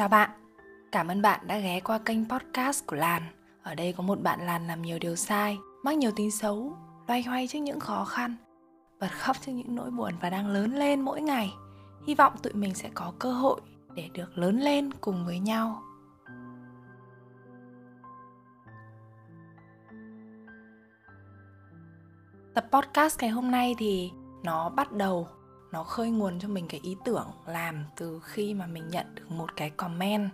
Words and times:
Chào 0.00 0.08
bạn, 0.08 0.30
cảm 0.92 1.08
ơn 1.08 1.22
bạn 1.22 1.40
đã 1.46 1.58
ghé 1.58 1.80
qua 1.80 1.98
kênh 1.98 2.28
podcast 2.28 2.86
của 2.86 2.96
Lan. 2.96 3.22
Ở 3.62 3.74
đây 3.74 3.94
có 3.96 4.02
một 4.02 4.22
bạn 4.22 4.46
Lan 4.46 4.66
làm 4.66 4.82
nhiều 4.82 4.98
điều 4.98 5.16
sai, 5.16 5.58
mắc 5.82 5.96
nhiều 5.96 6.10
tính 6.16 6.30
xấu, 6.30 6.76
loay 7.08 7.22
hoay 7.22 7.48
trước 7.48 7.58
những 7.58 7.80
khó 7.80 8.04
khăn, 8.04 8.36
bật 9.00 9.10
khóc 9.12 9.36
trước 9.40 9.52
những 9.52 9.74
nỗi 9.74 9.90
buồn 9.90 10.14
và 10.20 10.30
đang 10.30 10.48
lớn 10.48 10.74
lên 10.74 11.00
mỗi 11.00 11.20
ngày. 11.20 11.54
Hy 12.06 12.14
vọng 12.14 12.32
tụi 12.42 12.52
mình 12.52 12.74
sẽ 12.74 12.90
có 12.94 13.12
cơ 13.18 13.32
hội 13.32 13.60
để 13.94 14.08
được 14.14 14.38
lớn 14.38 14.60
lên 14.60 14.90
cùng 15.00 15.26
với 15.26 15.38
nhau. 15.38 15.82
Tập 22.54 22.66
podcast 22.72 23.20
ngày 23.20 23.30
hôm 23.30 23.50
nay 23.50 23.74
thì 23.78 24.10
nó 24.42 24.68
bắt 24.68 24.92
đầu 24.92 25.28
nó 25.72 25.82
khơi 25.82 26.10
nguồn 26.10 26.38
cho 26.38 26.48
mình 26.48 26.66
cái 26.68 26.80
ý 26.82 26.96
tưởng 27.04 27.26
làm 27.46 27.84
từ 27.96 28.20
khi 28.24 28.54
mà 28.54 28.66
mình 28.66 28.88
nhận 28.88 29.14
được 29.14 29.30
một 29.30 29.56
cái 29.56 29.70
comment 29.70 30.30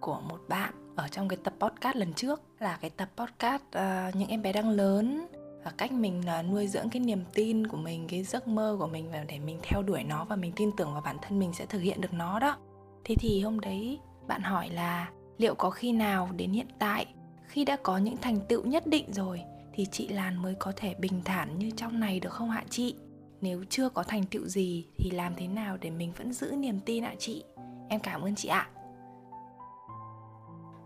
của 0.00 0.20
một 0.28 0.40
bạn 0.48 0.94
ở 0.96 1.08
trong 1.08 1.28
cái 1.28 1.36
tập 1.42 1.54
podcast 1.58 1.96
lần 1.96 2.12
trước. 2.12 2.40
Là 2.58 2.78
cái 2.80 2.90
tập 2.90 3.08
podcast 3.16 3.62
uh, 3.62 4.14
những 4.14 4.28
em 4.28 4.42
bé 4.42 4.52
đang 4.52 4.70
lớn. 4.70 5.26
Và 5.64 5.72
cách 5.76 5.92
mình 5.92 6.22
uh, 6.40 6.46
nuôi 6.52 6.68
dưỡng 6.68 6.90
cái 6.90 7.00
niềm 7.00 7.24
tin 7.34 7.66
của 7.66 7.76
mình 7.76 8.06
cái 8.08 8.22
giấc 8.22 8.48
mơ 8.48 8.76
của 8.78 8.86
mình 8.86 9.10
và 9.12 9.24
để 9.28 9.38
mình 9.38 9.58
theo 9.62 9.82
đuổi 9.82 10.02
nó 10.02 10.24
và 10.24 10.36
mình 10.36 10.52
tin 10.56 10.70
tưởng 10.76 10.92
vào 10.92 11.02
bản 11.04 11.16
thân 11.22 11.38
mình 11.38 11.52
sẽ 11.52 11.66
thực 11.66 11.80
hiện 11.80 12.00
được 12.00 12.12
nó 12.12 12.38
đó. 12.38 12.56
Thế 13.04 13.14
thì 13.18 13.40
hôm 13.40 13.60
đấy 13.60 13.98
bạn 14.26 14.42
hỏi 14.42 14.68
là 14.70 15.10
liệu 15.38 15.54
có 15.54 15.70
khi 15.70 15.92
nào 15.92 16.28
đến 16.36 16.52
hiện 16.52 16.68
tại 16.78 17.06
khi 17.46 17.64
đã 17.64 17.76
có 17.82 17.98
những 17.98 18.16
thành 18.16 18.40
tựu 18.48 18.64
nhất 18.64 18.86
định 18.86 19.12
rồi 19.12 19.42
thì 19.72 19.86
chị 19.86 20.08
Lan 20.08 20.42
mới 20.42 20.54
có 20.58 20.72
thể 20.76 20.94
bình 20.94 21.20
thản 21.24 21.58
như 21.58 21.70
trong 21.70 22.00
này 22.00 22.20
được 22.20 22.32
không 22.32 22.50
hạ 22.50 22.64
chị? 22.70 22.94
Nếu 23.40 23.64
chưa 23.70 23.88
có 23.88 24.02
thành 24.02 24.24
tựu 24.24 24.46
gì 24.46 24.86
thì 24.98 25.10
làm 25.10 25.34
thế 25.36 25.46
nào 25.46 25.76
để 25.80 25.90
mình 25.90 26.12
vẫn 26.18 26.32
giữ 26.32 26.52
niềm 26.56 26.80
tin 26.80 27.04
ạ 27.04 27.14
chị? 27.18 27.44
Em 27.88 28.00
cảm 28.00 28.22
ơn 28.22 28.34
chị 28.34 28.48
ạ. 28.48 28.68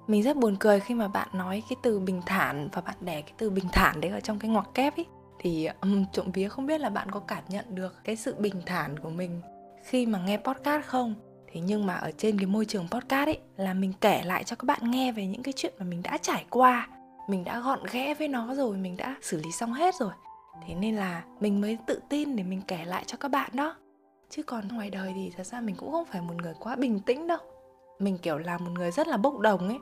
Mình 0.06 0.22
rất 0.22 0.36
buồn 0.36 0.56
cười 0.60 0.80
khi 0.80 0.94
mà 0.94 1.08
bạn 1.08 1.28
nói 1.32 1.62
cái 1.68 1.76
từ 1.82 2.00
bình 2.00 2.22
thản 2.26 2.68
và 2.72 2.82
bạn 2.82 2.96
để 3.00 3.22
cái 3.22 3.32
từ 3.38 3.50
bình 3.50 3.66
thản 3.72 4.00
đấy 4.00 4.10
ở 4.10 4.20
trong 4.20 4.38
cái 4.38 4.50
ngoặc 4.50 4.68
kép 4.74 4.96
ấy 4.96 5.06
thì 5.38 5.68
um, 5.80 6.04
trộm 6.12 6.30
vía 6.32 6.48
không 6.48 6.66
biết 6.66 6.80
là 6.80 6.90
bạn 6.90 7.10
có 7.10 7.20
cảm 7.20 7.42
nhận 7.48 7.74
được 7.74 8.04
cái 8.04 8.16
sự 8.16 8.34
bình 8.38 8.62
thản 8.66 8.98
của 8.98 9.10
mình 9.10 9.40
khi 9.84 10.06
mà 10.06 10.18
nghe 10.18 10.36
podcast 10.36 10.84
không 10.86 11.14
thế 11.52 11.60
nhưng 11.60 11.86
mà 11.86 11.94
ở 11.94 12.10
trên 12.18 12.38
cái 12.38 12.46
môi 12.46 12.64
trường 12.64 12.88
podcast 12.90 13.28
ấy 13.28 13.38
là 13.56 13.74
mình 13.74 13.92
kể 14.00 14.22
lại 14.24 14.44
cho 14.44 14.56
các 14.56 14.64
bạn 14.64 14.90
nghe 14.90 15.12
về 15.12 15.26
những 15.26 15.42
cái 15.42 15.54
chuyện 15.56 15.74
mà 15.78 15.84
mình 15.84 16.02
đã 16.02 16.18
trải 16.22 16.44
qua 16.50 16.88
mình 17.28 17.44
đã 17.44 17.60
gọn 17.60 17.80
ghẽ 17.92 18.14
với 18.14 18.28
nó 18.28 18.54
rồi 18.54 18.76
mình 18.76 18.96
đã 18.96 19.16
xử 19.22 19.36
lý 19.36 19.52
xong 19.52 19.72
hết 19.72 19.94
rồi 19.94 20.12
thế 20.66 20.74
nên 20.74 20.96
là 20.96 21.24
mình 21.40 21.60
mới 21.60 21.78
tự 21.86 22.00
tin 22.08 22.36
để 22.36 22.42
mình 22.42 22.62
kể 22.68 22.84
lại 22.84 23.04
cho 23.06 23.16
các 23.16 23.28
bạn 23.28 23.50
đó. 23.54 23.76
Chứ 24.30 24.42
còn 24.42 24.68
ngoài 24.68 24.90
đời 24.90 25.12
thì 25.14 25.32
thật 25.36 25.46
ra 25.46 25.60
mình 25.60 25.76
cũng 25.78 25.92
không 25.92 26.04
phải 26.04 26.20
một 26.20 26.34
người 26.42 26.54
quá 26.60 26.76
bình 26.76 27.00
tĩnh 27.00 27.26
đâu. 27.26 27.38
Mình, 27.98 28.18
kiểu, 28.18 28.38
là 28.38 28.58
một 28.58 28.70
người 28.74 28.90
rất 28.90 29.08
là 29.08 29.16
bốc 29.16 29.38
đồng 29.38 29.68
ấy. 29.68 29.78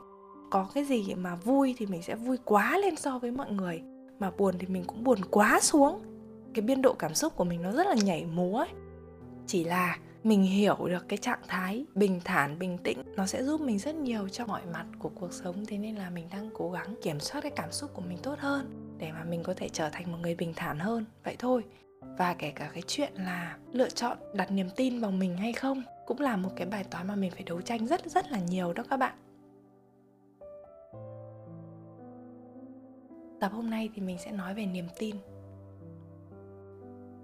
Có 0.51 0.69
cái 0.73 0.85
gì 0.85 1.13
mà 1.15 1.35
vui 1.35 1.75
thì 1.77 1.85
mình 1.85 2.01
sẽ 2.01 2.15
vui 2.15 2.37
quá 2.45 2.77
lên 2.77 2.95
so 2.95 3.19
với 3.19 3.31
mọi 3.31 3.51
người. 3.51 3.81
Mà 4.19 4.31
buồn 4.37 4.55
thì 4.59 4.67
mình 4.67 4.83
cũng 4.87 5.03
buồn 5.03 5.19
quá 5.31 5.59
xuống. 5.61 6.01
Cái 6.53 6.61
biên 6.61 6.81
độ 6.81 6.93
cảm 6.93 7.13
xúc 7.13 7.35
của 7.35 7.43
mình 7.43 7.61
nó 7.61 7.71
rất 7.71 7.87
là 7.87 7.95
nhảy 8.03 8.25
múa 8.25 8.57
ấy. 8.57 8.69
Chỉ 9.47 9.63
là 9.63 9.97
mình 10.23 10.43
hiểu 10.43 10.77
được 10.85 11.07
cái 11.07 11.17
trạng 11.17 11.39
thái 11.47 11.85
bình 11.95 12.21
thản, 12.23 12.59
bình 12.59 12.77
tĩnh, 12.77 12.97
nó 13.15 13.25
sẽ 13.25 13.43
giúp 13.43 13.61
mình 13.61 13.79
rất 13.79 13.95
nhiều 13.95 14.29
cho 14.29 14.45
mọi 14.45 14.61
mặt 14.73 14.85
của 14.99 15.09
cuộc 15.09 15.33
sống. 15.33 15.65
Thế 15.65 15.77
nên 15.77 15.95
là 15.95 16.09
mình 16.09 16.27
đang 16.31 16.49
cố 16.53 16.71
gắng 16.71 16.95
kiểm 17.01 17.19
soát 17.19 17.41
cái 17.41 17.51
cảm 17.55 17.71
xúc 17.71 17.91
của 17.93 18.01
mình 18.01 18.17
tốt 18.23 18.39
hơn 18.39 18.88
để 18.99 19.11
mà 19.11 19.23
mình 19.23 19.43
có 19.43 19.53
thể 19.53 19.69
trở 19.69 19.89
thành 19.89 20.11
một 20.11 20.17
người 20.21 20.35
bình 20.35 20.53
thản 20.55 20.79
hơn. 20.79 21.05
Vậy 21.23 21.35
thôi. 21.39 21.63
Và 22.17 22.33
kể 22.33 22.51
cả 22.51 22.69
cái 22.73 22.83
chuyện 22.87 23.13
là 23.15 23.57
lựa 23.71 23.89
chọn 23.89 24.17
đặt 24.33 24.51
niềm 24.51 24.69
tin 24.75 24.99
vào 24.99 25.11
mình 25.11 25.37
hay 25.37 25.53
không 25.53 25.83
cũng 26.05 26.19
là 26.19 26.35
một 26.35 26.49
cái 26.55 26.67
bài 26.67 26.83
toán 26.83 27.07
mà 27.07 27.15
mình 27.15 27.31
phải 27.31 27.43
đấu 27.43 27.61
tranh 27.61 27.87
rất 27.87 28.05
rất 28.05 28.31
là 28.31 28.39
nhiều 28.39 28.73
đó 28.73 28.83
các 28.89 28.97
bạn. 28.97 29.13
Tập 33.39 33.51
hôm 33.53 33.69
nay 33.69 33.89
thì 33.95 34.01
mình 34.01 34.17
sẽ 34.17 34.31
nói 34.31 34.53
về 34.53 34.65
niềm 34.65 34.87
tin. 34.99 35.15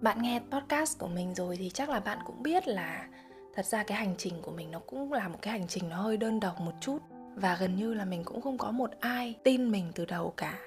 Bạn 0.01 0.21
nghe 0.21 0.41
podcast 0.51 0.99
của 0.99 1.07
mình 1.07 1.35
rồi 1.35 1.57
thì 1.57 1.69
chắc 1.69 1.89
là 1.89 1.99
bạn 1.99 2.17
cũng 2.25 2.43
biết 2.43 2.67
là 2.67 3.07
thật 3.55 3.65
ra 3.65 3.83
cái 3.83 3.97
hành 3.97 4.15
trình 4.17 4.33
của 4.41 4.51
mình 4.51 4.71
nó 4.71 4.79
cũng 4.79 5.13
là 5.13 5.27
một 5.27 5.39
cái 5.41 5.51
hành 5.59 5.67
trình 5.67 5.89
nó 5.89 6.01
hơi 6.01 6.17
đơn 6.17 6.39
độc 6.39 6.61
một 6.61 6.73
chút. 6.81 6.99
Và 7.35 7.57
gần 7.59 7.75
như 7.75 7.93
là 7.93 8.05
mình 8.05 8.23
cũng 8.23 8.41
không 8.41 8.57
có 8.57 8.71
một 8.71 8.91
ai 8.99 9.35
tin 9.43 9.71
mình 9.71 9.91
từ 9.95 10.05
đầu 10.05 10.33
cả 10.37 10.59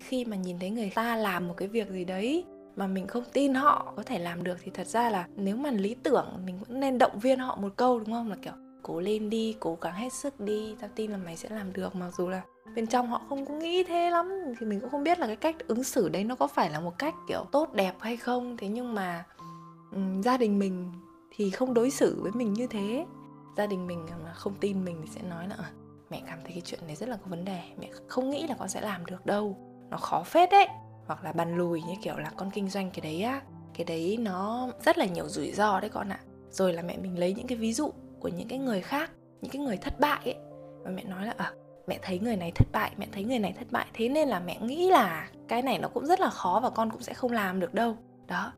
khi 0.00 0.24
mà 0.24 0.36
nhìn 0.36 0.58
thấy 0.58 0.70
người 0.70 0.90
ta 0.94 1.16
làm 1.16 1.48
một 1.48 1.54
cái 1.56 1.68
việc 1.68 1.90
gì 1.90 2.04
đấy 2.04 2.44
mà 2.76 2.86
mình 2.86 3.06
không 3.06 3.24
tin 3.32 3.54
họ 3.54 3.92
có 3.96 4.02
thể 4.02 4.18
làm 4.18 4.44
được 4.44 4.58
thì 4.62 4.70
thật 4.74 4.86
ra 4.86 5.10
là 5.10 5.26
nếu 5.36 5.56
mà 5.56 5.70
lý 5.70 5.94
tưởng 5.94 6.26
mình 6.44 6.58
cũng 6.66 6.80
nên 6.80 6.98
động 6.98 7.18
viên 7.18 7.38
họ 7.38 7.56
một 7.56 7.72
câu 7.76 7.98
đúng 7.98 8.10
không? 8.10 8.30
Là 8.30 8.36
kiểu 8.42 8.52
cố 8.82 9.00
lên 9.00 9.30
đi 9.30 9.56
cố 9.60 9.78
gắng 9.80 9.94
hết 9.94 10.12
sức 10.12 10.40
đi 10.40 10.76
tao 10.80 10.90
tin 10.94 11.10
là 11.10 11.16
mày 11.16 11.36
sẽ 11.36 11.48
làm 11.48 11.72
được. 11.72 11.96
Mặc 11.96 12.10
dù 12.18 12.28
là 12.28 12.42
bên 12.74 12.86
trong 12.86 13.08
họ 13.08 13.22
không 13.28 13.46
có 13.46 13.54
nghĩ 13.54 13.84
thế 13.84 14.10
lắm 14.10 14.32
thì 14.58 14.66
mình 14.66 14.80
cũng 14.80 14.90
không 14.90 15.04
biết 15.04 15.18
là 15.18 15.26
cái 15.26 15.36
cách 15.36 15.56
ứng 15.68 15.84
xử 15.84 16.08
đấy 16.08 16.24
nó 16.24 16.34
có 16.34 16.46
phải 16.46 16.70
là 16.70 16.80
một 16.80 16.98
cách 16.98 17.14
kiểu 17.28 17.44
tốt 17.52 17.72
đẹp 17.74 17.94
hay 18.00 18.16
không. 18.16 18.56
Thế 18.56 18.68
nhưng 18.68 18.94
mà 18.94 19.24
um, 19.92 20.22
gia 20.22 20.36
đình 20.36 20.58
mình 20.58 20.92
thì 21.30 21.50
không 21.50 21.74
đối 21.74 21.90
xử 21.90 22.22
với 22.22 22.32
mình 22.32 22.52
như 22.52 22.66
thế. 22.66 23.06
Gia 23.56 23.66
đình 23.66 23.86
mình 23.86 24.06
à, 24.10 24.16
mà 24.24 24.32
không 24.32 24.54
tin 24.60 24.84
mình 24.84 25.00
thì 25.02 25.08
sẽ 25.14 25.22
nói 25.22 25.48
là 25.48 25.54
ờ, 25.58 25.64
mẹ 26.10 26.22
cảm 26.26 26.38
thấy 26.42 26.52
cái 26.52 26.62
chuyện 26.64 26.80
này 26.86 26.96
rất 26.96 27.08
là 27.08 27.16
có 27.16 27.26
vấn 27.30 27.44
đề 27.44 27.60
mẹ 27.80 27.90
không 28.08 28.30
nghĩ 28.30 28.46
là 28.46 28.54
con 28.58 28.68
sẽ 28.68 28.80
làm 28.80 29.06
được 29.06 29.26
đâu 29.26 29.67
nó 29.90 29.96
khó 29.96 30.22
phết 30.22 30.50
đấy. 30.50 30.66
Hoặc 31.06 31.24
là 31.24 31.32
bàn 31.32 31.56
lùi 31.56 31.82
như 31.82 31.94
kiểu 32.02 32.16
là 32.16 32.30
con 32.36 32.50
kinh 32.50 32.68
doanh 32.68 32.90
cái 32.90 33.00
đấy 33.00 33.22
á 33.22 33.42
cái 33.74 33.84
đấy 33.84 34.16
nó 34.20 34.68
rất 34.84 34.98
là 34.98 35.06
nhiều 35.06 35.28
rủi 35.28 35.52
ro 35.52 35.80
đấy 35.80 35.90
con 35.90 36.08
ạ. 36.08 36.20
Rồi 36.50 36.72
là 36.72 36.82
mẹ 36.82 36.96
mình 36.96 37.18
lấy 37.18 37.34
những 37.34 37.46
cái 37.46 37.58
ví 37.58 37.72
dụ 37.72 37.90
của 38.20 38.28
những 38.28 38.48
cái 38.48 38.58
người 38.58 38.80
khác 38.80 39.10
những 39.40 39.50
cái 39.52 39.62
người 39.62 39.76
thất 39.76 40.00
bại 40.00 40.20
ấy. 40.24 40.36
Và 40.82 40.90
mẹ 40.90 41.04
nói 41.04 41.26
là 41.26 41.34
à, 41.36 41.52
mẹ 41.86 41.98
thấy 42.02 42.18
người 42.18 42.36
này 42.36 42.52
thất 42.54 42.68
bại 42.72 42.92
mẹ 42.96 43.06
thấy 43.12 43.24
người 43.24 43.38
này 43.38 43.54
thất 43.58 43.66
bại. 43.70 43.86
Thế 43.94 44.08
nên 44.08 44.28
là 44.28 44.40
mẹ 44.40 44.58
nghĩ 44.60 44.90
là 44.90 45.28
cái 45.48 45.62
này 45.62 45.78
nó 45.78 45.88
cũng 45.88 46.06
rất 46.06 46.20
là 46.20 46.30
khó 46.30 46.60
và 46.62 46.70
con 46.70 46.90
cũng 46.90 47.00
sẽ 47.02 47.14
không 47.14 47.32
làm 47.32 47.60
được 47.60 47.74
đâu. 47.74 47.96
Đó. 48.26 48.52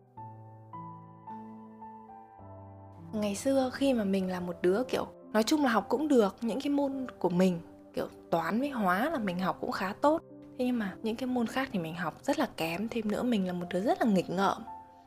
Ngày 3.12 3.34
xưa 3.34 3.70
khi 3.72 3.94
mà 3.94 4.04
mình 4.04 4.30
là 4.30 4.40
một 4.40 4.56
đứa 4.62 4.82
kiểu 4.88 5.06
nói 5.32 5.42
chung 5.42 5.64
là 5.64 5.70
học 5.70 5.86
cũng 5.88 6.08
được 6.08 6.36
những 6.40 6.60
cái 6.60 6.70
môn 6.70 7.06
của 7.18 7.28
mình 7.28 7.60
kiểu 7.94 8.06
toán 8.30 8.60
với 8.60 8.70
hóa 8.70 9.10
là 9.10 9.18
mình 9.18 9.38
học 9.38 9.58
cũng 9.60 9.72
khá 9.72 9.94
tốt 10.00 10.22
thế 10.60 10.66
nhưng 10.66 10.78
mà 10.78 10.94
những 11.02 11.16
cái 11.16 11.26
môn 11.26 11.46
khác 11.46 11.68
thì 11.72 11.78
mình 11.78 11.94
học 11.94 12.14
rất 12.22 12.38
là 12.38 12.48
kém, 12.56 12.88
thêm 12.88 13.08
nữa 13.08 13.22
mình 13.22 13.46
là 13.46 13.52
một 13.52 13.66
đứa 13.70 13.80
rất 13.80 14.02
là 14.02 14.06
nghịch 14.12 14.30
ngợm. 14.30 14.62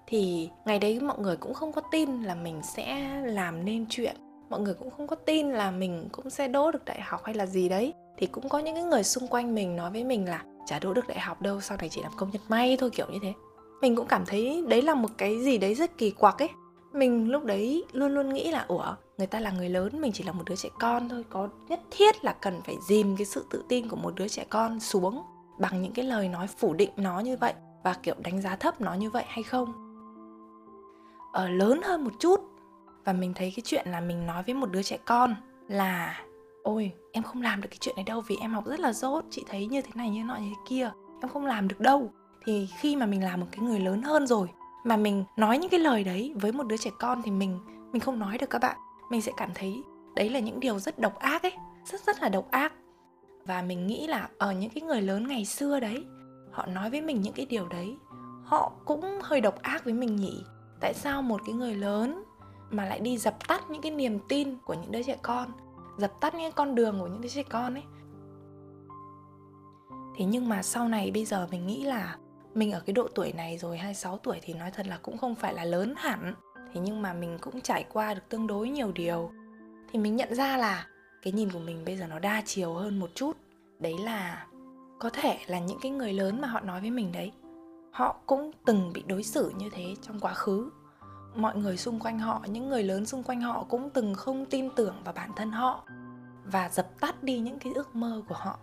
Thì 0.08 0.50
ngày 0.66 0.80
đấy 0.80 1.00
mọi 1.00 1.20
người 1.20 1.38
cũng 1.38 1.54
không 1.54 1.72
có 1.74 1.82
tin 1.92 2.24
là 2.24 2.36
mình 2.36 2.62
sẽ 2.76 3.18
làm 3.26 3.66
nên 3.66 3.86
chuyện. 3.90 4.16
Mọi 4.50 4.60
người 4.60 4.74
cũng 4.74 4.92
không 4.92 5.08
có 5.08 5.16
tin 5.16 5.52
là 5.52 5.72
mình 5.72 6.08
cũng 6.12 6.30
sẽ 6.30 6.48
đỗ 6.48 6.72
được 6.72 6.86
đại 6.86 7.02
học 7.02 7.22
hay 7.24 7.36
là 7.36 7.46
gì 7.46 7.70
đấy. 7.70 7.94
Thì 8.18 8.28
cũng 8.28 8.50
có 8.50 8.60
những 8.60 8.76
cái 8.76 8.84
người 8.84 9.04
xung 9.04 9.28
quanh 9.28 9.56
mình 9.56 9.76
nói 9.76 9.92
với 9.92 10.04
mình 10.04 10.30
là, 10.30 10.44
chả 10.66 10.80
đỗ 10.80 10.94
được 10.94 11.08
đại 11.08 11.20
học 11.20 11.42
đâu, 11.42 11.62
sau 11.62 11.78
này 11.78 11.90
chỉ 11.90 12.02
làm 12.02 12.12
công 12.18 12.30
nhân 12.32 12.42
may 12.48 12.78
thôi 12.78 12.90
kiểu 12.94 13.08
như 13.12 13.20
thế. 13.24 13.34
Mình 13.82 13.96
cũng 13.96 14.08
cảm 14.08 14.26
thấy 14.26 14.64
đấy 14.68 14.82
là 14.82 14.96
một 14.96 15.10
cái 15.18 15.44
gì 15.44 15.58
đấy 15.58 15.76
rất 15.76 15.98
kỳ 15.98 16.12
quặc 16.12 16.40
ấy. 16.40 16.50
Mình 16.94 17.32
lúc 17.32 17.44
đấy 17.44 17.84
luôn 17.92 18.14
luôn 18.14 18.34
nghĩ 18.34 18.52
là, 18.52 18.66
ủa, 18.68 18.96
người 19.18 19.28
ta 19.28 19.40
là 19.40 19.52
người 19.52 19.70
lớn, 19.70 20.02
mình 20.02 20.12
chỉ 20.12 20.24
là 20.24 20.32
một 20.32 20.44
đứa 20.46 20.56
trẻ 20.56 20.70
con 20.80 21.10
thôi, 21.10 21.24
có 21.30 21.50
nhất 21.70 21.80
thiết 21.92 22.26
là 22.26 22.36
cần 22.42 22.62
phải 22.66 22.76
dìm 22.88 23.18
cái 23.18 23.26
sự 23.26 23.46
tự 23.50 23.64
tin 23.70 23.88
của 23.88 23.96
một 23.96 24.16
đứa 24.16 24.28
trẻ 24.28 24.46
con 24.50 24.80
xuống 24.80 25.24
bằng 25.60 25.82
những 25.82 25.94
cái 25.94 26.06
lời 26.06 26.30
nói 26.30 26.48
phủ 26.48 26.74
định 26.74 26.90
nó 26.98 27.20
như 27.20 27.38
vậy 27.38 27.54
và, 27.84 27.94
kiểu, 27.94 28.16
đánh 28.24 28.42
giá 28.42 28.56
thấp 28.56 28.82
nó 28.82 28.94
như 28.94 29.10
vậy 29.10 29.24
hay 29.28 29.44
không? 29.44 29.74
Ở 31.34 31.50
lớn 31.50 31.82
hơn 31.84 32.04
một 32.04 32.14
chút. 32.20 32.42
Và 33.06 33.14
mình 33.14 33.34
thấy 33.34 33.54
cái 33.56 33.64
chuyện 33.66 33.88
là 33.88 34.00
mình 34.00 34.26
nói 34.26 34.44
với 34.44 34.56
một 34.56 34.72
đứa 34.72 34.84
trẻ 34.84 34.98
con 35.06 35.36
là, 35.68 36.22
ôi, 36.64 36.92
em 37.12 37.24
không 37.24 37.42
làm 37.42 37.62
được 37.62 37.68
cái 37.72 37.78
chuyện 37.82 37.96
này 37.96 38.06
đâu 38.06 38.22
vì 38.22 38.36
em 38.42 38.54
học 38.54 38.66
rất 38.66 38.80
là 38.80 38.94
dốt 38.94 39.24
chị 39.30 39.44
thấy 39.50 39.66
như 39.66 39.82
thế 39.82 39.92
này, 39.96 40.10
như 40.10 40.24
nọ, 40.24 40.36
như 40.36 40.50
thế 40.50 40.62
kia, 40.68 40.92
em 41.22 41.30
không 41.30 41.46
làm 41.46 41.68
được 41.68 41.80
đâu. 41.80 42.12
Thì 42.46 42.70
khi 42.78 42.96
mà 42.96 43.06
mình 43.06 43.24
là 43.24 43.38
một 43.38 43.46
cái 43.52 43.60
người 43.60 43.80
lớn 43.80 44.02
hơn 44.02 44.28
rồi, 44.28 44.48
mà 44.84 44.98
mình 44.98 45.24
nói 45.38 45.58
những 45.58 45.70
cái 45.70 45.80
lời 45.80 46.04
đấy 46.04 46.34
với 46.36 46.52
một 46.52 46.64
đứa 46.64 46.78
trẻ 46.78 46.92
con 47.00 47.22
thì 47.22 47.32
mình 47.32 47.60
mình 47.92 48.00
không 48.00 48.20
nói 48.20 48.38
được 48.38 48.50
các 48.50 48.62
bạn. 48.62 48.78
Mình 49.10 49.22
sẽ 49.22 49.32
cảm 49.38 49.50
thấy 49.56 49.84
đấy 50.16 50.30
là 50.30 50.40
những 50.40 50.60
điều 50.60 50.80
rất 50.80 51.00
độc 51.00 51.16
ác 51.20 51.44
ấy, 51.44 51.54
rất 51.86 52.02
rất 52.02 52.22
là 52.22 52.30
độc 52.30 52.52
ác 52.52 52.74
và 53.46 53.62
mình 53.62 53.88
nghĩ 53.88 54.08
là 54.08 54.30
ở 54.38 54.52
những 54.52 54.70
cái 54.70 54.82
người 54.82 55.02
lớn 55.02 55.28
ngày 55.28 55.46
xưa 55.46 55.80
đấy, 55.80 56.06
họ 56.52 56.66
nói 56.66 56.90
với 56.90 57.02
mình 57.02 57.22
những 57.22 57.34
cái 57.34 57.46
điều 57.46 57.68
đấy, 57.68 57.98
họ 58.44 58.72
cũng 58.86 59.20
hơi 59.24 59.42
độc 59.42 59.62
ác 59.62 59.86
với 59.86 59.94
mình 59.94 60.16
nhỉ. 60.16 60.44
Tại 60.80 60.94
sao 60.94 61.22
một 61.22 61.42
cái 61.46 61.56
người 61.56 61.76
lớn 61.76 62.24
mà 62.70 62.86
lại 62.86 63.00
đi 63.00 63.18
dập 63.18 63.48
tắt 63.48 63.70
những 63.70 63.82
cái 63.82 63.92
niềm 63.92 64.20
tin 64.30 64.58
của 64.66 64.74
những 64.74 64.92
đứa 64.92 65.04
trẻ 65.04 65.18
con, 65.22 65.52
dập 65.98 66.12
tắt 66.22 66.36
những 66.36 66.52
con 66.52 66.76
đường 66.76 67.00
của 67.00 67.08
những 67.08 67.22
đứa 67.22 67.30
trẻ 67.30 67.44
con 67.44 67.74
ấy? 67.74 67.84
Thế 70.16 70.26
nhưng 70.26 70.50
mà 70.50 70.64
sau 70.64 70.88
này 70.88 71.12
bây 71.12 71.26
giờ 71.26 71.48
mình 71.52 71.68
nghĩ 71.68 71.84
là 71.84 72.18
mình 72.54 72.72
ở 72.72 72.80
cái 72.86 72.94
độ 72.94 73.08
tuổi 73.16 73.34
này 73.34 73.58
rồi 73.58 73.78
26 73.78 74.18
tuổi 74.18 74.40
thì 74.42 74.54
nói 74.54 74.72
thật 74.72 74.88
là 74.88 75.00
cũng 75.02 75.18
không 75.18 75.36
phải 75.36 75.54
là 75.54 75.66
lớn 75.66 75.94
hẳn. 75.98 76.34
Thế 76.74 76.82
nhưng 76.84 77.02
mà 77.02 77.14
mình 77.14 77.38
cũng 77.42 77.62
trải 77.62 77.86
qua 77.94 78.14
được 78.14 78.22
tương 78.30 78.48
đối 78.48 78.70
nhiều 78.70 78.92
điều. 78.92 79.32
Thì 79.92 80.00
mình 80.00 80.16
nhận 80.16 80.36
ra 80.36 80.58
là 80.58 80.88
cái 81.24 81.34
nhìn 81.34 81.52
của 81.52 81.60
mình 81.60 81.86
bây 81.86 81.98
giờ 81.98 82.08
nó 82.08 82.20
đa 82.20 82.42
chiều 82.46 82.74
hơn 82.74 83.00
một 83.00 83.10
chút. 83.16 83.38
Đấy 83.80 83.98
là 83.98 84.46
có 85.00 85.10
thể 85.10 85.40
là 85.48 85.60
những 85.60 85.78
cái 85.82 85.92
người 85.92 86.14
lớn 86.14 86.42
mà 86.42 86.48
họ 86.48 86.60
nói 86.60 86.82
với 86.82 86.92
mình 86.92 87.12
đấy, 87.12 87.32
họ 87.92 88.16
cũng 88.26 88.52
từng 88.66 88.94
bị 88.94 89.04
đối 89.08 89.24
xử 89.24 89.52
như 89.58 89.70
thế 89.70 89.96
trong 90.02 90.20
quá 90.20 90.34
khứ. 90.34 90.70
Mọi 91.36 91.58
người 91.58 91.78
xung 91.78 92.00
quanh 92.00 92.20
họ, 92.20 92.42
những 92.48 92.70
người 92.70 92.84
lớn 92.84 93.06
xung 93.06 93.24
quanh 93.24 93.42
họ 93.42 93.66
cũng 93.70 93.90
từng 93.90 94.14
không 94.14 94.46
tin 94.46 94.70
tưởng 94.76 94.96
vào 95.04 95.14
bản 95.14 95.30
thân 95.36 95.52
họ 95.52 95.84
và 96.46 96.70
dập 96.70 97.00
tắt 97.00 97.24
đi 97.24 97.40
những 97.40 97.60
cái 97.60 97.74
ước 97.74 97.96
mơ 97.96 98.22
của 98.30 98.36
họ. 98.36 98.60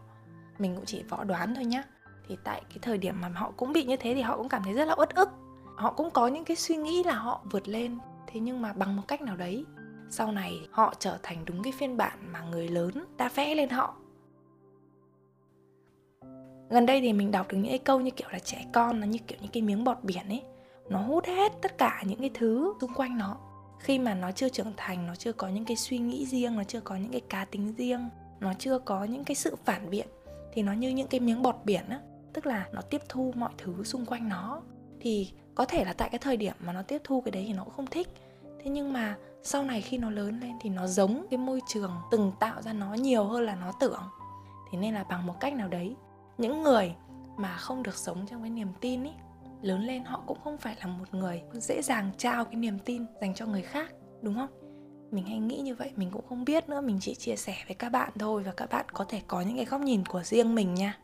Mình 0.58 0.76
cũng 0.76 0.84
chỉ 0.84 1.02
võ 1.02 1.24
đoán 1.24 1.54
thôi 1.54 1.64
nhá. 1.64 1.82
Thì 2.28 2.36
tại 2.44 2.62
cái 2.68 2.78
thời 2.82 2.98
điểm 2.98 3.20
mà 3.20 3.28
họ 3.28 3.52
cũng 3.56 3.72
bị 3.72 3.84
như 3.84 3.96
thế 3.96 4.14
thì 4.14 4.20
họ 4.20 4.36
cũng 4.36 4.48
cảm 4.48 4.62
thấy 4.62 4.72
rất 4.72 4.84
là 4.84 4.94
uất 4.98 5.14
ức. 5.14 5.28
Họ 5.76 5.92
cũng 5.92 6.10
có 6.10 6.28
những 6.28 6.44
cái 6.44 6.56
suy 6.56 6.76
nghĩ 6.76 7.04
là 7.04 7.14
họ 7.14 7.40
vượt 7.50 7.68
lên. 7.68 7.98
Thế 8.26 8.40
nhưng 8.40 8.62
mà 8.62 8.72
bằng 8.72 8.96
một 8.96 9.02
cách 9.08 9.22
nào 9.22 9.36
đấy 9.36 9.64
sau 10.10 10.32
này, 10.32 10.60
họ 10.70 10.94
trở 10.98 11.18
thành 11.22 11.44
đúng 11.44 11.62
cái 11.62 11.72
phiên 11.78 11.96
bản 11.96 12.18
mà 12.32 12.40
người 12.40 12.68
lớn 12.68 13.04
đã 13.16 13.30
vẽ 13.34 13.54
lên 13.54 13.68
họ. 13.68 13.96
Gần 16.70 16.86
đây 16.86 17.00
thì 17.00 17.12
mình 17.12 17.30
đọc 17.30 17.48
được 17.48 17.58
những 17.58 17.70
cái 17.70 17.78
câu 17.78 18.00
như 18.00 18.10
kiểu 18.10 18.28
là 18.32 18.38
trẻ 18.38 18.64
con, 18.72 19.00
nó 19.00 19.06
như 19.06 19.18
kiểu 19.26 19.38
những 19.42 19.50
cái 19.50 19.62
miếng 19.62 19.84
bọt 19.84 19.98
biển 20.02 20.28
ấy. 20.28 20.42
Nó 20.88 20.98
hút 20.98 21.26
hết 21.26 21.52
tất 21.62 21.78
cả 21.78 22.02
những 22.06 22.20
cái 22.20 22.30
thứ 22.34 22.74
xung 22.80 22.94
quanh 22.94 23.18
nó. 23.18 23.36
Khi 23.78 23.98
mà 23.98 24.14
nó 24.14 24.32
chưa 24.32 24.48
trưởng 24.48 24.72
thành, 24.76 25.06
nó 25.06 25.14
chưa 25.14 25.32
có 25.32 25.48
những 25.48 25.64
cái 25.64 25.76
suy 25.76 25.98
nghĩ 25.98 26.26
riêng, 26.26 26.56
nó 26.56 26.64
chưa 26.64 26.80
có 26.80 26.96
những 26.96 27.12
cái 27.12 27.20
cá 27.20 27.44
tính 27.44 27.74
riêng, 27.76 28.08
nó 28.40 28.52
chưa 28.58 28.78
có 28.78 29.04
những 29.04 29.24
cái 29.24 29.34
sự 29.34 29.56
phản 29.64 29.90
biện, 29.90 30.08
thì 30.52 30.62
nó 30.62 30.72
như 30.72 30.88
những 30.88 31.08
cái 31.08 31.20
miếng 31.20 31.42
bọt 31.42 31.56
biển 31.64 31.88
á. 31.88 32.00
Tức 32.32 32.46
là 32.46 32.68
nó 32.72 32.80
tiếp 32.80 33.00
thu 33.08 33.32
mọi 33.36 33.50
thứ 33.58 33.84
xung 33.84 34.06
quanh 34.06 34.28
nó. 34.28 34.62
Thì 35.00 35.32
có 35.54 35.64
thể 35.64 35.84
là 35.84 35.92
tại 35.92 36.08
cái 36.08 36.18
thời 36.18 36.36
điểm 36.36 36.54
mà 36.60 36.72
nó 36.72 36.82
tiếp 36.82 37.00
thu 37.04 37.20
cái 37.20 37.32
đấy 37.32 37.44
thì 37.46 37.52
nó 37.52 37.64
cũng 37.64 37.74
không 37.76 37.86
thích. 37.86 38.08
Thế 38.64 38.70
nhưng 38.70 38.92
mà 38.92 39.16
sau 39.42 39.62
này 39.62 39.80
khi 39.80 39.98
nó 39.98 40.10
lớn 40.10 40.40
lên 40.40 40.52
thì 40.60 40.70
nó 40.70 40.86
giống 40.86 41.26
cái 41.30 41.38
môi 41.38 41.60
trường 41.66 41.92
từng 42.10 42.32
tạo 42.40 42.62
ra 42.62 42.72
nó 42.72 42.94
nhiều 42.94 43.24
hơn 43.24 43.42
là 43.42 43.54
nó 43.54 43.72
tưởng. 43.80 44.02
Thế 44.72 44.78
nên 44.78 44.94
là 44.94 45.04
bằng 45.04 45.26
một 45.26 45.40
cách 45.40 45.54
nào 45.54 45.68
đấy, 45.68 45.96
những 46.38 46.62
người 46.62 46.94
mà 47.36 47.56
không 47.56 47.82
được 47.82 47.96
sống 47.96 48.26
trong 48.26 48.42
cái 48.42 48.50
niềm 48.50 48.68
tin 48.80 49.04
ý, 49.04 49.10
lớn 49.62 49.82
lên 49.82 50.04
họ 50.04 50.22
cũng 50.26 50.38
không 50.44 50.58
phải 50.58 50.76
là 50.80 50.86
một 50.86 51.14
người 51.14 51.42
dễ 51.52 51.82
dàng 51.82 52.10
trao 52.18 52.44
cái 52.44 52.54
niềm 52.54 52.78
tin 52.78 53.06
dành 53.20 53.34
cho 53.34 53.46
người 53.46 53.62
khác, 53.62 53.92
đúng 54.22 54.34
không? 54.34 54.50
Mình 55.10 55.24
hay 55.26 55.38
nghĩ 55.38 55.60
như 55.60 55.74
vậy, 55.74 55.92
mình 55.96 56.10
cũng 56.10 56.26
không 56.28 56.44
biết 56.44 56.68
nữa, 56.68 56.80
mình 56.80 56.98
chỉ 57.00 57.14
chia 57.14 57.36
sẻ 57.36 57.54
với 57.66 57.74
các 57.74 57.88
bạn 57.88 58.12
thôi 58.18 58.42
và 58.42 58.52
các 58.52 58.70
bạn 58.70 58.86
có 58.92 59.04
thể 59.08 59.22
có 59.26 59.40
những 59.40 59.56
cái 59.56 59.64
góc 59.64 59.80
nhìn 59.80 60.04
của 60.04 60.22
riêng 60.22 60.54
mình 60.54 60.74
nha. 60.74 60.98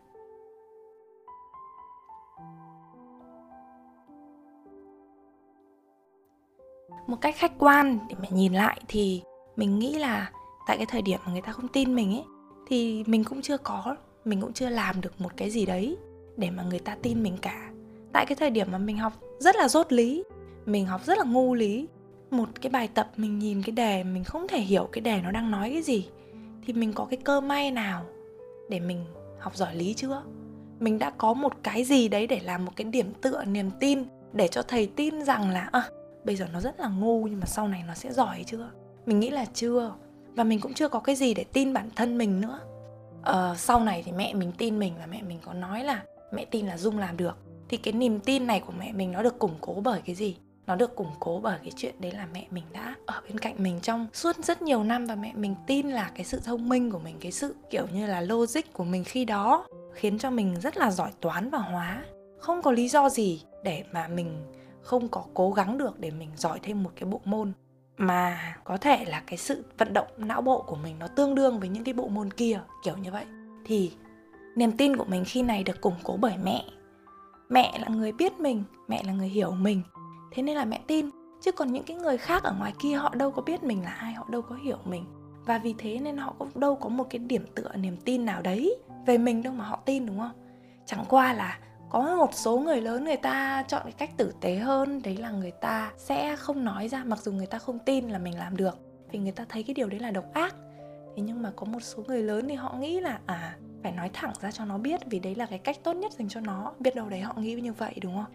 Một 7.06 7.16
cách 7.20 7.36
khách 7.36 7.52
quan 7.58 7.98
để 8.08 8.16
mà 8.22 8.28
nhìn 8.30 8.52
lại 8.52 8.80
thì 8.88 9.22
mình 9.56 9.78
nghĩ 9.78 9.98
là 9.98 10.30
tại 10.66 10.76
cái 10.76 10.86
thời 10.86 11.02
điểm 11.02 11.20
mà 11.26 11.32
người 11.32 11.42
ta 11.42 11.52
không 11.52 11.68
tin 11.68 11.94
mình 11.94 12.12
ấy 12.12 12.24
thì 12.68 13.04
mình 13.06 13.24
cũng 13.24 13.42
chưa 13.42 13.56
có 13.56 13.96
mình 14.24 14.40
cũng 14.40 14.52
chưa 14.52 14.68
làm 14.68 15.00
được 15.00 15.20
một 15.20 15.32
cái 15.36 15.50
gì 15.50 15.66
đấy 15.66 15.96
để 16.36 16.50
mà 16.50 16.62
người 16.62 16.78
ta 16.78 16.96
tin 17.02 17.22
mình 17.22 17.36
cả. 17.42 17.70
Tại 18.12 18.26
cái 18.26 18.36
thời 18.36 18.50
điểm 18.50 18.66
mà 18.72 18.78
mình 18.78 18.98
học 18.98 19.12
rất 19.38 19.56
là 19.56 19.68
dốt 19.68 19.92
lý 19.92 20.24
mình 20.66 20.86
học 20.86 21.04
rất 21.04 21.18
là 21.18 21.24
ngu 21.24 21.54
lý 21.54 21.86
một 22.30 22.48
cái 22.60 22.70
bài 22.70 22.88
tập 22.94 23.10
mình 23.16 23.38
nhìn 23.38 23.62
cái 23.62 23.72
đề 23.72 24.04
mình 24.04 24.24
không 24.24 24.48
thể 24.48 24.58
hiểu 24.58 24.88
cái 24.92 25.00
đề 25.00 25.20
nó 25.22 25.30
đang 25.30 25.50
nói 25.50 25.70
cái 25.70 25.82
gì 25.82 26.08
thì 26.66 26.72
mình 26.72 26.92
có 26.92 27.04
cái 27.04 27.16
cơ 27.24 27.40
may 27.40 27.70
nào 27.70 28.04
để 28.70 28.80
mình 28.80 29.04
học 29.38 29.56
giỏi 29.56 29.74
lý 29.74 29.94
chưa? 29.94 30.22
Mình 30.80 30.98
đã 30.98 31.10
có 31.10 31.34
một 31.34 31.52
cái 31.62 31.84
gì 31.84 32.08
đấy 32.08 32.26
để 32.26 32.40
làm 32.44 32.64
một 32.64 32.72
cái 32.76 32.84
điểm 32.84 33.12
tựa 33.20 33.44
niềm 33.44 33.70
tin 33.80 34.04
để 34.32 34.48
cho 34.48 34.62
thầy 34.62 34.86
tin 34.86 35.24
rằng 35.24 35.50
là 35.50 35.68
à, 35.72 35.88
bây 36.26 36.36
giờ 36.36 36.46
nó 36.52 36.60
rất 36.60 36.80
là 36.80 36.88
ngu 36.88 37.26
nhưng 37.26 37.40
mà 37.40 37.46
sau 37.46 37.68
này 37.68 37.84
nó 37.86 37.94
sẽ 37.94 38.12
giỏi 38.12 38.44
chưa 38.46 38.70
mình 39.06 39.20
nghĩ 39.20 39.30
là 39.30 39.44
chưa. 39.54 39.94
Và 40.34 40.44
mình 40.44 40.60
cũng 40.60 40.74
chưa 40.74 40.88
có 40.88 41.00
cái 41.00 41.16
gì 41.16 41.34
để 41.34 41.44
tin 41.52 41.72
bản 41.72 41.90
thân 41.96 42.18
mình 42.18 42.40
nữa. 42.40 42.60
Ờ, 43.22 43.54
sau 43.58 43.80
này 43.80 44.02
thì 44.06 44.12
mẹ 44.12 44.34
mình 44.34 44.52
tin 44.58 44.78
mình 44.78 44.94
và 44.98 45.06
mẹ 45.06 45.22
mình 45.22 45.38
có 45.42 45.52
nói 45.52 45.84
là 45.84 46.02
mẹ 46.32 46.44
tin 46.44 46.66
là 46.66 46.78
dung 46.78 46.98
làm 46.98 47.16
được. 47.16 47.36
Thì 47.68 47.76
cái 47.76 47.92
niềm 47.92 48.20
tin 48.20 48.46
này 48.46 48.60
của 48.60 48.72
mẹ 48.78 48.92
mình 48.92 49.12
nó 49.12 49.22
được 49.22 49.38
củng 49.38 49.54
cố 49.60 49.80
bởi 49.84 50.00
cái 50.06 50.14
gì? 50.14 50.36
Nó 50.66 50.76
được 50.76 50.96
củng 50.96 51.10
cố 51.20 51.40
bởi 51.42 51.58
cái 51.62 51.72
chuyện 51.76 51.94
đấy 51.98 52.12
là 52.12 52.26
mẹ 52.32 52.46
mình 52.50 52.64
đã 52.72 52.94
ở 53.06 53.20
bên 53.28 53.38
cạnh 53.38 53.54
mình 53.58 53.80
trong 53.82 54.06
suốt 54.12 54.36
rất 54.36 54.62
nhiều 54.62 54.84
năm 54.84 55.06
và 55.06 55.14
mẹ 55.14 55.32
mình 55.34 55.54
tin 55.66 55.90
là 55.90 56.10
cái 56.14 56.24
sự 56.24 56.40
thông 56.44 56.68
minh 56.68 56.90
của 56.90 56.98
mình 56.98 57.16
cái 57.20 57.32
sự 57.32 57.54
kiểu 57.70 57.86
như 57.92 58.06
là 58.06 58.20
logic 58.20 58.72
của 58.72 58.84
mình 58.84 59.04
khi 59.04 59.24
đó 59.24 59.66
khiến 59.94 60.18
cho 60.18 60.30
mình 60.30 60.60
rất 60.60 60.76
là 60.76 60.90
giỏi 60.90 61.10
toán 61.20 61.50
và 61.50 61.58
hóa. 61.58 62.04
Không 62.38 62.62
có 62.62 62.72
lý 62.72 62.88
do 62.88 63.08
gì 63.08 63.42
để 63.64 63.84
mà 63.92 64.08
mình 64.08 64.42
không 64.86 65.08
có 65.08 65.24
cố 65.34 65.50
gắng 65.50 65.78
được 65.78 66.00
để 66.00 66.10
mình 66.10 66.30
giỏi 66.36 66.58
thêm 66.62 66.82
một 66.82 66.90
cái 66.96 67.08
bộ 67.10 67.20
môn, 67.24 67.52
mà 67.96 68.56
có 68.64 68.76
thể 68.76 69.04
là 69.04 69.22
cái 69.26 69.36
sự 69.36 69.64
vận 69.78 69.92
động 69.92 70.06
não 70.16 70.42
bộ 70.42 70.62
của 70.62 70.76
mình 70.76 70.98
nó 70.98 71.06
tương 71.08 71.34
đương 71.34 71.60
với 71.60 71.68
những 71.68 71.84
cái 71.84 71.94
bộ 71.94 72.08
môn 72.08 72.30
kia, 72.30 72.60
kiểu 72.84 72.96
như 72.96 73.12
vậy. 73.12 73.24
Thì 73.64 73.92
niềm 74.56 74.76
tin 74.76 74.96
của 74.96 75.04
mình 75.04 75.24
khi 75.26 75.42
này 75.42 75.62
được 75.62 75.80
củng 75.80 75.94
cố 76.04 76.16
bởi 76.16 76.36
mẹ. 76.44 76.64
Mẹ 77.48 77.78
là 77.78 77.88
người 77.88 78.12
biết 78.12 78.40
mình, 78.40 78.64
mẹ 78.88 79.02
là 79.06 79.12
người 79.12 79.28
hiểu 79.28 79.50
mình. 79.50 79.82
Thế 80.32 80.42
nên 80.42 80.56
là 80.56 80.64
mẹ 80.64 80.80
tin, 80.86 81.10
chứ 81.42 81.52
còn 81.52 81.72
những 81.72 81.84
cái 81.84 81.96
người 81.96 82.18
khác 82.18 82.42
ở 82.42 82.54
ngoài 82.58 82.72
kia 82.78 82.94
họ 82.94 83.14
đâu 83.14 83.30
có 83.30 83.42
biết 83.42 83.62
mình 83.62 83.82
là 83.82 83.90
ai, 83.90 84.12
họ 84.12 84.26
đâu 84.30 84.42
có 84.42 84.54
hiểu 84.54 84.78
mình. 84.84 85.04
Và 85.46 85.58
vì 85.58 85.74
thế 85.78 85.98
nên 85.98 86.16
họ 86.16 86.34
cũng 86.38 86.50
đâu 86.54 86.76
có 86.76 86.88
một 86.88 87.06
cái 87.10 87.18
điểm 87.18 87.44
tựa, 87.54 87.72
niềm 87.76 87.96
tin 88.04 88.24
nào 88.24 88.42
đấy 88.42 88.76
về 89.06 89.18
mình 89.18 89.42
đâu 89.42 89.52
mà 89.52 89.64
họ 89.64 89.78
tin, 89.84 90.06
đúng 90.06 90.18
không? 90.18 90.32
Chẳng 90.86 91.04
qua 91.08 91.32
là 91.32 91.58
có 91.96 92.16
một 92.16 92.34
số 92.34 92.58
người 92.58 92.80
lớn 92.80 93.04
người 93.04 93.16
ta 93.16 93.64
chọn 93.68 93.82
cái 93.84 93.92
cách 93.92 94.10
tử 94.16 94.32
tế 94.40 94.54
hơn, 94.54 95.02
đấy 95.02 95.16
là 95.16 95.30
người 95.30 95.50
ta 95.50 95.92
sẽ 95.96 96.36
không 96.36 96.64
nói 96.64 96.88
ra, 96.88 97.04
mặc 97.04 97.18
dù 97.18 97.32
người 97.32 97.46
ta 97.46 97.58
không 97.58 97.78
tin 97.78 98.08
là 98.08 98.18
mình 98.18 98.38
làm 98.38 98.56
được, 98.56 98.78
vì 99.10 99.18
người 99.18 99.32
ta 99.32 99.46
thấy 99.48 99.62
cái 99.62 99.74
điều 99.74 99.88
đấy 99.88 100.00
là 100.00 100.10
độc 100.10 100.24
ác. 100.32 100.54
Thế 101.16 101.22
nhưng 101.22 101.42
mà 101.42 101.52
có 101.56 101.66
một 101.66 101.82
số 101.82 102.02
người 102.06 102.22
lớn 102.22 102.48
thì 102.48 102.54
họ 102.54 102.74
nghĩ 102.80 103.00
là 103.00 103.20
à 103.26 103.56
phải 103.82 103.92
nói 103.92 104.10
thẳng 104.12 104.32
ra 104.40 104.50
cho 104.50 104.64
nó 104.64 104.78
biết, 104.78 105.00
vì 105.06 105.18
đấy 105.18 105.34
là 105.34 105.46
cái 105.46 105.58
cách 105.58 105.76
tốt 105.82 105.92
nhất 105.92 106.12
dành 106.12 106.28
cho 106.28 106.40
nó, 106.40 106.72
biết 106.78 106.94
đâu 106.94 107.08
đấy 107.08 107.20
họ 107.20 107.34
nghĩ 107.36 107.54
như 107.54 107.72
vậy, 107.72 107.94
đúng 108.02 108.14
không? 108.14 108.32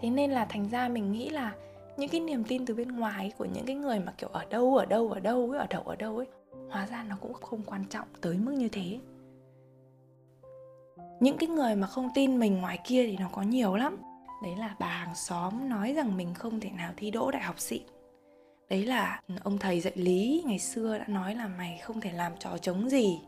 Thế 0.00 0.10
nên 0.10 0.30
là 0.30 0.44
thành 0.44 0.68
ra 0.68 0.88
mình 0.88 1.12
nghĩ 1.12 1.30
là 1.30 1.52
những 1.96 2.08
cái 2.08 2.20
niềm 2.20 2.44
tin 2.44 2.66
từ 2.66 2.74
bên 2.74 2.88
ngoài 2.88 3.32
của 3.38 3.44
những 3.44 3.66
cái 3.66 3.76
người 3.76 4.00
mà 4.00 4.12
kiểu 4.18 4.28
ở 4.32 4.44
đâu 4.50 4.76
ở 4.76 4.84
đâu 4.84 5.10
ở 5.10 5.20
đâu 5.20 5.50
ấy, 5.50 5.58
ở 5.58 5.66
đâu 5.70 5.82
ở 5.82 5.96
đâu 5.96 6.16
ấy, 6.16 6.26
hóa 6.70 6.86
ra 6.86 7.04
nó 7.08 7.16
cũng 7.20 7.32
không 7.32 7.62
quan 7.66 7.84
trọng 7.90 8.06
tới 8.20 8.36
mức 8.38 8.52
như 8.52 8.68
thế 8.68 8.98
những 11.20 11.38
cái 11.38 11.48
người 11.48 11.76
mà 11.76 11.86
không 11.86 12.08
tin 12.14 12.38
mình 12.38 12.60
ngoài 12.60 12.78
kia 12.84 13.06
thì 13.06 13.16
nó 13.16 13.28
có 13.32 13.42
nhiều 13.42 13.76
lắm. 13.76 13.96
Đấy 14.42 14.56
là 14.56 14.74
bà 14.78 14.86
hàng 14.86 15.14
xóm 15.14 15.68
nói 15.68 15.92
rằng 15.92 16.16
mình 16.16 16.34
không 16.34 16.60
thể 16.60 16.70
nào 16.70 16.92
thi 16.96 17.10
đỗ 17.10 17.30
đại 17.30 17.42
học 17.42 17.60
xịn 17.60 17.82
đấy 18.70 18.86
là 18.86 19.20
ông 19.42 19.58
thầy 19.58 19.80
dạy 19.80 19.92
lý, 19.96 20.42
ngày 20.46 20.58
xưa 20.58 20.98
đã 20.98 21.04
nói 21.08 21.34
là 21.34 21.48
mày 21.48 21.80
không 21.84 22.00
thể 22.00 22.12
làm 22.12 22.32
trò 22.38 22.58
chống 22.58 22.90
gì. 22.90 23.20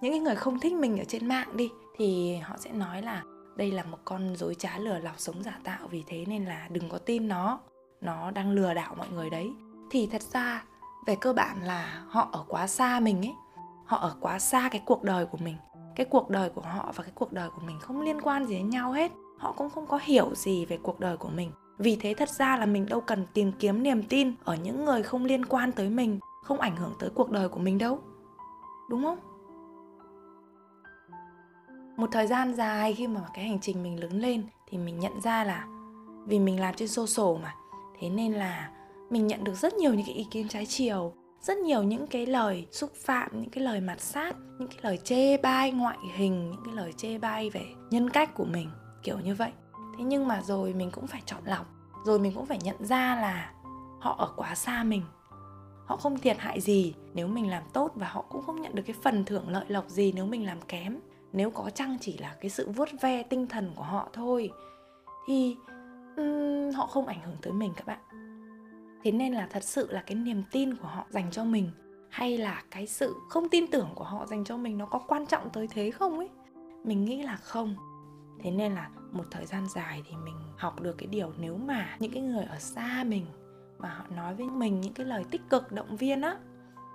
Những 0.00 0.12
cái 0.12 0.20
người 0.20 0.36
không 0.36 0.60
thích 0.60 0.72
mình 0.72 0.98
ở 0.98 1.04
trên 1.08 1.26
mạng 1.26 1.56
đi, 1.56 1.70
thì 1.98 2.36
họ 2.36 2.56
sẽ 2.58 2.72
nói 2.72 3.02
là 3.02 3.22
đây 3.56 3.70
là 3.70 3.84
một 3.84 3.98
con 4.04 4.36
dối 4.36 4.54
trá 4.58 4.78
lừa 4.78 4.98
lọc 4.98 5.14
sống 5.18 5.42
giả 5.42 5.58
tạo, 5.64 5.88
vì 5.88 6.04
thế 6.06 6.24
nên 6.28 6.44
là 6.44 6.68
đừng 6.70 6.88
có 6.88 6.98
tin 6.98 7.28
nó. 7.28 7.60
Nó 8.00 8.30
đang 8.30 8.50
lừa 8.50 8.74
đảo 8.74 8.94
mọi 8.98 9.08
người 9.08 9.30
đấy. 9.30 9.50
Thì 9.90 10.08
thật 10.12 10.22
ra, 10.22 10.64
về 11.06 11.16
cơ 11.20 11.32
bản 11.32 11.62
là 11.62 12.02
họ 12.08 12.28
ở 12.32 12.44
quá 12.48 12.66
xa 12.66 13.00
mình 13.00 13.26
ấy. 13.26 13.34
Họ 13.84 13.96
ở 13.96 14.16
quá 14.20 14.38
xa 14.38 14.68
cái 14.72 14.82
cuộc 14.84 15.02
đời 15.02 15.26
của 15.26 15.38
mình 15.38 15.56
cái 15.96 16.06
cuộc 16.06 16.30
đời 16.30 16.50
của 16.50 16.60
họ 16.60 16.92
và 16.94 17.04
cái 17.04 17.12
cuộc 17.14 17.32
đời 17.32 17.50
của 17.50 17.60
mình 17.66 17.78
không 17.80 18.00
liên 18.00 18.20
quan 18.20 18.46
gì 18.46 18.54
đến 18.54 18.70
nhau 18.70 18.92
hết. 18.92 19.12
Họ 19.38 19.52
cũng 19.52 19.70
không 19.70 19.86
có 19.86 20.00
hiểu 20.02 20.34
gì 20.34 20.66
về 20.66 20.78
cuộc 20.82 21.00
đời 21.00 21.16
của 21.16 21.28
mình. 21.28 21.50
Vì 21.78 21.96
thế 22.00 22.14
thật 22.14 22.28
ra 22.28 22.56
là 22.56 22.66
mình 22.66 22.86
đâu 22.86 23.00
cần 23.00 23.26
tìm 23.34 23.52
kiếm 23.58 23.82
niềm 23.82 24.02
tin 24.02 24.32
ở 24.44 24.56
những 24.56 24.84
người 24.84 25.02
không 25.02 25.24
liên 25.24 25.44
quan 25.44 25.72
tới 25.72 25.88
mình, 25.88 26.18
không 26.42 26.60
ảnh 26.60 26.76
hưởng 26.76 26.92
tới 26.98 27.10
cuộc 27.14 27.30
đời 27.30 27.48
của 27.48 27.58
mình 27.58 27.78
đâu. 27.78 27.98
Đúng 28.90 29.02
không? 29.02 29.18
Một 31.96 32.08
thời 32.12 32.26
gian 32.26 32.54
dài 32.54 32.94
khi 32.94 33.06
mà 33.06 33.20
cái 33.34 33.44
hành 33.44 33.58
trình 33.60 33.82
mình 33.82 34.00
lớn 34.00 34.20
lên 34.20 34.46
thì 34.68 34.78
mình 34.78 34.98
nhận 34.98 35.20
ra 35.20 35.44
là 35.44 35.66
vì 36.26 36.38
mình 36.38 36.60
làm 36.60 36.74
trên 36.74 36.88
social 36.88 37.42
mà, 37.42 37.54
thế 38.00 38.10
nên 38.10 38.32
là 38.32 38.70
mình 39.10 39.26
nhận 39.26 39.44
được 39.44 39.54
rất 39.54 39.74
nhiều 39.74 39.94
những 39.94 40.06
cái 40.06 40.14
ý 40.14 40.26
kiến 40.30 40.48
trái 40.48 40.66
chiều 40.66 41.12
rất 41.42 41.58
nhiều 41.58 41.82
những 41.82 42.06
cái 42.06 42.26
lời 42.26 42.66
xúc 42.70 42.90
phạm 42.94 43.40
những 43.40 43.50
cái 43.50 43.64
lời 43.64 43.80
mặt 43.80 44.00
sát 44.00 44.36
những 44.58 44.68
cái 44.68 44.78
lời 44.82 44.98
chê 45.04 45.36
bai 45.36 45.72
ngoại 45.72 45.98
hình 46.14 46.50
những 46.50 46.60
cái 46.64 46.74
lời 46.74 46.92
chê 46.92 47.18
bai 47.18 47.50
về 47.50 47.66
nhân 47.90 48.10
cách 48.10 48.34
của 48.34 48.44
mình 48.44 48.70
kiểu 49.02 49.18
như 49.18 49.34
vậy. 49.34 49.50
Thế 49.98 50.04
nhưng 50.04 50.28
mà 50.28 50.42
rồi 50.42 50.74
mình 50.74 50.90
cũng 50.90 51.06
phải 51.06 51.22
chọn 51.26 51.42
lọc 51.44 51.66
rồi 52.06 52.18
mình 52.18 52.32
cũng 52.34 52.46
phải 52.46 52.58
nhận 52.62 52.84
ra 52.84 53.16
là 53.16 53.52
họ 54.00 54.16
ở 54.18 54.32
quá 54.36 54.54
xa 54.54 54.84
mình. 54.84 55.02
Họ 55.86 55.96
không 55.96 56.18
thiệt 56.18 56.38
hại 56.38 56.60
gì 56.60 56.94
nếu 57.14 57.26
mình 57.28 57.50
làm 57.50 57.62
tốt 57.72 57.92
và 57.94 58.08
họ 58.08 58.24
cũng 58.28 58.42
không 58.42 58.62
nhận 58.62 58.74
được 58.74 58.82
cái 58.86 58.96
phần 59.02 59.24
thưởng 59.24 59.48
lợi 59.48 59.64
lộc 59.68 59.88
gì 59.88 60.12
nếu 60.12 60.26
mình 60.26 60.46
làm 60.46 60.60
kém. 60.68 60.98
Nếu 61.32 61.50
có 61.50 61.70
chăng 61.70 61.96
chỉ 62.00 62.18
là 62.18 62.36
cái 62.40 62.50
sự 62.50 62.70
vuốt 62.70 62.88
ve 63.00 63.22
tinh 63.22 63.46
thần 63.46 63.72
của 63.76 63.82
họ 63.82 64.08
thôi. 64.12 64.50
Thì 65.26 65.56
um, 66.16 66.70
họ 66.74 66.86
không 66.86 67.06
ảnh 67.06 67.20
hưởng 67.22 67.36
tới 67.42 67.52
mình 67.52 67.72
các 67.76 67.86
bạn 67.86 67.98
thế 69.06 69.12
nên 69.12 69.32
là 69.32 69.46
thật 69.50 69.64
sự 69.64 69.92
là 69.92 70.02
cái 70.06 70.14
niềm 70.14 70.42
tin 70.50 70.74
của 70.74 70.88
họ 70.88 71.06
dành 71.10 71.30
cho 71.30 71.44
mình, 71.44 71.70
hay 72.10 72.38
là 72.38 72.62
cái 72.70 72.86
sự 72.86 73.14
không 73.28 73.48
tin 73.48 73.66
tưởng 73.66 73.88
của 73.94 74.04
họ 74.04 74.26
dành 74.26 74.44
cho 74.44 74.56
mình 74.56 74.78
nó 74.78 74.86
có 74.86 74.98
quan 74.98 75.26
trọng 75.26 75.50
tới 75.50 75.68
thế 75.70 75.90
không 75.90 76.18
ấy? 76.18 76.28
Mình 76.84 77.04
nghĩ 77.04 77.22
là 77.22 77.36
không. 77.36 77.74
Thế 78.42 78.50
nên 78.50 78.72
là 78.74 78.90
một 79.12 79.24
thời 79.30 79.46
gian 79.46 79.66
dài 79.74 80.02
thì 80.08 80.16
mình 80.24 80.34
học 80.56 80.80
được 80.80 80.98
cái 80.98 81.06
điều 81.06 81.32
nếu 81.38 81.56
mà 81.56 81.96
những 81.98 82.12
cái 82.12 82.22
người 82.22 82.44
ở 82.44 82.58
xa 82.58 83.04
mình 83.06 83.26
mà 83.78 83.88
họ 83.88 84.04
nói 84.16 84.34
với 84.34 84.46
mình 84.46 84.80
những 84.80 84.94
cái 84.94 85.06
lời 85.06 85.24
tích 85.30 85.42
cực, 85.50 85.72
động 85.72 85.96
viên 85.96 86.20
á, 86.20 86.36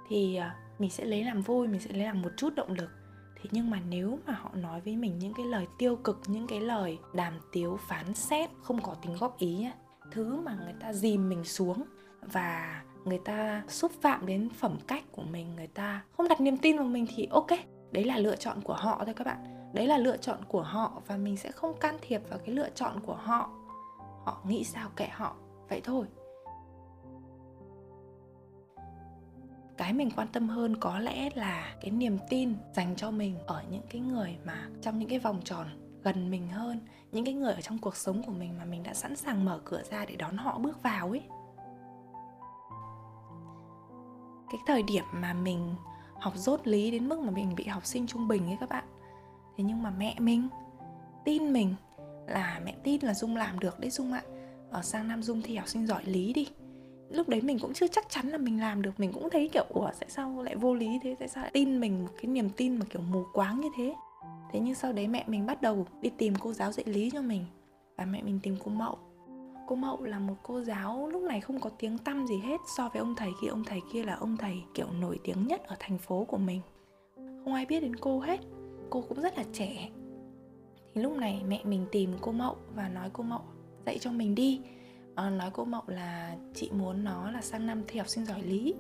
thì 0.08 0.36
ờ, 0.36 0.50
mình 0.80 0.89
sẽ 0.89 1.06
lấy 1.06 1.24
làm 1.24 1.41
vui, 1.41 1.68
mình 1.68 1.82
sẽ 1.82 1.94
lấy 1.94 2.03
làm 2.03 2.22
một 2.22 2.32
chút 2.38 2.56
động 2.56 2.74
lực. 2.74 2.89
Thế 3.36 3.50
nhưng 3.51 3.70
mà 3.70 3.80
nếu 3.89 4.20
mà 4.25 4.34
họ 4.34 4.50
nói 4.53 4.82
với 4.82 4.96
mình 4.96 5.20
những 5.20 5.34
cái 5.34 5.46
lời 5.46 5.68
tiêu 5.77 5.96
cực, 5.96 6.22
những 6.27 6.48
cái 6.48 6.62
lời 6.62 7.00
đàm 7.13 7.34
tiếu, 7.51 7.80
phán 7.88 8.13
xét, 8.13 8.50
không 8.62 8.82
có 8.82 8.94
tính 8.94 9.15
góp 9.20 9.38
ý 9.38 9.65
thứ 10.12 10.36
mà 10.36 10.58
người 10.63 10.74
ta 10.80 10.94
dìm 10.94 11.30
mình 11.30 11.44
xuống 11.44 11.84
và 12.22 12.84
người 13.06 13.20
ta 13.25 13.63
xúc 13.68 13.92
phạm 14.01 14.25
đến 14.25 14.50
phẩm 14.50 14.78
cách 14.88 15.04
của 15.12 15.24
mình, 15.24 15.56
người 15.56 15.68
ta 15.68 16.04
không 16.18 16.28
đặt 16.28 16.42
niềm 16.42 16.58
tin 16.58 16.78
vào 16.78 16.86
mình 16.86 17.06
thì 17.16 17.28
ok. 17.32 17.50
Đấy 17.92 18.04
là 18.04 18.18
lựa 18.18 18.36
chọn 18.36 18.62
của 18.62 18.74
họ 18.74 19.01
thôi 19.06 19.13
các 19.13 19.28
bạn. 19.28 19.72
Đấy 19.74 19.88
là 19.88 19.98
lựa 19.98 20.18
chọn 20.18 20.38
của 20.48 20.62
họ 20.62 21.01
và 21.08 21.18
mình 21.18 21.38
sẽ 21.38 21.51
không 21.51 21.78
can 21.80 21.98
thiệp 22.01 22.22
vào 22.30 22.40
cái 22.40 22.56
lựa 22.56 22.70
chọn 22.70 23.00
của 23.06 23.16
họ. 23.16 23.50
Họ 24.25 24.42
nghĩ 24.48 24.63
sao 24.63 24.90
kệ 24.96 25.08
họ. 25.12 25.36
Vậy 25.70 25.82
thôi. 25.84 26.06
Cái 29.78 29.94
mình 29.94 30.12
quan 30.16 30.28
tâm 30.28 30.50
hơn 30.50 30.78
có 30.80 31.00
lẽ 31.00 31.30
là 31.36 31.75
cái 31.82 31.92
niềm 31.92 32.18
tin 32.30 32.56
dành 32.75 32.96
cho 32.96 33.12
mình 33.12 33.40
ở 33.48 33.63
những 33.72 33.84
cái 33.90 34.01
người 34.01 34.38
mà 34.46 34.70
trong 34.82 35.00
những 35.00 35.10
cái 35.10 35.20
vòng 35.20 35.42
tròn 35.44 35.68
gần 36.04 36.32
mình 36.32 36.48
hơn, 36.48 36.80
những 37.12 37.25
cái 37.25 37.34
người 37.34 37.54
ở 37.54 37.62
trong 37.62 37.78
cuộc 37.78 37.96
sống 37.96 38.24
của 38.24 38.32
mình 38.32 38.58
mà 38.58 38.66
mình 38.66 38.84
đã 38.84 38.94
sẵn 38.94 39.16
sàng 39.16 39.46
mở 39.46 39.60
cửa 39.66 39.82
ra 39.90 40.06
để 40.06 40.16
đón 40.16 40.38
họ 40.38 40.60
bước 40.60 40.84
vào 40.84 41.10
ấy. 41.10 41.24
Cái 44.51 44.62
thời 44.65 44.84
điểm 44.84 45.03
mà 45.12 45.34
mình 45.34 45.75
học 46.20 46.34
dốt 46.36 46.67
lý 46.67 46.91
đến 46.91 47.10
mức 47.10 47.20
mà 47.20 47.31
mình 47.31 47.55
bị 47.55 47.63
học 47.63 47.86
sinh 47.86 48.08
trung 48.08 48.27
bình 48.27 48.46
ấy 48.48 48.58
các 48.60 48.70
bạn. 48.70 48.84
Thế 49.58 49.63
nhưng 49.63 49.84
mà 49.84 49.93
mẹ 49.98 50.15
mình 50.20 50.48
tin 51.25 51.53
mình 51.53 51.75
là 52.27 52.62
mẹ 52.65 52.75
tin 52.84 53.01
là 53.03 53.13
dung 53.13 53.36
làm 53.36 53.60
được 53.60 53.79
đấy 53.79 53.91
dung 53.91 54.13
ạ. 54.13 54.22
Ở 54.72 54.81
sang 54.81 55.08
năm 55.08 55.24
dung 55.24 55.41
thi 55.41 55.55
học 55.55 55.67
sinh 55.67 55.88
giỏi 55.88 56.05
lý 56.05 56.34
đi. 56.34 56.48
Lúc 57.10 57.29
đấy 57.29 57.41
mình 57.41 57.60
cũng 57.60 57.74
chưa 57.74 57.88
chắc 57.88 58.10
chắn 58.10 58.27
là 58.27 58.38
mình 58.38 58.60
làm 58.60 58.81
được. 58.81 59.00
Mình 59.00 59.13
cũng 59.13 59.29
thấy 59.29 59.50
kiểu, 59.53 59.65
ủa, 59.70 59.89
tại 60.00 60.10
sao 60.10 60.43
lại 60.43 60.55
vô 60.55 60.74
lý 60.74 61.00
thế? 61.03 61.15
Tại 61.20 61.27
sao 61.27 61.43
lại 61.43 61.51
tin 61.53 61.79
mình? 61.79 62.03
Một 62.03 62.12
cái 62.22 62.25
niềm 62.25 62.50
tin 62.50 62.77
mà 62.77 62.86
kiểu 62.89 63.01
mù 63.01 63.24
quáng 63.34 63.62
như 63.62 63.70
thế. 63.77 63.96
Thế 64.51 64.60
nhưng 64.60 64.75
sau 64.75 64.93
đấy 64.93 65.08
mẹ 65.08 65.24
mình 65.27 65.46
bắt 65.46 65.62
đầu 65.62 65.88
đi 66.01 66.10
tìm 66.17 66.34
cô 66.39 66.53
giáo 66.53 66.72
dạy 66.72 66.86
lý 66.86 67.10
cho 67.10 67.22
mình. 67.22 67.46
Và 67.98 68.05
mẹ 68.05 68.22
mình 68.22 68.39
tìm 68.43 68.58
cô 68.63 68.72
mậu 68.72 68.98
cô 69.72 69.75
mậu 69.75 70.04
là 70.04 70.20
một 70.20 70.36
cô 70.44 70.62
giáo 70.62 71.08
lúc 71.08 71.22
này 71.22 71.42
không 71.42 71.60
có 71.60 71.70
tiếng 71.70 71.98
tăm 71.98 72.28
gì 72.28 72.38
hết 72.38 72.58
so 72.78 72.90
với 72.90 73.00
ông 73.00 73.16
thầy 73.16 73.32
kia 73.42 73.48
ông 73.48 73.63
thầy 73.63 73.82
kia 73.94 74.04
là 74.04 74.16
ông 74.16 74.38
thầy 74.38 74.63
kiểu 74.74 74.88
nổi 75.01 75.20
tiếng 75.24 75.48
nhất 75.48 75.62
ở 75.68 75.75
thành 75.80 75.98
phố 75.98 76.25
của 76.25 76.38
mình. 76.38 76.62
Không 77.16 77.54
ai 77.54 77.66
biết 77.66 77.80
đến 77.80 77.96
cô 77.96 78.20
hết 78.20 78.40
cô 78.90 79.01
cũng 79.01 79.22
rất 79.22 79.38
là 79.38 79.44
trẻ. 79.54 79.90
Thì 80.94 81.01
lúc 81.01 81.18
này 81.18 81.42
mẹ 81.48 81.62
mình 81.63 81.86
tìm 81.92 82.13
cô 82.22 82.32
mậu 82.32 82.56
và 82.75 82.90
nói 82.90 83.10
cô 83.13 83.24
mậu 83.24 83.42
dạy 83.86 83.98
cho 84.00 84.12
mình 84.12 84.36
đi. 84.36 84.62
À, 85.16 85.30
nói 85.30 85.50
cô 85.54 85.66
mậu 85.66 85.84
là 85.88 86.36
chị 86.54 86.70
muốn 86.72 87.04
nó 87.04 87.32
là 87.32 87.42
sang 87.42 87.66
năm 87.66 87.84
thi 87.88 88.00
học 88.00 88.08
sinh 88.08 88.25
giỏi 88.25 88.42
lý. 88.42 88.74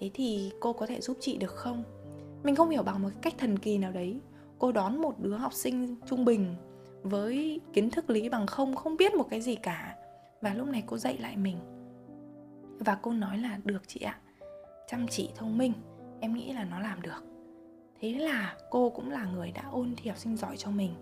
Thế 0.00 0.10
thì 0.14 0.52
cô 0.60 0.72
có 0.72 0.86
thể 0.86 1.00
giúp 1.00 1.16
chị 1.20 1.36
được 1.36 1.54
không? 1.54 1.84
Mình 2.42 2.56
không 2.56 2.70
hiểu 2.70 2.82
bằng 2.82 3.02
một 3.02 3.10
cách 3.22 3.34
thần 3.38 3.58
kỳ 3.58 3.78
nào 3.78 3.92
đấy. 3.92 4.20
Cô 4.58 4.72
đón 4.72 5.02
một 5.02 5.20
đứa 5.20 5.36
học 5.36 5.52
sinh 5.52 5.96
trung 6.06 6.24
bình 6.24 6.54
với 7.02 7.60
kiến 7.72 7.90
thức 7.90 8.10
lý 8.10 8.28
bằng 8.28 8.46
không 8.46 8.74
không 8.74 8.96
biết 8.96 9.14
một 9.14 9.26
cái 9.30 9.40
gì 9.40 9.54
cả 9.54 9.96
và 10.42 10.54
lúc 10.54 10.68
này 10.68 10.82
cô 10.86 10.96
dạy 10.96 11.18
lại 11.18 11.36
mình. 11.36 11.58
Và 12.78 12.98
cô 13.02 13.12
nói 13.12 13.38
là, 13.38 13.58
được 13.64 13.82
chị 13.86 14.00
ạ, 14.00 14.18
chăm 14.86 15.06
chỉ 15.08 15.30
thông 15.34 15.58
minh, 15.58 15.72
em 16.20 16.34
nghĩ 16.34 16.52
là 16.52 16.64
nó 16.64 16.80
làm 16.80 17.02
được. 17.02 17.24
Thế 18.00 18.14
là 18.14 18.56
cô 18.70 18.90
cũng 18.90 19.10
là 19.10 19.26
người 19.26 19.52
đã 19.52 19.62
ôn 19.70 19.94
thi 19.96 20.08
học 20.08 20.18
sinh 20.18 20.36
giỏi 20.36 20.56
cho 20.56 20.70
mình 20.70 20.94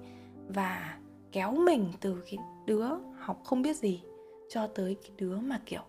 và 0.48 0.98
kéo 1.32 1.52
mình 1.52 1.92
từ 2.00 2.22
cái 2.30 2.38
đứa 2.66 2.88
học 3.18 3.40
không 3.44 3.62
biết 3.62 3.76
gì 3.76 4.02
cho 4.48 4.66
tới 4.66 4.96
cái 5.02 5.10
đứa 5.16 5.36
mà, 5.38 5.60
kiểu, 5.66 5.82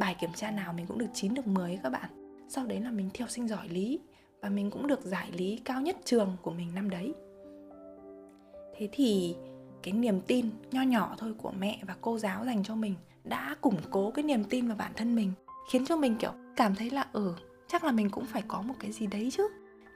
bài 0.00 0.16
kiểm 0.20 0.32
tra 0.34 0.50
nào 0.50 0.72
mình 0.72 0.86
cũng 0.86 0.98
được 0.98 1.10
9 1.14 1.34
được 1.34 1.46
10 1.46 1.80
các 1.82 1.90
bạn. 1.90 2.10
Sau 2.48 2.66
đấy 2.66 2.80
là 2.80 2.90
mình 2.90 3.10
thi 3.14 3.20
học 3.20 3.30
sinh 3.30 3.48
giỏi 3.48 3.68
lý 3.68 4.00
và 4.40 4.48
mình 4.48 4.70
cũng 4.70 4.86
được 4.86 5.00
giải 5.04 5.30
lý 5.32 5.60
cao 5.64 5.80
nhất 5.80 5.96
trường 6.04 6.36
của 6.42 6.50
mình 6.50 6.74
năm 6.74 6.90
đấy. 6.90 7.14
Thế 8.76 8.88
thì 8.92 9.36
cái 9.82 9.94
niềm 9.94 10.20
tin 10.20 10.50
nho 10.70 10.82
nhỏ 10.82 11.14
thôi 11.18 11.34
của 11.38 11.52
mẹ 11.58 11.82
và 11.86 11.96
cô 12.00 12.18
giáo 12.18 12.44
dành 12.44 12.64
cho 12.64 12.74
mình 12.74 12.94
đã 13.24 13.56
củng 13.60 13.80
cố 13.90 14.10
cái 14.10 14.22
niềm 14.22 14.44
tin 14.44 14.68
vào 14.68 14.76
bản 14.76 14.92
thân 14.96 15.14
mình, 15.14 15.32
khiến 15.70 15.86
cho 15.86 15.96
mình, 15.96 16.16
kiểu, 16.16 16.32
cảm 16.56 16.74
thấy 16.74 16.90
là 16.90 17.06
ừ 17.12 17.34
chắc 17.68 17.84
là 17.84 17.92
mình 17.92 18.10
cũng 18.10 18.26
phải 18.26 18.42
có 18.48 18.62
một 18.62 18.74
cái 18.78 18.92
gì 18.92 19.06
đấy 19.06 19.28
chứ. 19.32 19.48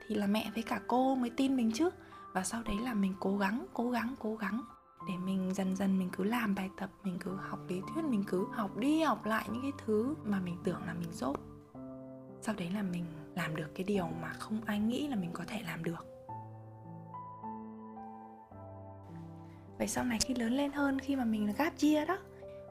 Thì 0.06 0.14
là 0.14 0.26
mẹ 0.26 0.50
với 0.54 0.62
cả 0.62 0.80
cô 0.86 1.14
mới 1.14 1.30
tin 1.30 1.56
mình 1.56 1.72
chứ. 1.74 1.90
Và 2.32 2.44
sau 2.44 2.62
đấy 2.62 2.76
là 2.84 2.94
mình 2.94 3.14
cố 3.20 3.38
gắng 3.38 3.66
cố 3.72 3.90
gắng 3.90 4.14
cố 4.18 4.36
gắng 4.36 4.62
để 5.08 5.14
mình 5.24 5.54
dần 5.54 5.76
dần 5.76 5.98
mình 5.98 6.10
cứ 6.12 6.24
làm 6.24 6.54
bài 6.54 6.70
tập, 6.76 6.90
mình 7.04 7.18
cứ 7.20 7.36
học 7.36 7.58
lý 7.68 7.80
thuyết, 7.80 8.04
mình 8.04 8.24
cứ 8.26 8.46
học 8.52 8.76
đi 8.76 9.02
học 9.02 9.26
lại 9.26 9.48
những 9.52 9.62
cái 9.62 9.72
thứ 9.86 10.14
mà 10.24 10.40
mình 10.40 10.56
tưởng 10.64 10.80
là 10.86 10.94
mình 10.94 11.12
dốt. 11.12 11.36
Sau 12.40 12.54
đấy 12.58 12.70
là 12.74 12.82
mình 12.82 13.04
làm 13.34 13.56
được 13.56 13.74
cái 13.74 13.84
điều 13.84 14.08
mà 14.22 14.32
không 14.38 14.60
ai 14.64 14.78
nghĩ 14.78 15.08
là 15.08 15.16
mình 15.16 15.30
có 15.32 15.44
thể 15.46 15.62
làm 15.66 15.84
được. 15.84 16.11
Vậy 19.82 19.88
sau 19.88 20.04
này 20.04 20.18
khi 20.24 20.34
lớn 20.34 20.52
lên 20.52 20.72
hơn 20.72 20.98
khi 20.98 21.16
mà 21.16 21.24
mình 21.24 21.46
là 21.46 21.52
gap 21.52 21.72
year 21.82 22.08
đó 22.08 22.18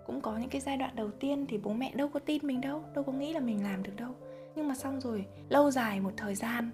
cũng 0.05 0.21
có 0.21 0.37
những 0.37 0.49
cái 0.49 0.61
giai 0.61 0.77
đoạn 0.77 0.95
đầu 0.95 1.11
tiên 1.11 1.45
thì 1.49 1.57
bố 1.57 1.73
mẹ 1.73 1.91
đâu 1.95 2.07
có 2.07 2.19
tin 2.19 2.47
mình 2.47 2.61
đâu 2.61 2.83
đâu 2.95 3.03
có 3.03 3.11
nghĩ 3.11 3.33
là 3.33 3.39
mình 3.39 3.63
làm 3.63 3.83
được 3.83 3.95
đâu. 3.97 4.11
Nhưng 4.55 4.67
mà 4.67 4.75
xong 4.75 5.01
rồi 5.01 5.25
lâu 5.49 5.71
dài 5.71 5.99
một 5.99 6.11
thời 6.17 6.35
gian 6.35 6.71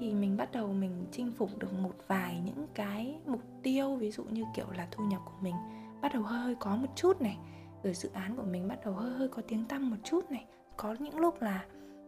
thì 0.00 0.14
mình 0.14 0.36
bắt 0.36 0.52
đầu 0.52 0.72
mình 0.72 1.06
chinh 1.12 1.32
phục 1.32 1.58
được 1.58 1.72
một 1.72 1.94
vài 2.06 2.40
những 2.44 2.66
cái 2.74 3.14
mục 3.26 3.40
tiêu 3.62 3.96
ví 3.96 4.10
dụ 4.10 4.24
như 4.24 4.44
kiểu 4.54 4.66
là 4.76 4.88
thu 4.90 5.04
nhập 5.04 5.20
của 5.24 5.36
mình 5.40 5.54
bắt 6.00 6.14
đầu 6.14 6.22
hơi 6.22 6.40
hơi 6.40 6.54
có 6.60 6.76
một 6.76 6.88
chút 6.96 7.20
này 7.20 7.38
rồi 7.82 7.94
dự 7.94 8.10
án 8.12 8.36
của 8.36 8.42
mình 8.42 8.68
bắt 8.68 8.78
đầu 8.84 8.94
hơi 8.94 9.10
hơi 9.10 9.28
có 9.28 9.42
tiếng 9.48 9.64
tăm 9.64 9.90
một 9.90 9.96
chút 10.04 10.30
này. 10.30 10.44
Có 10.76 10.96
những 10.98 11.18
lúc 11.18 11.42
là 11.42 11.64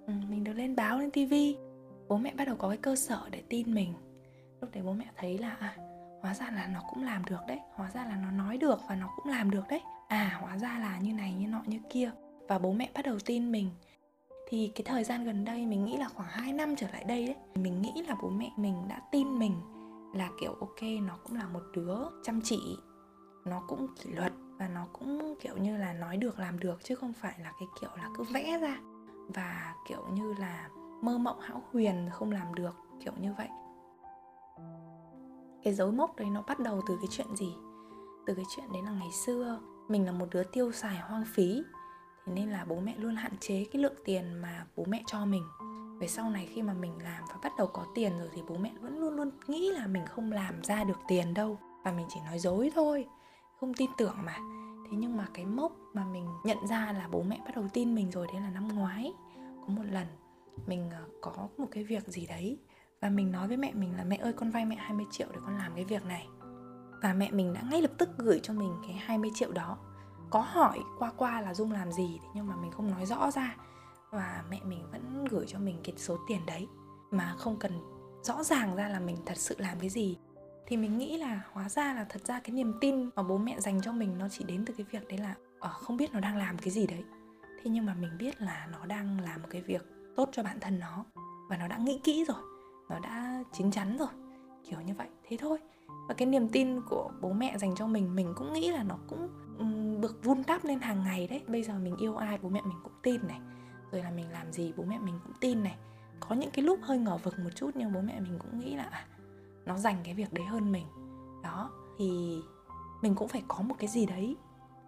ừ, 0.07 0.13
mình 0.29 0.45
được 0.45 0.53
lên 0.53 0.77
báo 0.77 0.99
lên 0.99 1.11
tivi 1.11 1.57
bố 2.09 2.17
mẹ 2.17 2.35
bắt 2.37 2.45
đầu 2.45 2.57
có 2.57 2.69
cái 2.69 2.79
cơ 2.79 2.97
sở 2.97 3.21
để 3.31 3.43
tin 3.49 3.75
mình. 3.75 3.93
Lúc 4.61 4.71
đấy 4.73 4.83
bố 4.83 4.93
mẹ 4.93 5.07
thấy 5.17 5.39
là 5.39 5.57
à, 5.61 5.77
hóa 6.23 6.35
ra 6.35 6.51
là 6.51 6.67
nó 6.67 6.81
cũng 6.91 7.05
làm 7.05 7.25
được 7.25 7.41
đấy, 7.49 7.59
hóa 7.75 7.91
ra 7.91 8.05
là 8.05 8.17
nó 8.17 8.31
nói 8.31 8.59
được 8.59 8.81
và 8.89 8.95
nó 8.95 9.09
cũng 9.17 9.33
làm 9.33 9.51
được 9.51 9.69
đấy. 9.69 9.83
À 10.09 10.39
hóa 10.41 10.59
ra 10.59 10.79
là 10.79 10.99
như 10.99 11.13
này, 11.13 11.35
như 11.35 11.49
nọ, 11.49 11.63
như 11.67 11.79
kia. 11.91 12.11
Và 12.49 12.59
bố 12.59 12.73
mẹ 12.73 12.91
bắt 12.95 13.05
đầu 13.05 13.19
tin 13.25 13.53
mình. 13.53 13.71
Thì 14.49 14.73
cái 14.75 14.85
thời 14.87 15.05
gian 15.05 15.25
gần 15.25 15.45
đây 15.45 15.67
mình 15.67 15.85
nghĩ 15.85 15.97
là 15.97 16.09
khoảng 16.09 16.29
2 16.29 16.53
năm 16.53 16.77
trở 16.77 16.87
lại 16.93 17.05
đây 17.05 17.27
đấy, 17.27 17.37
mình 17.55 17.83
nghĩ 17.83 18.05
là 18.09 18.15
bố 18.23 18.31
mẹ 18.31 18.51
mình 18.57 18.89
đã 18.89 19.01
tin 19.11 19.39
mình 19.39 19.55
là 20.15 20.29
kiểu, 20.41 20.55
ok, 20.61 20.83
nó 21.03 21.17
cũng 21.25 21.37
là 21.37 21.47
một 21.47 21.63
đứa 21.75 21.97
chăm 22.25 22.41
chỉ. 22.45 22.77
Nó 23.45 23.63
cũng 23.69 23.87
kỷ 24.03 24.11
luật 24.11 24.33
và 24.59 24.69
nó 24.69 24.87
cũng 24.93 25.35
kiểu 25.41 25.57
như 25.57 25.77
là 25.77 25.93
nói 25.93 26.17
được, 26.17 26.39
làm 26.39 26.59
được, 26.59 26.85
chứ 26.85 26.95
không 26.95 27.13
phải 27.13 27.35
là 27.39 27.53
cái 27.61 27.69
kiểu 27.81 27.91
là 27.97 28.09
cứ 28.17 28.25
vẽ 28.25 28.59
ra. 28.59 28.79
Và 29.35 29.75
kiểu 29.89 30.07
như 30.13 30.35
là 30.39 30.69
mơ 31.03 31.19
mộng 31.19 31.41
hão 31.41 31.63
huyền, 31.73 32.09
không 32.13 32.33
làm 32.33 32.55
được, 32.55 32.77
kiểu 33.05 33.13
như 33.21 33.35
vậy 33.35 33.49
cái 35.65 35.75
dấu 35.75 35.91
mốc 35.91 36.17
đấy 36.17 36.31
nó 36.31 36.43
bắt 36.43 36.61
đầu 36.61 36.83
từ 36.87 36.97
cái 36.97 37.09
chuyện 37.11 37.37
gì? 37.37 37.55
Từ 38.27 38.35
cái 38.35 38.45
chuyện 38.57 38.73
đấy 38.73 38.83
là 38.83 38.91
ngày 38.91 39.11
xưa, 39.27 39.61
mình 39.89 40.07
là 40.07 40.13
một 40.13 40.27
đứa 40.31 40.43
tiêu 40.43 40.73
xài 40.73 40.97
hoang 40.97 41.25
phí, 41.25 41.63
thế 42.27 42.33
nên 42.33 42.51
là 42.51 42.65
bố 42.69 42.81
mẹ 42.81 42.95
luôn 42.99 43.17
hạn 43.17 43.33
chế 43.41 43.67
cái 43.73 43.83
lượng 43.83 43.95
tiền 44.05 44.43
mà 44.43 44.67
bố 44.77 44.85
mẹ 44.89 45.03
cho 45.07 45.25
mình. 45.25 45.45
Về 46.01 46.07
sau 46.09 46.31
này 46.31 46.47
khi 46.47 46.63
mà 46.63 46.73
mình 46.73 46.93
làm 47.03 47.25
và 47.29 47.35
bắt 47.43 47.53
đầu 47.59 47.67
có 47.67 47.87
tiền 47.95 48.19
rồi 48.19 48.29
thì 48.33 48.43
bố 48.49 48.57
mẹ 48.57 48.73
vẫn 48.81 48.99
luôn 48.99 49.17
luôn 49.17 49.31
nghĩ 49.47 49.71
là 49.71 49.87
mình 49.87 50.07
không 50.07 50.33
làm 50.33 50.63
ra 50.63 50.85
được 50.85 50.99
tiền 51.09 51.35
đâu, 51.35 51.59
và 51.85 51.93
mình 51.93 52.07
chỉ 52.09 52.21
nói 52.27 52.39
dối 52.39 52.71
thôi, 52.75 53.07
không 53.61 53.75
tin 53.75 53.91
tưởng 53.99 54.17
mà. 54.25 54.37
Thế 54.91 54.97
nhưng 54.97 55.17
mà 55.17 55.27
cái 55.35 55.47
mốc 55.47 55.73
mà 55.93 56.05
mình 56.05 56.27
nhận 56.45 56.67
ra 56.67 56.93
là 56.93 57.09
bố 57.13 57.23
mẹ 57.23 57.41
bắt 57.45 57.57
đầu 57.57 57.65
tin 57.73 57.95
mình 57.95 58.11
rồi, 58.11 58.27
đấy 58.33 58.43
là 58.43 58.51
năm 58.51 58.69
ngoái. 58.69 59.13
Có 59.37 59.67
một 59.67 59.83
lần 59.91 60.07
mình 60.67 60.91
ờ, 60.91 61.05
có 61.21 61.49
một 61.59 61.67
cái 61.71 61.85
việc 61.85 62.07
gì 62.07 62.27
đấy 62.27 62.59
và 63.01 63.11
mình 63.11 63.33
nói 63.33 63.49
với 63.49 63.57
mẹ 63.57 63.73
mình 63.75 63.97
là, 63.97 64.05
mẹ 64.05 64.17
ơi, 64.17 64.33
con 64.33 64.51
vay 64.51 64.65
mẹ 64.65 64.77
20 64.77 65.07
triệu 65.11 65.29
để 65.33 65.39
con 65.45 65.57
làm 65.59 65.75
cái 65.75 65.85
việc 65.85 66.07
này. 66.07 66.29
Và 67.03 67.13
mẹ 67.13 67.31
mình 67.31 67.55
đã 67.55 67.63
ngay 67.71 67.83
lập 67.83 67.91
tức 67.99 68.09
gửi 68.19 68.41
cho 68.43 68.55
mình 68.55 68.77
cái 68.83 68.93
20 68.93 69.31
triệu 69.35 69.53
đó. 69.53 69.79
Có 70.31 70.41
hỏi 70.41 70.81
qua 70.99 71.13
qua 71.17 71.41
là 71.41 71.55
dung 71.55 71.73
làm 71.73 71.93
gì 71.93 72.21
nhưng 72.35 72.47
mà 72.47 72.57
mình 72.57 72.71
không 72.71 72.91
nói 72.91 73.07
rõ 73.07 73.31
ra. 73.31 73.57
Và 74.11 74.45
mẹ 74.51 74.61
mình 74.65 74.91
vẫn 74.93 75.25
gửi 75.31 75.45
cho 75.49 75.59
mình 75.59 75.77
cái 75.85 75.95
số 75.97 76.19
tiền 76.29 76.47
đấy. 76.47 76.67
Mà 77.11 77.35
không 77.39 77.57
cần 77.57 77.73
rõ 78.23 78.43
ràng 78.43 78.77
ra 78.77 78.89
là 78.89 79.01
mình 79.01 79.17
thật 79.27 79.37
sự 79.37 79.55
làm 79.59 79.81
cái 79.81 79.91
gì. 79.91 80.19
Thì 80.67 80.77
mình 80.77 80.99
nghĩ 80.99 81.17
là, 81.17 81.43
hóa 81.53 81.69
ra 81.69 81.95
là 81.95 82.07
thật 82.09 82.27
ra 82.27 82.41
cái 82.41 82.51
niềm 82.51 82.75
tin 82.81 83.11
mà 83.17 83.23
bố 83.23 83.39
mẹ 83.39 83.61
dành 83.61 83.81
cho 83.83 83.93
mình 83.93 84.19
nó 84.19 84.29
chỉ 84.29 84.45
đến 84.45 84.65
từ 84.65 84.75
cái 84.79 84.87
việc 84.91 85.09
đấy 85.09 85.19
là 85.19 85.35
ở 85.61 85.71
không 85.71 85.97
biết 85.97 86.13
nó 86.13 86.21
đang 86.21 86.37
làm 86.37 86.59
cái 86.59 86.71
gì 86.71 86.87
đấy. 86.87 87.05
Thế 87.43 87.71
nhưng 87.71 87.87
mà 87.87 87.95
mình 87.95 88.11
biết 88.19 88.41
là 88.41 88.69
nó 88.73 88.87
đang 88.87 89.21
làm 89.21 89.43
một 89.43 89.49
cái 89.51 89.63
việc 89.63 89.87
tốt 90.17 90.29
cho 90.33 90.43
bản 90.43 90.61
thân 90.61 90.79
nó. 90.79 91.05
Và 91.49 91.57
nó 91.57 91.69
đã 91.69 91.77
nghĩ 91.79 92.01
kỹ 92.05 92.25
rồi 92.29 92.50
nó 92.91 92.99
đã 92.99 93.45
chín 93.53 93.71
chắn 93.71 93.97
rồi. 93.99 94.09
Kiểu 94.65 94.81
như 94.81 94.95
vậy 94.95 95.09
thế 95.29 95.37
thôi. 95.37 95.59
Và 96.09 96.15
cái 96.15 96.29
niềm 96.29 96.49
tin 96.49 96.81
của 96.89 97.11
bố 97.21 97.33
mẹ 97.33 97.59
dành 97.59 97.75
cho 97.75 97.87
mình 97.87 98.15
mình 98.15 98.33
cũng 98.37 98.53
nghĩ 98.53 98.71
là 98.71 98.83
nó 98.83 98.99
cũng 99.09 99.29
được 100.01 100.25
vun 100.25 100.43
đắp 100.47 100.65
lên 100.65 100.81
hàng 100.81 101.03
ngày 101.03 101.27
đấy. 101.27 101.43
Bây 101.49 101.63
giờ 101.63 101.79
mình 101.79 101.97
yêu 101.97 102.17
ai 102.17 102.39
bố 102.43 102.49
mẹ 102.49 102.61
mình 102.65 102.79
cũng 102.83 102.93
tin 103.03 103.21
này. 103.29 103.41
Rồi 103.93 104.03
là 104.03 104.11
mình 104.11 104.31
làm 104.31 104.53
gì 104.53 104.73
bố 104.77 104.85
mẹ 104.85 104.99
mình 104.99 105.19
cũng 105.25 105.33
tin 105.41 105.63
này. 105.63 105.77
Có 106.21 106.35
những 106.35 106.51
cái 106.51 106.65
lúc 106.65 106.79
hơi 106.83 106.99
ngờ 106.99 107.19
vực 107.23 107.39
một 107.39 107.51
chút 107.55 107.71
nhưng 107.75 107.93
bố 107.93 108.01
mẹ 108.01 108.21
mình 108.21 108.39
cũng 108.39 108.59
nghĩ 108.59 108.77
là 108.77 108.85
à, 108.85 109.07
nó 109.67 109.79
dành 109.79 109.97
cái 110.05 110.15
việc 110.15 110.33
đấy 110.33 110.45
hơn 110.45 110.73
mình. 110.73 110.87
Đó 111.43 111.71
thì 111.99 112.41
mình 113.03 113.15
cũng 113.15 113.29
phải 113.29 113.43
có 113.49 113.63
một 113.63 113.75
cái 113.79 113.89
gì 113.89 114.07
đấy. 114.07 114.37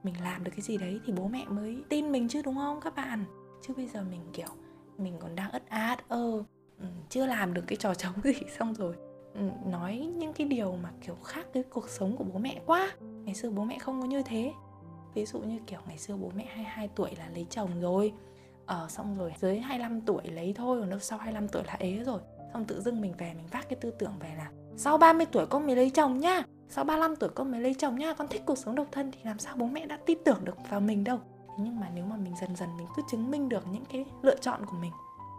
Mình 0.03 0.15
làm 0.23 0.45
được 0.45 0.51
cái 0.51 0.61
gì 0.61 0.77
đấy 0.77 1.01
thì 1.07 1.13
bố 1.13 1.29
mẹ 1.29 1.45
mới 1.49 1.85
tin 1.89 2.13
mình 2.13 2.29
chứ 2.29 2.43
đúng 2.45 2.55
không 2.55 2.81
các 2.81 2.97
bạn? 2.97 3.25
Chứ 3.63 3.75
bây 3.77 3.87
giờ 3.87 4.05
mình 4.11 4.21
kiểu 4.33 4.49
mình 4.99 5.17
còn 5.21 5.35
đang 5.35 5.51
ất 5.51 5.69
át 5.69 6.09
ơ. 6.09 6.45
Ừ, 6.83 6.89
chưa 7.09 7.27
làm 7.27 7.55
được 7.55 7.63
cái 7.67 7.77
trò 7.77 7.95
trống 8.03 8.13
gì, 8.25 8.35
xong 8.59 8.75
rồi 8.75 8.95
ừ, 9.35 9.41
nói 9.67 9.97
những 9.97 10.33
cái 10.33 10.47
điều 10.47 10.77
mà 10.83 10.91
kiểu 11.07 11.15
khác 11.25 11.47
cái 11.53 11.63
cuộc 11.63 11.89
sống 11.89 12.17
của 12.17 12.25
bố 12.25 12.39
mẹ 12.39 12.61
quá. 12.67 12.93
Ngày 13.01 13.35
xưa 13.35 13.51
bố 13.51 13.65
mẹ 13.65 13.79
không 13.79 14.01
có 14.01 14.07
như 14.07 14.23
thế. 14.23 14.53
Ví 15.15 15.27
dụ 15.27 15.39
như 15.39 15.59
kiểu 15.67 15.81
ngày 15.87 15.99
xưa 15.99 16.17
bố 16.17 16.31
mẹ 16.35 16.45
22 16.45 16.89
tuổi 16.89 17.11
là 17.19 17.29
lấy 17.35 17.47
chồng 17.51 17.81
rồi. 17.81 18.13
Ờ 18.67 18.87
xong 18.89 19.19
rồi 19.19 19.33
dưới 19.41 19.59
25 19.59 20.01
tuổi 20.01 20.23
lấy 20.25 20.53
thôi, 20.57 20.81
còn 20.81 20.91
đâu 20.91 20.99
sau 20.99 21.19
25 21.19 21.49
tuổi 21.49 21.63
là 21.67 21.77
ế 21.79 22.03
rồi. 22.07 22.21
Xong 22.53 22.65
tự 22.65 22.81
dưng 22.81 23.01
mình 23.01 23.13
về, 23.19 23.35
mình 23.35 23.47
vác 23.51 23.69
cái 23.69 23.77
tư 23.81 23.91
tưởng 23.91 24.13
về 24.21 24.35
là 24.37 24.51
sau 24.77 24.99
30 24.99 25.27
tuổi 25.33 25.47
con 25.47 25.67
mới 25.67 25.77
lấy 25.77 25.91
chồng 25.91 26.19
nhá 26.19 26.43
sau 26.69 26.85
35 26.85 27.17
tuổi 27.17 27.31
con 27.35 27.51
mới 27.51 27.61
lấy 27.61 27.75
chồng 27.75 27.99
nhá 27.99 28.15
con 28.15 28.29
thích 28.29 28.43
cuộc 28.47 28.59
sống 28.59 28.75
độc 28.75 28.87
thân 28.93 29.11
thì 29.13 29.19
làm 29.25 29.39
sao 29.39 29.57
bố 29.57 29.67
mẹ 29.67 29.87
đã 29.87 29.99
tin 30.07 30.19
tưởng 30.25 30.45
được 30.45 30.57
vào 30.71 30.81
mình 30.81 31.05
đâu. 31.05 31.19
Thế 31.49 31.55
nhưng 31.59 31.81
mà 31.81 31.91
nếu 31.95 32.05
mà 32.05 32.17
mình 32.17 32.35
dần 32.41 32.57
dần 32.57 32.69
mình 32.77 32.87
cứ 32.97 33.03
chứng 33.11 33.31
minh 33.31 33.49
được 33.49 33.65
những 33.73 33.85
cái 33.85 34.05
lựa 34.23 34.37
chọn 34.37 34.67
của 34.67 34.77
mình, 34.81 34.93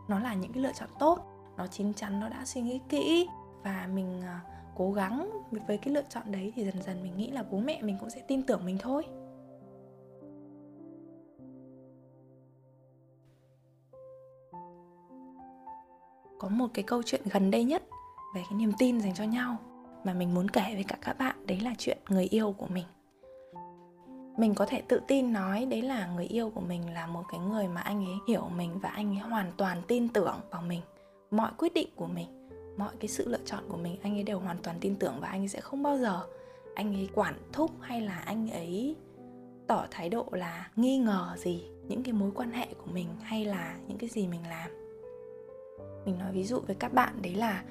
nó 0.08 0.20
là 0.20 0.34
những 0.34 0.54
cái 0.54 0.64
lựa 0.64 0.72
chọn 0.80 0.90
tốt 1.00 1.33
nó 1.58 1.68
chín 1.68 1.94
chắn, 1.94 2.20
nó 2.20 2.30
đã 2.30 2.46
suy 2.46 2.62
nghĩ 2.62 2.80
kỹ 2.90 3.28
và 3.64 3.90
mình 3.94 4.22
à, 4.22 4.42
cố 4.76 4.92
gắng 4.92 5.30
với 5.68 5.78
cái 5.78 5.94
lựa 5.94 6.04
chọn 6.10 6.32
đấy 6.32 6.54
thì 6.56 6.66
dần 6.66 6.82
dần 6.82 7.04
mình 7.04 7.18
nghĩ 7.18 7.32
là 7.32 7.44
bố 7.52 7.60
mẹ 7.60 7.82
mình 7.82 7.98
cũng 8.00 8.10
sẽ 8.10 8.22
tin 8.28 8.44
tưởng 8.44 8.66
mình 8.66 8.78
thôi. 8.80 9.04
Có 16.40 16.50
một 16.50 16.68
cái 16.74 16.84
câu 16.84 17.04
chuyện 17.04 17.22
gần 17.26 17.52
đây 17.52 17.64
nhất 17.64 17.84
về 18.36 18.44
cái 18.50 18.60
niềm 18.60 18.72
tin 18.78 19.02
dành 19.02 19.14
cho 19.14 19.24
nhau 19.24 19.58
mà 20.04 20.14
mình 20.14 20.34
muốn 20.34 20.50
kể 20.50 20.72
với 20.74 20.84
cả 20.84 20.98
các 21.02 21.18
bạn, 21.18 21.46
đấy 21.48 21.60
là 21.60 21.74
chuyện 21.78 21.98
người 22.10 22.26
yêu 22.26 22.56
của 22.58 22.68
mình. 22.68 22.86
Mình 24.38 24.56
có 24.56 24.66
thể 24.66 24.82
tự 24.82 25.02
tin 25.08 25.34
nói 25.34 25.66
đấy 25.66 25.82
là 25.82 26.08
người 26.16 26.26
yêu 26.26 26.50
của 26.50 26.62
mình 26.62 26.94
là 26.94 27.08
một 27.08 27.24
cái 27.32 27.40
người 27.40 27.68
mà 27.68 27.82
anh 27.82 28.06
ấy 28.06 28.16
hiểu 28.28 28.50
mình 28.56 28.80
và 28.80 28.90
anh 28.90 29.10
ấy 29.10 29.30
hoàn 29.30 29.52
toàn 29.58 29.82
tin 29.88 30.10
tưởng 30.10 30.40
vào 30.52 30.62
mình 30.62 30.82
mọi 31.34 31.52
quyết 31.58 31.74
định 31.74 31.90
của 31.96 32.08
mình 32.08 32.28
mọi 32.78 32.94
cái 33.00 33.08
sự 33.08 33.30
lựa 33.30 33.40
chọn 33.46 33.64
của 33.70 33.78
mình 33.78 33.98
anh 34.02 34.16
ấy 34.18 34.24
đều 34.24 34.40
hoàn 34.40 34.58
toàn 34.64 34.78
tin 34.82 34.96
tưởng 34.96 35.14
và 35.22 35.28
anh 35.28 35.42
ấy 35.42 35.48
sẽ 35.48 35.62
không 35.62 35.84
bao 35.84 35.98
giờ 35.98 36.28
anh 36.76 36.96
ấy 36.96 37.10
quản 37.14 37.34
thúc 37.54 37.72
hay 37.82 38.02
là 38.02 38.18
anh 38.18 38.52
ấy 38.52 38.96
tỏ 39.68 39.86
thái 39.92 40.10
độ 40.10 40.28
là 40.32 40.70
nghi 40.76 40.98
ngờ 40.98 41.34
gì 41.38 41.64
những 41.88 42.04
cái 42.04 42.14
mối 42.14 42.32
quan 42.36 42.52
hệ 42.52 42.68
của 42.78 42.92
mình 42.92 43.08
hay 43.22 43.46
là 43.46 43.78
những 43.88 43.98
cái 43.98 44.10
gì 44.10 44.28
mình 44.28 44.42
làm. 44.50 44.72
Mình 46.06 46.20
nói 46.20 46.32
ví 46.32 46.44
dụ 46.44 46.60
với 46.60 46.76
các 46.76 46.94
bạn 46.94 47.22
đấy 47.22 47.36
là 47.36 47.64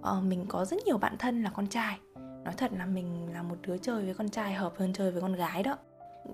uh, 0.00 0.24
mình 0.24 0.46
có 0.48 0.64
rất 0.64 0.86
nhiều 0.86 0.98
bạn 0.98 1.16
thân 1.18 1.42
là 1.42 1.50
con 1.50 1.66
trai. 1.66 1.98
Nói 2.44 2.54
thật 2.56 2.70
là 2.78 2.86
mình 2.86 3.32
là 3.32 3.42
một 3.42 3.56
đứa 3.62 3.78
chơi 3.78 4.04
với 4.04 4.14
con 4.14 4.28
trai 4.28 4.54
hợp 4.54 4.72
hơn 4.76 4.92
chơi 4.92 5.10
với 5.10 5.22
con 5.22 5.32
gái 5.32 5.62
đó. 5.62 5.76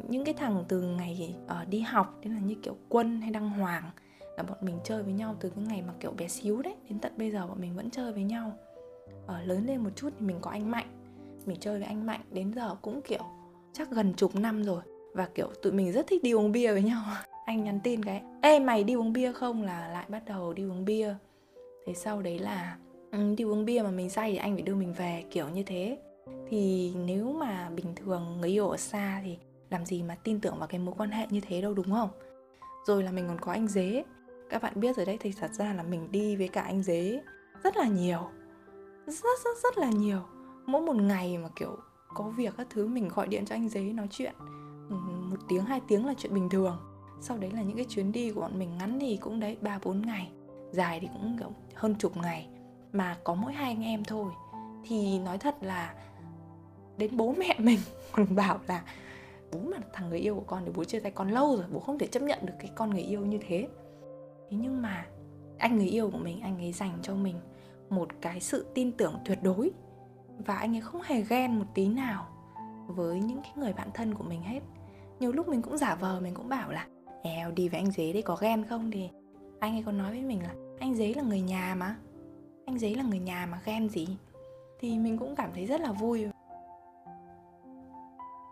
Những 0.08 0.24
cái 0.24 0.34
thằng 0.34 0.64
từ 0.68 0.80
ngày 0.80 1.34
uh, 1.44 1.68
đi 1.68 1.80
học 1.80 2.18
đến 2.20 2.32
là 2.34 2.40
như 2.40 2.54
kiểu 2.62 2.76
quân 2.88 3.20
hay 3.20 3.30
đăng 3.30 3.50
hoàng 3.50 3.90
là 4.36 4.42
bọn 4.42 4.58
mình 4.60 4.78
chơi 4.84 5.02
với 5.02 5.12
nhau 5.12 5.36
từ 5.40 5.50
cái 5.50 5.64
ngày 5.64 5.82
mà 5.82 5.92
kiểu 6.00 6.10
bé 6.10 6.28
xíu 6.28 6.62
đấy, 6.62 6.74
đến 6.88 6.98
tận 6.98 7.12
bây 7.16 7.30
giờ 7.30 7.46
bọn 7.46 7.60
mình 7.60 7.76
vẫn 7.76 7.90
chơi 7.90 8.12
với 8.12 8.22
nhau. 8.22 8.52
Ở 9.26 9.42
lớn 9.42 9.66
lên 9.66 9.80
một 9.80 9.90
chút 9.96 10.10
thì 10.18 10.26
mình 10.26 10.36
có 10.40 10.50
anh 10.50 10.70
mạnh, 10.70 10.86
mình 11.46 11.56
chơi 11.60 11.78
với 11.78 11.86
anh 11.86 12.06
mạnh 12.06 12.20
đến 12.30 12.52
giờ 12.52 12.74
cũng 12.82 13.02
kiểu 13.02 13.24
chắc 13.72 13.90
gần 13.90 14.14
chục 14.14 14.34
năm 14.34 14.62
rồi 14.64 14.82
và 15.14 15.28
kiểu 15.34 15.48
tụi 15.62 15.72
mình 15.72 15.92
rất 15.92 16.06
thích 16.06 16.22
đi 16.22 16.32
uống 16.32 16.52
bia 16.52 16.72
với 16.72 16.82
nhau. 16.82 17.02
Anh 17.46 17.64
nhắn 17.64 17.80
tin 17.84 18.04
cái, 18.04 18.22
ê, 18.42 18.58
mày 18.58 18.84
đi 18.84 18.94
uống 18.96 19.12
bia 19.12 19.32
không? 19.32 19.62
là 19.62 19.88
lại 19.88 20.04
bắt 20.08 20.22
đầu 20.26 20.52
đi 20.52 20.62
uống 20.62 20.84
bia. 20.84 21.14
Thế 21.86 21.94
sau 21.94 22.22
đấy 22.22 22.38
là 22.38 22.76
ừ, 23.12 23.34
đi 23.36 23.44
uống 23.44 23.64
bia 23.64 23.82
mà 23.82 23.90
mình 23.90 24.10
say 24.10 24.30
thì 24.32 24.36
anh 24.36 24.54
phải 24.54 24.62
đưa 24.62 24.74
mình 24.74 24.92
về, 24.92 25.24
kiểu 25.30 25.48
như 25.48 25.62
thế. 25.62 25.98
Thì 26.48 26.92
nếu 27.06 27.32
mà 27.32 27.70
bình 27.76 27.94
thường 27.96 28.36
người 28.40 28.50
yêu 28.50 28.68
ở 28.68 28.76
xa 28.76 29.20
thì 29.24 29.38
làm 29.70 29.86
gì 29.86 30.02
mà 30.02 30.16
tin 30.24 30.40
tưởng 30.40 30.58
vào 30.58 30.68
cái 30.68 30.80
mối 30.80 30.94
quan 30.98 31.10
hệ 31.10 31.26
như 31.30 31.40
thế 31.40 31.60
đâu, 31.60 31.74
đúng 31.74 31.90
không? 31.90 32.08
Rồi 32.86 33.02
là 33.02 33.12
mình 33.12 33.28
còn 33.28 33.38
có 33.38 33.52
anh 33.52 33.68
dế 33.68 34.04
các 34.54 34.62
bạn 34.62 34.73
biết 34.80 34.96
rồi 34.96 35.06
đấy, 35.06 35.16
thì 35.20 35.32
thật 35.40 35.52
ra 35.52 35.75
là 35.75 35.82
mình 35.82 36.12
đi 36.12 36.37
với 36.37 36.49
cả 36.49 36.62
anh 36.62 36.82
dế 36.82 37.23
rất 37.62 37.76
là 37.76 37.88
nhiều. 37.88 38.20
Rất 39.06 39.38
rất 39.44 39.56
rất 39.62 39.78
là 39.78 39.90
nhiều. 39.90 40.20
Mỗi 40.66 40.82
một 40.82 40.96
ngày 40.96 41.38
mà, 41.38 41.49
kiểu, 41.56 41.76
có 42.14 42.25
việc 42.25 42.54
các 42.56 42.66
thứ 42.70 42.87
mình 42.87 43.08
gọi 43.08 43.28
điện 43.28 43.44
cho 43.46 43.54
anh 43.54 43.68
dế 43.68 43.80
nói 43.80 44.06
chuyện 44.11 44.34
một 45.30 45.37
tiếng, 45.49 45.64
hai 45.64 45.80
tiếng 45.88 46.06
là 46.06 46.14
chuyện 46.18 46.34
bình 46.34 46.49
thường. 46.49 46.78
Sau 47.20 47.38
đấy 47.38 47.50
là 47.54 47.62
những 47.62 47.76
cái 47.76 47.87
chuyến 47.88 48.12
đi 48.12 48.30
của 48.30 48.40
bọn 48.40 48.58
mình 48.58 48.78
ngắn 48.78 48.99
thì 49.00 49.17
cũng 49.17 49.40
đấy, 49.40 49.56
ba, 49.60 49.78
bốn 49.84 50.02
ngày. 50.06 50.30
Dài 50.71 51.00
thì 51.00 51.08
cũng, 51.12 51.36
kiểu, 51.38 51.50
hơn 51.75 51.95
chục 51.95 52.17
ngày. 52.17 52.49
Mà 52.93 53.17
có 53.25 53.34
mỗi 53.34 53.52
hai 53.52 53.73
anh 53.73 53.84
em 53.84 54.04
thôi. 54.04 54.32
Thì 54.84 55.19
nói 55.19 55.38
thật 55.38 55.54
là 55.60 55.95
đến 56.97 57.17
bố 57.17 57.34
mẹ 57.38 57.54
mình 57.58 57.78
còn 58.12 58.34
bảo 58.34 58.58
là, 58.67 58.82
bố 59.52 59.58
mà 59.58 59.76
thằng 59.93 60.08
người 60.08 60.19
yêu 60.19 60.34
của 60.34 60.45
con 60.47 60.62
thì 60.64 60.73
bố 60.75 60.84
chia 60.84 61.00
tay 61.00 61.12
con 61.12 61.30
lâu 61.30 61.56
rồi, 61.56 61.67
bố 61.73 61.80
không 61.80 61.99
thể 61.99 62.06
chấp 62.06 62.23
nhận 62.23 62.38
được 62.43 62.54
cái 62.58 62.71
con 62.75 62.90
người 62.90 63.02
yêu 63.02 63.21
như 63.21 63.38
thế 63.49 63.69
thế 64.50 64.57
nhưng 64.57 64.83
mà 64.83 65.07
anh 65.59 65.76
người 65.76 65.87
yêu 65.87 66.11
của 66.11 66.19
mình, 66.19 66.41
anh 66.41 66.59
ấy 66.59 66.73
dành 66.73 66.99
cho 67.02 67.15
mình 67.15 67.37
một 67.91 68.09
cái 68.21 68.41
sự 68.41 68.67
tin 68.75 68.93
tưởng 68.93 69.15
tuyệt 69.25 69.39
đối. 69.43 69.71
Và 70.39 70.57
anh 70.57 70.76
ấy 70.76 70.80
không 70.80 71.00
hề 71.04 71.23
ghen 71.23 71.59
một 71.59 71.65
tí 71.75 71.89
nào 71.89 72.26
với 72.87 73.21
những 73.21 73.43
cái 73.43 73.52
người 73.57 73.73
bạn 73.73 73.89
thân 73.95 74.15
của 74.15 74.25
mình 74.25 74.43
hết. 74.43 74.61
Nhiều 75.21 75.33
lúc 75.33 75.49
mình 75.49 75.63
cũng 75.63 75.78
giả 75.78 75.95
vờ, 75.95 76.21
mình 76.21 76.35
cũng 76.35 76.49
bảo 76.49 76.71
là 76.71 76.87
eo 77.23 77.50
đi 77.50 77.69
với 77.69 77.80
anh 77.80 77.91
dế 77.91 78.13
đấy, 78.13 78.23
có 78.23 78.37
ghen 78.41 78.65
không? 78.65 78.91
Thì 78.91 79.11
anh 79.61 79.76
ấy 79.76 79.83
còn 79.87 79.99
nói 79.99 80.11
với 80.11 80.23
mình 80.23 80.43
là, 80.43 80.54
anh 80.80 80.95
dế 80.95 81.15
là 81.15 81.23
người 81.23 81.41
nhà 81.41 81.75
mà. 81.78 81.97
Anh 82.67 82.78
dế 82.78 82.95
là 82.95 83.02
người 83.02 83.19
nhà 83.19 83.47
mà, 83.50 83.61
ghen 83.65 83.89
gì? 83.89 84.07
Thì 84.80 84.99
mình 84.99 85.19
cũng 85.19 85.37
cảm 85.37 85.50
thấy 85.54 85.67
rất 85.67 85.80
là 85.80 85.93
vui. 85.93 86.26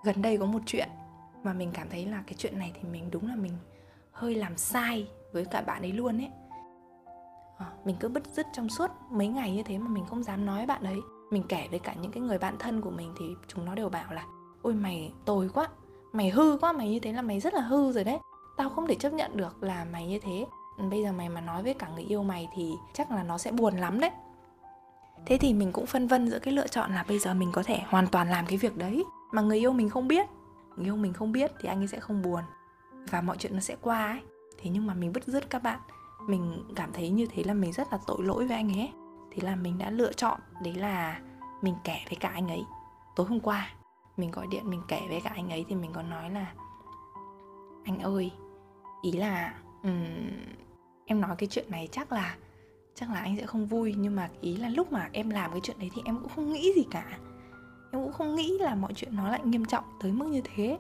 Gần 0.05 0.23
đây 0.23 0.39
có 0.39 0.47
một 0.47 0.63
chuyện 0.67 0.89
mà 1.43 1.53
mình 1.53 1.71
cảm 1.75 1.89
thấy 1.91 2.07
là 2.07 2.23
cái 2.27 2.35
chuyện 2.39 2.59
này 2.59 2.73
thì 2.75 2.89
mình 2.89 3.11
đúng 3.11 3.29
là 3.29 3.37
mình 3.37 3.53
hơi 4.13 4.35
làm 4.35 4.57
sai 4.57 5.09
với 5.33 5.45
cả 5.45 5.61
bạn 5.61 5.83
ấy 5.83 5.93
luôn 5.93 6.21
ấy. 6.21 6.31
Ờ, 7.59 7.67
mình 7.85 7.97
cứ 8.01 8.09
bứt 8.09 8.27
rứt 8.27 8.47
trong 8.53 8.69
suốt 8.69 8.91
mấy 9.11 9.29
ngày 9.29 9.53
như 9.53 9.63
thế 9.63 9.79
mà 9.79 9.89
mình 9.89 10.05
không 10.07 10.23
dám 10.23 10.47
nói 10.47 10.67
bạn 10.67 10.83
ấy. 10.83 11.01
Mình 11.31 11.43
kể 11.49 11.69
với 11.71 11.79
cả 11.79 11.95
những 11.95 12.13
cái 12.13 12.21
người 12.21 12.39
bạn 12.39 12.57
thân 12.59 12.81
của 12.81 12.91
mình 12.91 13.15
thì 13.19 13.25
chúng 13.49 13.65
nó 13.65 13.75
đều 13.75 13.89
bảo 13.89 14.13
là, 14.13 14.27
ôi, 14.63 14.75
mày 14.75 15.13
tồi 15.25 15.51
quá, 15.55 15.69
mày 16.13 16.31
hư 16.31 16.59
quá, 16.61 16.73
mày 16.73 16.91
như 16.91 17.01
thế 17.01 17.13
là 17.13 17.23
mày 17.23 17.41
rất 17.41 17.55
là 17.55 17.61
hư 17.61 17.93
rồi 17.93 18.05
đấy. 18.05 18.19
Tao 18.57 18.69
không 18.69 18.87
thể 18.87 18.95
chấp 18.95 19.13
nhận 19.13 19.37
được 19.37 19.63
là 19.63 19.87
mày 19.93 20.07
như 20.07 20.19
thế. 20.19 20.47
Bây 20.91 21.03
giờ 21.03 21.13
mày 21.13 21.29
mà 21.29 21.41
nói 21.41 21.63
với 21.63 21.75
cả 21.75 21.89
người 21.95 22.05
yêu 22.05 22.23
mày 22.23 22.49
thì 22.55 22.73
chắc 22.95 23.11
là 23.11 23.23
nó 23.23 23.39
sẽ 23.39 23.53
buồn 23.53 23.77
lắm 23.77 24.01
đấy. 24.01 24.11
Thế 25.27 25.39
thì 25.39 25.55
mình 25.55 25.73
cũng 25.73 25.87
phân 25.87 26.07
vân 26.07 26.29
giữa 26.29 26.39
cái 26.39 26.55
lựa 26.55 26.67
chọn 26.67 26.95
là 26.95 27.05
bây 27.09 27.19
giờ 27.19 27.35
mình 27.35 27.51
có 27.53 27.63
thể 27.63 27.79
hoàn 27.87 28.07
toàn 28.07 28.31
làm 28.31 28.47
cái 28.47 28.59
việc 28.59 28.77
đấy 28.77 29.05
mà 29.33 29.43
người 29.43 29.59
yêu 29.59 29.73
mình 29.73 29.89
không 29.89 30.09
biết. 30.09 30.27
Người 30.77 30.87
yêu 30.87 30.97
mình 30.97 31.13
không 31.13 31.33
biết 31.33 31.53
thì 31.61 31.69
anh 31.69 31.81
ấy 31.81 31.87
sẽ 31.89 32.01
không 32.01 32.23
buồn 32.23 32.43
và 33.11 33.21
mọi 33.21 33.37
chuyện 33.37 33.55
nó 33.55 33.61
sẽ 33.61 33.77
qua 33.81 34.07
ấy 34.07 34.21
thế 34.63 34.71
nhưng 34.71 34.87
mà 34.87 34.95
mình 34.95 35.13
vứt 35.13 35.25
rứt 35.27 35.51
các 35.51 35.63
bạn. 35.63 35.81
Mình 36.29 36.65
cảm 36.77 36.93
thấy 36.93 37.11
như 37.11 37.27
thế 37.27 37.45
là 37.45 37.55
mình 37.55 37.73
rất 37.73 37.93
là 37.93 37.99
tội 38.07 38.25
lỗi 38.25 38.47
với 38.47 38.57
anh 38.57 38.79
ấy 38.79 38.93
thế 39.31 39.43
là 39.43 39.57
mình 39.57 39.79
đã 39.79 39.91
lựa 39.91 40.13
chọn 40.13 40.41
đấy 40.63 40.75
là 40.75 41.21
mình 41.63 41.75
kể 41.85 41.99
với 42.09 42.17
cả 42.21 42.29
anh 42.29 42.49
ấy. 42.49 42.65
Tối 43.17 43.27
hôm 43.27 43.41
qua 43.41 43.69
mình 44.17 44.31
gọi 44.31 44.47
điện 44.47 44.71
mình 44.71 44.83
kể 44.89 45.01
với 45.09 45.21
cả 45.21 45.31
anh 45.35 45.51
ấy 45.51 45.65
thì 45.69 45.75
mình 45.75 45.91
có 45.93 46.03
nói 46.03 46.31
là 46.31 46.53
anh 47.85 47.99
ơi 47.99 48.31
ý 49.03 49.13
là 49.13 49.55
um, 49.83 50.31
em 51.07 51.21
nói 51.21 51.37
cái 51.39 51.49
chuyện 51.49 51.71
này 51.71 51.89
chắc 51.93 52.13
là 52.13 52.37
chắc 52.95 53.11
là 53.11 53.21
anh 53.21 53.37
sẽ 53.37 53.47
không 53.47 53.67
vui 53.67 53.95
nhưng 53.99 54.17
mà 54.17 54.31
ý 54.41 54.57
là 54.57 54.69
lúc 54.69 54.93
mà 54.93 55.09
em 55.13 55.31
làm 55.31 55.51
cái 55.51 55.61
chuyện 55.63 55.79
đấy 55.79 55.91
thì 55.95 56.03
em 56.05 56.19
cũng 56.19 56.29
không 56.35 56.53
nghĩ 56.53 56.73
gì 56.77 56.83
cả. 56.91 57.19
Em 57.93 58.03
cũng 58.05 58.13
không 58.13 58.35
nghĩ 58.35 58.59
là 58.61 58.75
mọi 58.75 58.95
chuyện 58.95 59.17
nó 59.17 59.29
lại 59.29 59.41
nghiêm 59.45 59.65
trọng 59.65 59.85
tới 60.01 60.13
mức 60.13 60.27
như 60.27 60.43
thế. 60.45 60.79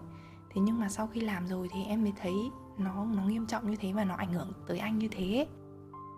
Thế 0.51 0.61
nhưng 0.61 0.81
mà 0.81 0.89
sau 0.89 1.07
khi 1.07 1.21
làm 1.21 1.47
rồi 1.47 1.69
thì 1.73 1.85
em 1.85 2.03
mới 2.03 2.13
thấy 2.23 2.35
nó 2.85 3.05
nó 3.05 3.23
nghiêm 3.23 3.47
trọng 3.47 3.71
như 3.71 3.77
thế 3.77 3.93
và 3.93 4.05
nó 4.05 4.15
ảnh 4.15 4.33
hưởng 4.33 4.53
tới 4.67 4.79
anh 4.79 4.99
như 4.99 5.09
thế. 5.09 5.47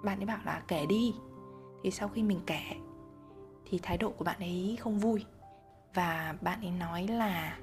Bạn 0.05 0.20
ấy 0.20 0.27
bảo 0.27 0.38
là 0.44 0.62
kể 0.68 0.87
đi. 0.87 1.14
Thì 1.83 1.90
sau 1.90 2.09
khi 2.09 2.22
mình 2.22 2.40
kể, 2.46 2.62
thì 3.64 3.79
thái 3.83 3.98
độ 3.98 4.11
của 4.11 4.24
bạn 4.24 4.38
ấy 4.38 4.79
không 4.81 4.98
vui. 4.98 5.24
Và 5.94 6.35
bạn 6.40 6.61
ấy 6.61 6.70
nói 6.70 7.07
là 7.07 7.59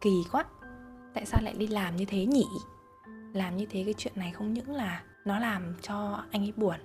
kỳ 0.00 0.24
quá, 0.32 0.44
tại 1.14 1.26
sao 1.26 1.42
lại 1.42 1.54
đi 1.58 1.66
làm 1.66 1.96
như 1.96 2.04
thế 2.04 2.26
nhỉ? 2.26 2.46
Làm 3.32 3.56
như 3.56 3.66
thế 3.70 3.84
cái 3.84 3.94
chuyện 3.94 4.12
này 4.16 4.32
không 4.32 4.52
những 4.52 4.70
là 4.70 5.02
nó 5.24 5.38
làm 5.38 5.74
cho 5.82 6.24
anh 6.30 6.42
ấy 6.42 6.52
buồn, 6.56 6.76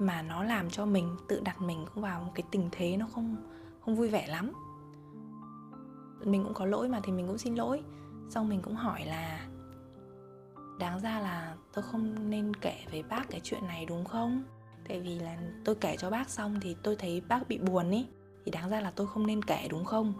mà 0.00 0.22
nó 0.22 0.44
làm 0.44 0.70
cho 0.70 0.86
mình 0.86 1.16
tự 1.28 1.40
đặt 1.44 1.62
mình 1.62 1.86
cũng 1.94 2.02
vào 2.02 2.20
một 2.20 2.32
cái 2.34 2.44
tình 2.50 2.68
thế 2.72 2.96
nó 2.96 3.06
không 3.14 3.36
không 3.80 3.96
vui 3.96 4.08
vẻ 4.08 4.26
lắm. 4.26 4.52
Mình 6.24 6.44
cũng 6.44 6.54
có 6.54 6.64
lỗi 6.64 6.88
mà 6.88 7.00
thì 7.04 7.12
mình 7.12 7.26
cũng 7.26 7.38
xin 7.38 7.54
lỗi. 7.54 7.82
Xong 8.28 8.48
mình 8.48 8.62
cũng 8.62 8.74
hỏi 8.74 9.04
là 9.04 9.46
đáng 10.78 11.00
ra 11.00 11.20
là 11.20 11.56
tôi 11.72 11.82
không 11.82 12.30
nên 12.30 12.56
kể 12.56 12.76
với 12.90 13.02
bác 13.02 13.30
cái 13.30 13.40
chuyện 13.44 13.66
này, 13.66 13.86
đúng 13.86 14.04
không? 14.04 14.44
Tại 14.88 15.00
vì 15.00 15.18
là 15.18 15.36
tôi 15.64 15.74
kể 15.74 15.96
cho 15.98 16.10
bác 16.10 16.30
xong 16.30 16.60
thì 16.60 16.76
tôi 16.82 16.96
thấy 16.96 17.20
bác 17.28 17.48
bị 17.48 17.58
buồn 17.58 17.90
ý. 17.90 18.06
Thì 18.44 18.50
đáng 18.50 18.70
ra 18.70 18.80
là 18.80 18.90
tôi 18.90 19.06
không 19.06 19.26
nên 19.26 19.44
kể, 19.44 19.66
đúng 19.70 19.84
không? 19.84 20.14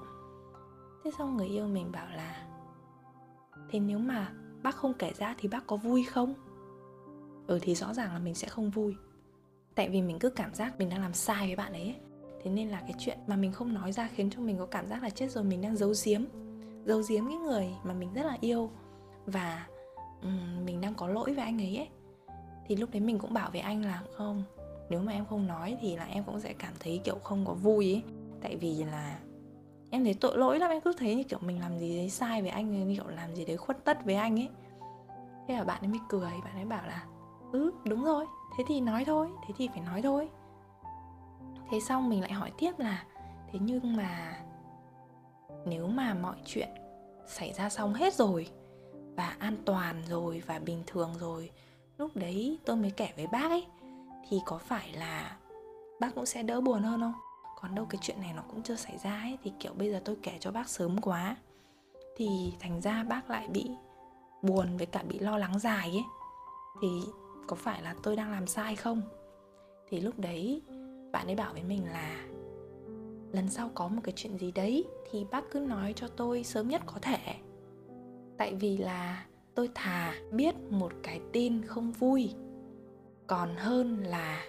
Thế 1.04 1.10
xong 1.18 1.36
người 1.36 1.48
yêu 1.48 1.66
mình 1.66 1.92
bảo 1.92 2.06
là, 2.16 2.46
thế 3.70 3.78
nếu 3.80 3.98
mà 3.98 4.32
bác 4.62 4.74
không 4.74 4.94
kể 4.94 5.12
ra 5.18 5.34
thì 5.38 5.48
bác 5.48 5.66
có 5.66 5.76
vui 5.76 6.04
không? 6.04 6.34
Ừ 7.46 7.58
thì 7.62 7.74
rõ 7.74 7.94
ràng 7.94 8.12
là 8.12 8.18
mình 8.18 8.34
sẽ 8.34 8.48
không 8.48 8.70
vui. 8.70 8.96
Tại 9.74 9.88
vì 9.88 10.02
mình 10.02 10.18
cứ 10.18 10.30
cảm 10.30 10.54
giác 10.54 10.78
mình 10.78 10.88
đang 10.88 11.02
làm 11.02 11.12
sai 11.12 11.46
với 11.46 11.56
bạn 11.56 11.72
ấy. 11.72 11.96
Thế 12.42 12.50
nên 12.50 12.68
là 12.68 12.80
cái 12.80 12.94
chuyện 12.98 13.18
mà 13.26 13.36
mình 13.36 13.52
không 13.52 13.74
nói 13.74 13.92
ra 13.92 14.08
khiến 14.14 14.30
cho 14.30 14.40
mình 14.40 14.58
có 14.58 14.66
cảm 14.66 14.86
giác 14.86 15.02
là 15.02 15.10
chết 15.10 15.30
rồi 15.30 15.44
mình 15.44 15.60
đang 15.60 15.76
giấu 15.76 15.92
giếm. 16.04 16.24
Giấu 16.84 17.02
giếm 17.08 17.26
cái 17.26 17.36
người 17.36 17.68
mà 17.84 17.94
mình 17.94 18.12
rất 18.14 18.26
là 18.26 18.36
yêu. 18.40 18.70
Và 19.26 19.66
Ừ, 20.26 20.62
mình 20.64 20.80
đang 20.80 20.94
có 20.94 21.08
lỗi 21.08 21.32
với 21.32 21.44
anh 21.44 21.60
ấy 21.60 21.76
ấy. 21.76 21.88
Thì 22.66 22.76
lúc 22.76 22.90
đấy 22.92 23.00
mình 23.00 23.18
cũng 23.18 23.34
bảo 23.34 23.50
với 23.52 23.60
anh 23.60 23.84
là 23.84 24.02
không, 24.12 24.42
nếu 24.90 25.00
mà 25.00 25.12
em 25.12 25.26
không 25.26 25.46
nói 25.46 25.76
thì 25.80 25.96
là 25.96 26.04
em 26.04 26.24
cũng 26.24 26.40
sẽ 26.40 26.52
cảm 26.52 26.72
thấy 26.80 27.00
kiểu 27.04 27.18
không 27.24 27.44
có 27.46 27.54
vui 27.54 27.92
ấy. 27.92 28.02
Tại 28.42 28.56
vì 28.56 28.84
là 28.84 29.18
em 29.90 30.04
thấy 30.04 30.14
tội 30.14 30.38
lỗi 30.38 30.58
lắm, 30.58 30.70
em 30.70 30.80
cứ 30.80 30.92
thấy 30.98 31.14
như 31.14 31.22
kiểu 31.22 31.38
mình 31.42 31.60
làm 31.60 31.78
gì 31.78 31.96
đấy 31.96 32.10
sai 32.10 32.42
với 32.42 32.50
anh, 32.50 32.88
như 32.88 32.94
kiểu 32.94 33.08
làm 33.08 33.34
gì 33.34 33.44
đấy 33.44 33.56
khuất 33.56 33.84
tất 33.84 34.04
với 34.04 34.14
anh 34.14 34.40
ấy. 34.40 34.48
Thế 35.48 35.54
là 35.54 35.64
bạn 35.64 35.80
ấy 35.80 35.88
mới 35.88 36.00
cười, 36.08 36.30
bạn 36.44 36.54
ấy 36.54 36.64
bảo 36.64 36.86
là 36.86 37.06
ừ 37.52 37.72
đúng 37.84 38.04
rồi, 38.04 38.26
thế 38.58 38.64
thì 38.68 38.80
nói 38.80 39.04
thôi, 39.04 39.28
thế 39.48 39.54
thì 39.56 39.68
phải 39.68 39.80
nói 39.80 40.02
thôi. 40.02 40.28
Thế 41.70 41.80
xong 41.80 42.08
mình 42.08 42.20
lại 42.20 42.32
hỏi 42.32 42.52
tiếp 42.58 42.72
là, 42.78 43.04
thế 43.52 43.58
nhưng 43.62 43.96
mà 43.96 44.38
nếu 45.66 45.86
mà 45.86 46.14
mọi 46.14 46.36
chuyện 46.44 46.68
xảy 47.26 47.52
ra 47.52 47.68
xong 47.68 47.94
hết 47.94 48.14
rồi 48.14 48.46
và 49.16 49.36
an 49.38 49.56
toàn 49.64 50.02
rồi 50.08 50.42
và 50.46 50.58
bình 50.58 50.82
thường 50.86 51.14
rồi. 51.20 51.50
Lúc 51.98 52.16
đấy 52.16 52.58
tôi 52.64 52.76
mới 52.76 52.90
kể 52.90 53.08
với 53.16 53.26
bác 53.26 53.50
ấy, 53.50 53.66
thì 54.28 54.40
có 54.46 54.58
phải 54.58 54.92
là 54.92 55.36
bác 56.00 56.14
cũng 56.14 56.26
sẽ 56.26 56.42
đỡ 56.42 56.60
buồn 56.60 56.82
hơn 56.82 57.00
không? 57.00 57.14
Còn 57.60 57.74
đâu 57.74 57.86
cái 57.90 57.98
chuyện 58.02 58.20
này 58.20 58.32
nó 58.36 58.42
cũng 58.50 58.62
chưa 58.62 58.76
xảy 58.76 58.98
ra 58.98 59.20
ấy, 59.20 59.38
thì 59.42 59.52
kiểu 59.60 59.72
bây 59.74 59.90
giờ 59.90 60.00
tôi 60.04 60.16
kể 60.22 60.36
cho 60.40 60.50
bác 60.50 60.68
sớm 60.68 61.00
quá. 61.00 61.36
Thì 62.16 62.52
thành 62.60 62.80
ra 62.80 63.04
bác 63.04 63.30
lại 63.30 63.48
bị 63.48 63.70
buồn 64.42 64.76
với 64.76 64.86
cả 64.86 65.02
bị 65.02 65.18
lo 65.18 65.38
lắng 65.38 65.58
dài 65.58 65.90
ấy. 65.90 66.04
Thì 66.82 66.88
có 67.46 67.56
phải 67.56 67.82
là 67.82 67.94
tôi 68.02 68.16
đang 68.16 68.30
làm 68.30 68.46
sai 68.46 68.76
không? 68.76 69.02
Thì 69.88 70.00
lúc 70.00 70.18
đấy 70.18 70.62
bạn 71.12 71.26
ấy 71.26 71.34
bảo 71.34 71.52
với 71.52 71.62
mình 71.62 71.84
là 71.84 72.26
lần 73.32 73.48
sau 73.50 73.70
có 73.74 73.88
một 73.88 74.00
cái 74.04 74.12
chuyện 74.16 74.38
gì 74.38 74.52
đấy 74.52 74.84
thì 75.10 75.24
bác 75.30 75.44
cứ 75.50 75.58
nói 75.58 75.92
cho 75.96 76.08
tôi 76.08 76.44
sớm 76.44 76.68
nhất 76.68 76.82
có 76.86 76.98
thể 77.02 77.34
tại 78.38 78.54
vì 78.54 78.76
là 78.76 79.24
tôi 79.54 79.70
thà 79.74 80.14
biết 80.32 80.54
một 80.70 80.92
cái 81.02 81.20
tin 81.32 81.62
không 81.66 81.92
vui. 81.92 82.34
Còn 83.26 83.56
hơn 83.56 84.02
là 84.02 84.44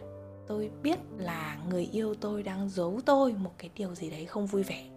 tôi 0.47 0.71
biết 0.83 0.99
là 1.17 1.57
người 1.69 1.89
yêu 1.91 2.15
tôi 2.15 2.43
đang 2.43 2.69
giấu 2.69 2.99
tôi 3.05 3.33
một 3.33 3.51
cái 3.57 3.69
điều 3.75 3.95
gì 3.95 4.09
đấy 4.09 4.25
không 4.25 4.45
vui 4.45 4.63
vẻ. 4.63 4.89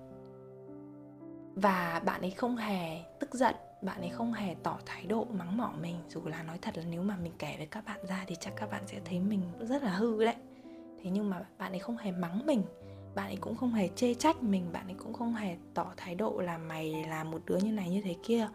Và 1.55 2.03
bạn 2.05 2.21
ấy 2.21 2.31
không 2.31 2.57
hề 2.57 3.03
tức 3.21 3.35
giận, 3.35 3.55
bạn 3.83 4.01
ấy 4.01 4.11
không 4.11 4.33
hề 4.33 4.55
tỏ 4.63 4.79
thái 4.87 5.07
độ 5.07 5.25
mắng 5.25 5.57
mỏ 5.57 5.73
mình. 5.81 5.97
Dù 6.09 6.21
là 6.25 6.43
nói 6.43 6.59
thật 6.63 6.79
là 6.79 6.85
nếu 6.91 7.03
mà 7.03 7.17
mình 7.17 7.33
kể 7.39 7.55
với 7.59 7.67
các 7.67 7.85
bạn 7.87 8.07
ra 8.09 8.25
thì 8.27 8.37
chắc 8.41 8.53
các 8.57 8.71
bạn 8.71 8.83
sẽ 8.87 9.01
thấy 9.05 9.21
mình 9.21 9.41
rất 9.61 9.83
là 9.83 9.91
hư 9.91 10.25
đấy. 10.25 10.37
Thế 11.03 11.11
nhưng 11.11 11.31
mà 11.31 11.47
bạn 11.59 11.73
ấy 11.73 11.79
không 11.79 11.97
hề 11.97 12.13
mắng 12.13 12.47
mình, 12.47 12.63
bạn 13.15 13.27
ấy 13.27 13.37
cũng 13.37 13.57
không 13.57 13.73
hề 13.73 13.89
chê 13.89 14.15
trách 14.15 14.43
mình, 14.43 14.73
bạn 14.73 14.87
ấy 14.87 14.95
cũng 14.99 15.13
không 15.13 15.35
hề 15.35 15.57
tỏ 15.75 15.93
thái 15.97 16.15
độ 16.15 16.41
là 16.41 16.59
mày 16.59 17.05
là 17.09 17.25
một 17.25 17.43
đứa 17.47 17.57
như 17.57 17.73
này 17.73 17.91
như 17.91 18.01
thế 18.05 18.17
kia 18.23 18.49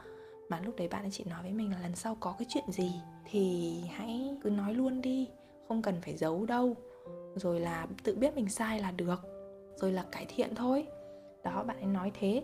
mà 0.49 0.59
lúc 0.59 0.75
đấy 0.77 0.87
bạn 0.87 1.03
ấy 1.03 1.11
chỉ 1.11 1.23
nói 1.23 1.41
với 1.41 1.51
mình 1.51 1.71
là 1.71 1.79
lần 1.79 1.95
sau 1.95 2.17
có 2.19 2.35
cái 2.39 2.45
chuyện 2.49 2.71
gì 2.71 2.91
thì 3.25 3.81
hãy 3.95 4.37
cứ 4.43 4.49
nói 4.49 4.73
luôn 4.73 5.01
đi, 5.01 5.27
không 5.67 5.81
cần 5.81 6.01
phải 6.01 6.17
giấu 6.17 6.45
đâu. 6.45 6.75
Rồi 7.35 7.59
là 7.59 7.87
tự 8.03 8.15
biết 8.15 8.35
mình 8.35 8.49
sai 8.49 8.79
là 8.79 8.91
được, 8.91 9.21
rồi 9.75 9.91
là 9.91 10.05
cải 10.11 10.25
thiện 10.25 10.55
thôi. 10.55 10.87
Đó, 11.43 11.63
bạn 11.63 11.77
ấy 11.77 11.85
nói 11.85 12.11
thế. 12.19 12.43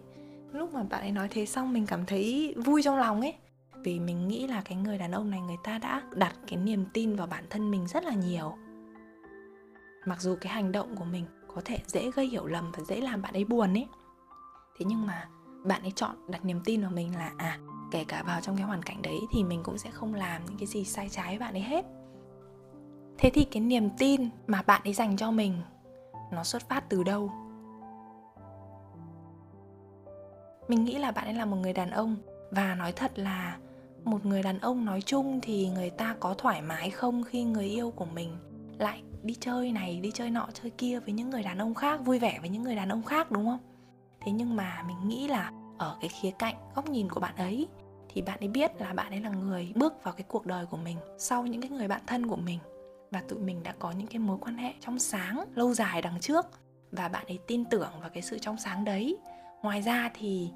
Lúc 0.51 0.73
mà 0.73 0.83
bạn 0.83 1.01
ấy 1.01 1.11
nói 1.11 1.27
thế 1.31 1.45
xong 1.45 1.73
mình 1.73 1.85
cảm 1.85 2.05
thấy 2.05 2.55
vui 2.65 2.83
trong 2.83 2.97
lòng 2.97 3.21
ấy. 3.21 3.33
Vì 3.83 3.99
mình 3.99 4.27
nghĩ 4.27 4.47
là 4.47 4.61
cái 4.65 4.77
người 4.77 4.97
đàn 4.97 5.11
ông 5.11 5.29
này 5.29 5.41
người 5.41 5.57
ta 5.63 5.77
đã 5.77 6.01
đặt 6.15 6.35
cái 6.47 6.59
niềm 6.59 6.85
tin 6.93 7.15
vào 7.15 7.27
bản 7.27 7.43
thân 7.49 7.71
mình 7.71 7.87
rất 7.87 8.03
là 8.03 8.13
nhiều. 8.13 8.53
Mặc 10.05 10.21
dù 10.21 10.35
cái 10.41 10.53
hành 10.53 10.71
động 10.71 10.95
của 10.95 11.05
mình 11.05 11.25
có 11.55 11.61
thể 11.65 11.79
dễ 11.87 12.11
gây 12.11 12.27
hiểu 12.27 12.45
lầm 12.45 12.71
và 12.71 12.83
dễ 12.83 13.01
làm 13.01 13.21
bạn 13.21 13.33
ấy 13.33 13.45
buồn 13.45 13.73
ấy. 13.73 13.87
Thế 14.77 14.85
nhưng 14.89 15.07
mà 15.07 15.29
bạn 15.63 15.81
ấy 15.81 15.91
chọn 15.95 16.15
đặt 16.27 16.45
niềm 16.45 16.61
tin 16.65 16.81
vào 16.81 16.91
mình 16.91 17.15
là 17.15 17.31
à 17.37 17.59
kể 17.91 18.03
cả 18.07 18.23
vào 18.23 18.41
trong 18.41 18.57
cái 18.57 18.65
hoàn 18.65 18.83
cảnh 18.83 19.01
đấy 19.01 19.19
thì 19.31 19.43
mình 19.43 19.63
cũng 19.63 19.77
sẽ 19.77 19.91
không 19.91 20.13
làm 20.13 20.45
những 20.45 20.57
cái 20.57 20.67
gì 20.67 20.83
sai 20.83 21.09
trái 21.09 21.27
với 21.27 21.39
bạn 21.39 21.53
ấy 21.53 21.61
hết. 21.61 21.85
Thế 23.17 23.29
thì 23.33 23.43
cái 23.43 23.61
niềm 23.61 23.89
tin 23.97 24.29
mà 24.47 24.61
bạn 24.61 24.81
ấy 24.83 24.93
dành 24.93 25.17
cho 25.17 25.31
mình, 25.31 25.61
nó 26.31 26.43
xuất 26.43 26.69
phát 26.69 26.89
từ 26.89 27.03
đâu? 27.03 27.31
Mình 30.67 30.83
nghĩ 30.85 30.97
là 30.97 31.11
bạn 31.11 31.25
ấy 31.25 31.33
là 31.33 31.45
một 31.45 31.57
người 31.57 31.73
đàn 31.73 31.91
ông 31.91 32.15
và 32.51 32.75
nói 32.75 32.91
thật 32.91 33.11
là 33.15 33.57
một 34.03 34.25
người 34.25 34.43
đàn 34.43 34.59
ông 34.59 34.85
nói 34.85 35.01
chung 35.01 35.39
thì 35.41 35.69
người 35.69 35.89
ta 35.89 36.15
có 36.19 36.33
thoải 36.33 36.61
mái 36.61 36.89
không 36.89 37.23
khi 37.23 37.43
người 37.43 37.65
yêu 37.65 37.91
của 37.91 38.05
mình 38.05 38.37
lại 38.77 39.03
đi 39.23 39.35
chơi 39.39 39.71
này, 39.71 39.99
đi 39.99 40.11
chơi 40.11 40.29
nọ, 40.29 40.47
chơi 40.53 40.69
kia 40.69 40.99
với 40.99 41.13
những 41.13 41.29
người 41.29 41.43
đàn 41.43 41.57
ông 41.57 41.73
khác, 41.73 42.05
vui 42.05 42.19
vẻ 42.19 42.37
với 42.39 42.49
những 42.49 42.63
người 42.63 42.75
đàn 42.75 42.89
ông 42.89 43.03
khác, 43.03 43.31
đúng 43.31 43.45
không? 43.45 43.59
Thế 44.21 44.31
nhưng 44.31 44.55
mà 44.55 44.83
mình 44.87 45.07
nghĩ 45.07 45.27
là 45.27 45.51
ở 45.77 45.97
cái 46.01 46.09
khía 46.09 46.31
cạnh 46.31 46.55
góc 46.75 46.89
nhìn 46.89 47.09
của 47.09 47.19
bạn 47.19 47.35
ấy 47.35 47.67
thì 48.13 48.21
bạn 48.21 48.39
ấy 48.39 48.47
biết 48.47 48.71
là 48.79 48.93
bạn 48.93 49.11
ấy 49.11 49.19
là 49.19 49.29
người 49.29 49.71
bước 49.75 50.03
vào 50.03 50.13
cái 50.13 50.23
cuộc 50.27 50.45
đời 50.45 50.65
của 50.65 50.77
mình 50.77 50.97
sau 51.17 51.47
những 51.47 51.61
cái 51.61 51.69
người 51.69 51.87
bạn 51.87 52.01
thân 52.07 52.27
của 52.27 52.35
mình. 52.35 52.59
Và 53.11 53.21
tụi 53.27 53.39
mình 53.39 53.63
đã 53.63 53.73
có 53.79 53.91
những 53.91 54.07
cái 54.07 54.19
mối 54.19 54.37
quan 54.41 54.57
hệ 54.57 54.73
trong 54.79 54.99
sáng, 54.99 55.43
lâu 55.55 55.73
dài 55.73 56.01
đằng 56.01 56.19
trước. 56.19 56.45
Và 56.91 57.07
bạn 57.07 57.25
ấy 57.27 57.39
tin 57.47 57.65
tưởng 57.65 57.89
vào 58.01 58.09
cái 58.13 58.23
sự 58.23 58.37
trong 58.39 58.57
sáng 58.57 58.85
đấy. 58.85 59.17
Ngoài 59.61 59.81
ra 59.81 60.11
thì 60.13 60.49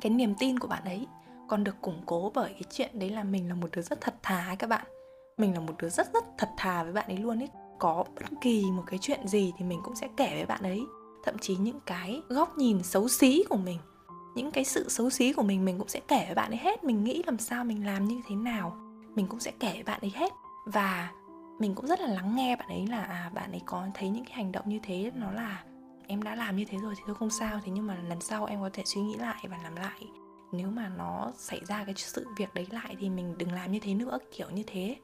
cái 0.00 0.10
niềm 0.10 0.34
tin 0.38 0.58
của 0.58 0.68
bạn 0.68 0.84
ấy 0.84 1.06
còn 1.48 1.64
được 1.64 1.76
củng 1.80 2.02
cố 2.06 2.32
bởi 2.34 2.50
cái 2.52 2.62
chuyện 2.70 2.98
đấy 2.98 3.10
là 3.10 3.24
mình 3.24 3.48
là 3.48 3.54
một 3.54 3.68
đứa 3.72 3.82
rất 3.82 4.00
thật 4.00 4.14
thà 4.22 4.46
ấy 4.46 4.56
các 4.56 4.66
bạn. 4.66 4.86
Mình 5.36 5.54
là 5.54 5.60
một 5.60 5.74
đứa 5.78 5.88
rất 5.88 6.12
rất 6.12 6.24
thật 6.38 6.48
thà 6.56 6.82
với 6.82 6.92
bạn 6.92 7.06
ấy 7.06 7.16
luôn 7.16 7.42
ấy. 7.42 7.48
Có 7.78 8.04
bất 8.14 8.24
kỳ 8.40 8.64
một 8.70 8.82
cái 8.86 8.98
chuyện 9.02 9.28
gì 9.28 9.52
thì 9.58 9.64
mình 9.64 9.80
cũng 9.84 9.96
sẽ 9.96 10.08
kể 10.16 10.32
với 10.36 10.46
bạn 10.46 10.62
ấy. 10.62 10.82
Thậm 11.24 11.38
chí 11.38 11.56
những 11.56 11.80
cái 11.86 12.22
góc 12.28 12.58
nhìn 12.58 12.82
xấu 12.82 13.08
xí 13.08 13.44
của 13.48 13.56
mình 13.56 13.78
những 14.36 14.50
cái 14.50 14.64
sự 14.64 14.88
xấu 14.88 15.10
xí 15.10 15.32
của 15.32 15.42
mình 15.42 15.64
mình 15.64 15.78
cũng 15.78 15.88
sẽ 15.88 16.00
kể 16.08 16.24
với 16.26 16.34
bạn 16.34 16.50
ấy 16.50 16.58
hết. 16.58 16.84
Mình 16.84 17.04
nghĩ 17.04 17.22
làm 17.26 17.38
sao 17.38 17.64
mình 17.64 17.86
làm 17.86 18.04
như 18.04 18.20
thế 18.26 18.34
nào, 18.34 18.76
mình 19.14 19.26
cũng 19.26 19.40
sẽ 19.40 19.52
kể 19.60 19.72
với 19.72 19.82
bạn 19.82 20.00
ấy 20.00 20.12
hết. 20.14 20.32
Và 20.66 21.10
mình 21.58 21.74
cũng 21.74 21.86
rất 21.86 22.00
là 22.00 22.06
lắng 22.06 22.36
nghe 22.36 22.56
bạn 22.56 22.68
ấy 22.68 22.86
là 22.86 23.02
à 23.02 23.30
bạn 23.34 23.52
ấy 23.52 23.62
có 23.66 23.86
thấy 23.94 24.08
những 24.08 24.24
cái 24.24 24.34
hành 24.34 24.52
động 24.52 24.64
như 24.68 24.78
thế, 24.82 25.12
nó 25.14 25.30
là 25.30 25.64
em 26.06 26.22
đã 26.22 26.34
làm 26.34 26.56
như 26.56 26.64
thế 26.64 26.78
rồi 26.78 26.94
thì 26.96 27.02
thôi 27.06 27.16
không 27.18 27.30
sao, 27.30 27.60
thế 27.64 27.72
nhưng 27.72 27.86
mà 27.86 27.96
lần 28.08 28.20
sau 28.20 28.44
em 28.44 28.60
có 28.60 28.70
thể 28.72 28.82
suy 28.86 29.00
nghĩ 29.00 29.14
lại 29.16 29.44
và 29.50 29.58
làm 29.62 29.76
lại. 29.76 30.08
Nếu 30.52 30.70
mà 30.70 30.88
nó 30.88 31.32
xảy 31.36 31.60
ra 31.68 31.84
cái 31.84 31.94
sự 31.96 32.26
việc 32.36 32.54
đấy 32.54 32.66
lại 32.70 32.96
thì 33.00 33.10
mình 33.10 33.38
đừng 33.38 33.52
làm 33.52 33.72
như 33.72 33.78
thế 33.78 33.94
nữa 33.94 34.18
kiểu 34.36 34.50
như 34.50 34.62
thế. 34.66 34.96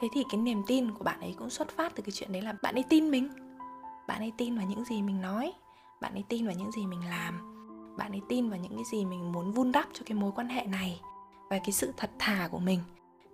Thế 0.00 0.08
thì 0.14 0.24
cái 0.30 0.40
niềm 0.40 0.62
tin 0.66 0.90
của 0.90 1.04
bạn 1.04 1.20
ấy 1.20 1.34
cũng 1.38 1.50
xuất 1.50 1.68
phát 1.76 1.92
từ 1.94 2.02
cái 2.02 2.12
chuyện 2.12 2.32
đấy 2.32 2.42
là 2.42 2.54
bạn 2.62 2.74
ấy 2.74 2.84
tin 2.88 3.10
mình. 3.10 3.28
Bạn 4.08 4.20
ấy 4.20 4.32
tin 4.38 4.56
vào 4.56 4.66
những 4.66 4.84
gì 4.84 5.02
mình 5.02 5.20
nói 5.20 5.52
bạn 6.02 6.14
ấy 6.14 6.24
tin 6.28 6.46
vào 6.46 6.54
những 6.54 6.72
gì 6.72 6.86
mình 6.86 7.08
làm. 7.08 7.40
Bạn 7.98 8.12
ấy 8.12 8.20
tin 8.28 8.48
vào 8.50 8.58
những 8.58 8.74
cái 8.74 8.84
gì 8.92 9.04
mình 9.04 9.32
muốn 9.32 9.52
vun 9.52 9.72
đắp 9.72 9.88
cho 9.92 10.02
cái 10.06 10.18
mối 10.18 10.32
quan 10.34 10.48
hệ 10.48 10.64
này 10.66 11.00
và 11.50 11.58
cái 11.58 11.72
sự 11.72 11.92
thật 11.96 12.10
thà 12.18 12.48
của 12.50 12.58
mình, 12.58 12.80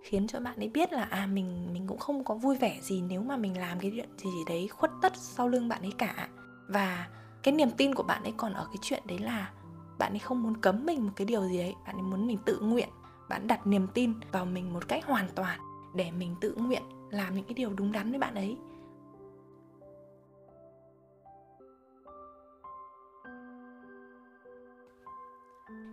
khiến 0.01 0.27
cho 0.27 0.39
bạn 0.39 0.57
ấy 0.57 0.69
biết 0.69 0.93
là 0.93 1.03
à 1.03 1.25
mình 1.25 1.73
mình 1.73 1.87
cũng 1.87 1.97
không 1.97 2.23
có 2.23 2.35
vui 2.35 2.57
vẻ 2.57 2.79
gì 2.81 3.01
nếu 3.01 3.21
mà 3.21 3.37
mình 3.37 3.57
làm 3.57 3.79
cái 3.79 3.91
chuyện 3.95 4.09
gì 4.17 4.31
gì 4.31 4.43
đấy 4.47 4.67
khuất 4.67 4.91
tất 5.01 5.13
sau 5.15 5.47
lưng 5.47 5.69
bạn 5.69 5.81
ấy 5.81 5.93
cả. 5.97 6.29
Và 6.69 7.07
cái 7.43 7.53
niềm 7.53 7.69
tin 7.77 7.95
của 7.95 8.03
bạn 8.03 8.23
ấy 8.23 8.33
còn 8.37 8.53
ở 8.53 8.65
cái 8.65 8.77
chuyện 8.81 9.03
đấy 9.05 9.19
là 9.19 9.51
bạn 9.99 10.13
ấy 10.13 10.19
không 10.19 10.43
muốn 10.43 10.57
cấm 10.57 10.85
mình 10.85 11.05
một 11.05 11.11
cái 11.15 11.25
điều 11.25 11.47
gì 11.47 11.57
đấy, 11.57 11.75
bạn 11.87 11.95
ấy 11.95 12.01
muốn 12.01 12.27
mình 12.27 12.37
tự 12.45 12.59
nguyện. 12.59 12.89
Bạn 13.29 13.47
đặt 13.47 13.67
niềm 13.67 13.87
tin 13.93 14.13
vào 14.31 14.45
mình 14.45 14.73
một 14.73 14.87
cách 14.87 15.05
hoàn 15.05 15.27
toàn 15.35 15.59
để 15.95 16.11
mình 16.11 16.35
tự 16.41 16.55
nguyện 16.55 16.83
làm 17.09 17.35
những 17.35 17.45
cái 17.45 17.53
điều 17.53 17.73
đúng 17.73 17.91
đắn 17.91 18.09
với 18.09 18.19
bạn 18.19 18.35
ấy. 18.35 18.57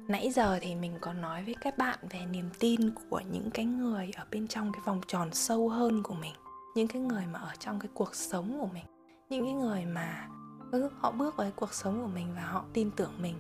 Nãy 0.09 0.31
giờ 0.31 0.59
thì 0.63 0.75
mình 0.75 0.93
có 1.01 1.13
nói 1.13 1.45
với 1.45 1.55
các 1.61 1.79
bạn 1.79 1.99
về 2.11 2.21
niềm 2.31 2.51
tin 2.59 2.81
của 3.11 3.21
những 3.33 3.51
cái 3.51 3.65
người 3.65 4.11
ở 4.17 4.25
bên 4.31 4.49
trong 4.49 4.73
cái 4.73 4.81
vòng 4.85 5.01
tròn 5.07 5.33
sâu 5.33 5.69
hơn 5.69 6.03
của 6.03 6.15
mình 6.15 6.35
những 6.75 6.89
cái 6.89 7.03
người 7.03 7.25
mà 7.33 7.39
ở 7.39 7.53
trong 7.59 7.81
cái 7.81 7.89
cuộc 7.95 8.15
sống 8.15 8.61
của 8.61 8.69
mình 8.75 8.85
những 9.29 9.45
cái 9.45 9.53
người 9.53 9.85
mà 9.85 10.29
ừ, 10.73 10.91
họ 10.99 11.11
bước 11.11 11.37
vào 11.37 11.45
cái 11.45 11.53
cuộc 11.57 11.75
sống 11.75 12.03
của 12.03 12.11
mình 12.15 12.27
và 12.37 12.43
họ 12.43 12.65
tin 12.73 12.91
tưởng 12.91 13.13
mình. 13.19 13.35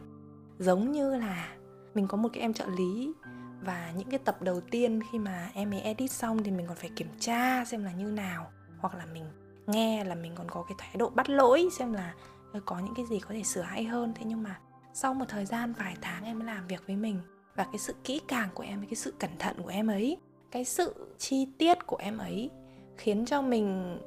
Giống 0.58 0.92
như 0.92 1.16
là 1.16 1.48
mình 1.94 2.08
có 2.08 2.16
một 2.16 2.28
cái 2.32 2.40
em 2.40 2.52
trợ 2.52 2.66
lý 2.66 3.12
và 3.60 3.92
những 3.96 4.10
cái 4.10 4.18
tập 4.18 4.42
đầu 4.42 4.60
tiên 4.60 5.00
khi 5.12 5.18
mà 5.18 5.50
em 5.54 5.70
ấy 5.70 5.80
edit 5.80 6.10
xong 6.10 6.42
thì 6.42 6.50
mình 6.50 6.66
còn 6.66 6.76
phải 6.76 6.90
kiểm 6.96 7.08
tra 7.20 7.64
xem 7.64 7.84
là 7.84 7.92
như 7.92 8.04
nào 8.06 8.50
hoặc 8.78 8.94
là 8.94 9.06
mình 9.06 9.24
nghe 9.66 10.04
là 10.04 10.14
mình 10.14 10.32
còn 10.34 10.48
có 10.50 10.62
cái 10.62 10.76
thái 10.78 10.96
độ 10.98 11.10
bắt 11.10 11.30
lỗi 11.30 11.68
xem 11.78 11.92
là 11.92 12.14
ờ, 12.52 12.60
có 12.64 12.78
những 12.78 12.94
cái 12.94 13.06
gì 13.06 13.20
có 13.20 13.28
thể 13.30 13.42
sửa 13.42 13.62
hay 13.62 13.84
hơn. 13.84 14.12
Thế 14.14 14.22
nhưng 14.24 14.42
mà 14.42 14.58
sau 14.96 15.14
một 15.14 15.24
thời 15.28 15.46
gian 15.46 15.72
vài 15.72 15.96
tháng 16.00 16.24
em 16.24 16.38
mới 16.38 16.46
làm 16.46 16.66
việc 16.66 16.82
với 16.86 16.96
mình 16.96 17.20
và 17.56 17.64
cái 17.64 17.78
sự 17.78 17.94
kỹ 18.04 18.20
càng 18.28 18.48
của 18.54 18.62
em 18.62 18.86
cái 18.86 18.94
sự 18.94 19.14
cẩn 19.18 19.30
thận 19.38 19.56
của 19.62 19.68
em 19.68 19.86
ấy 19.86 20.16
cái 20.50 20.64
sự 20.64 21.14
chi 21.18 21.48
tiết 21.58 21.86
của 21.86 21.96
em 21.96 22.18
ấy 22.18 22.50
khiến 22.96 23.24
cho 23.26 23.42
mình 23.42 23.98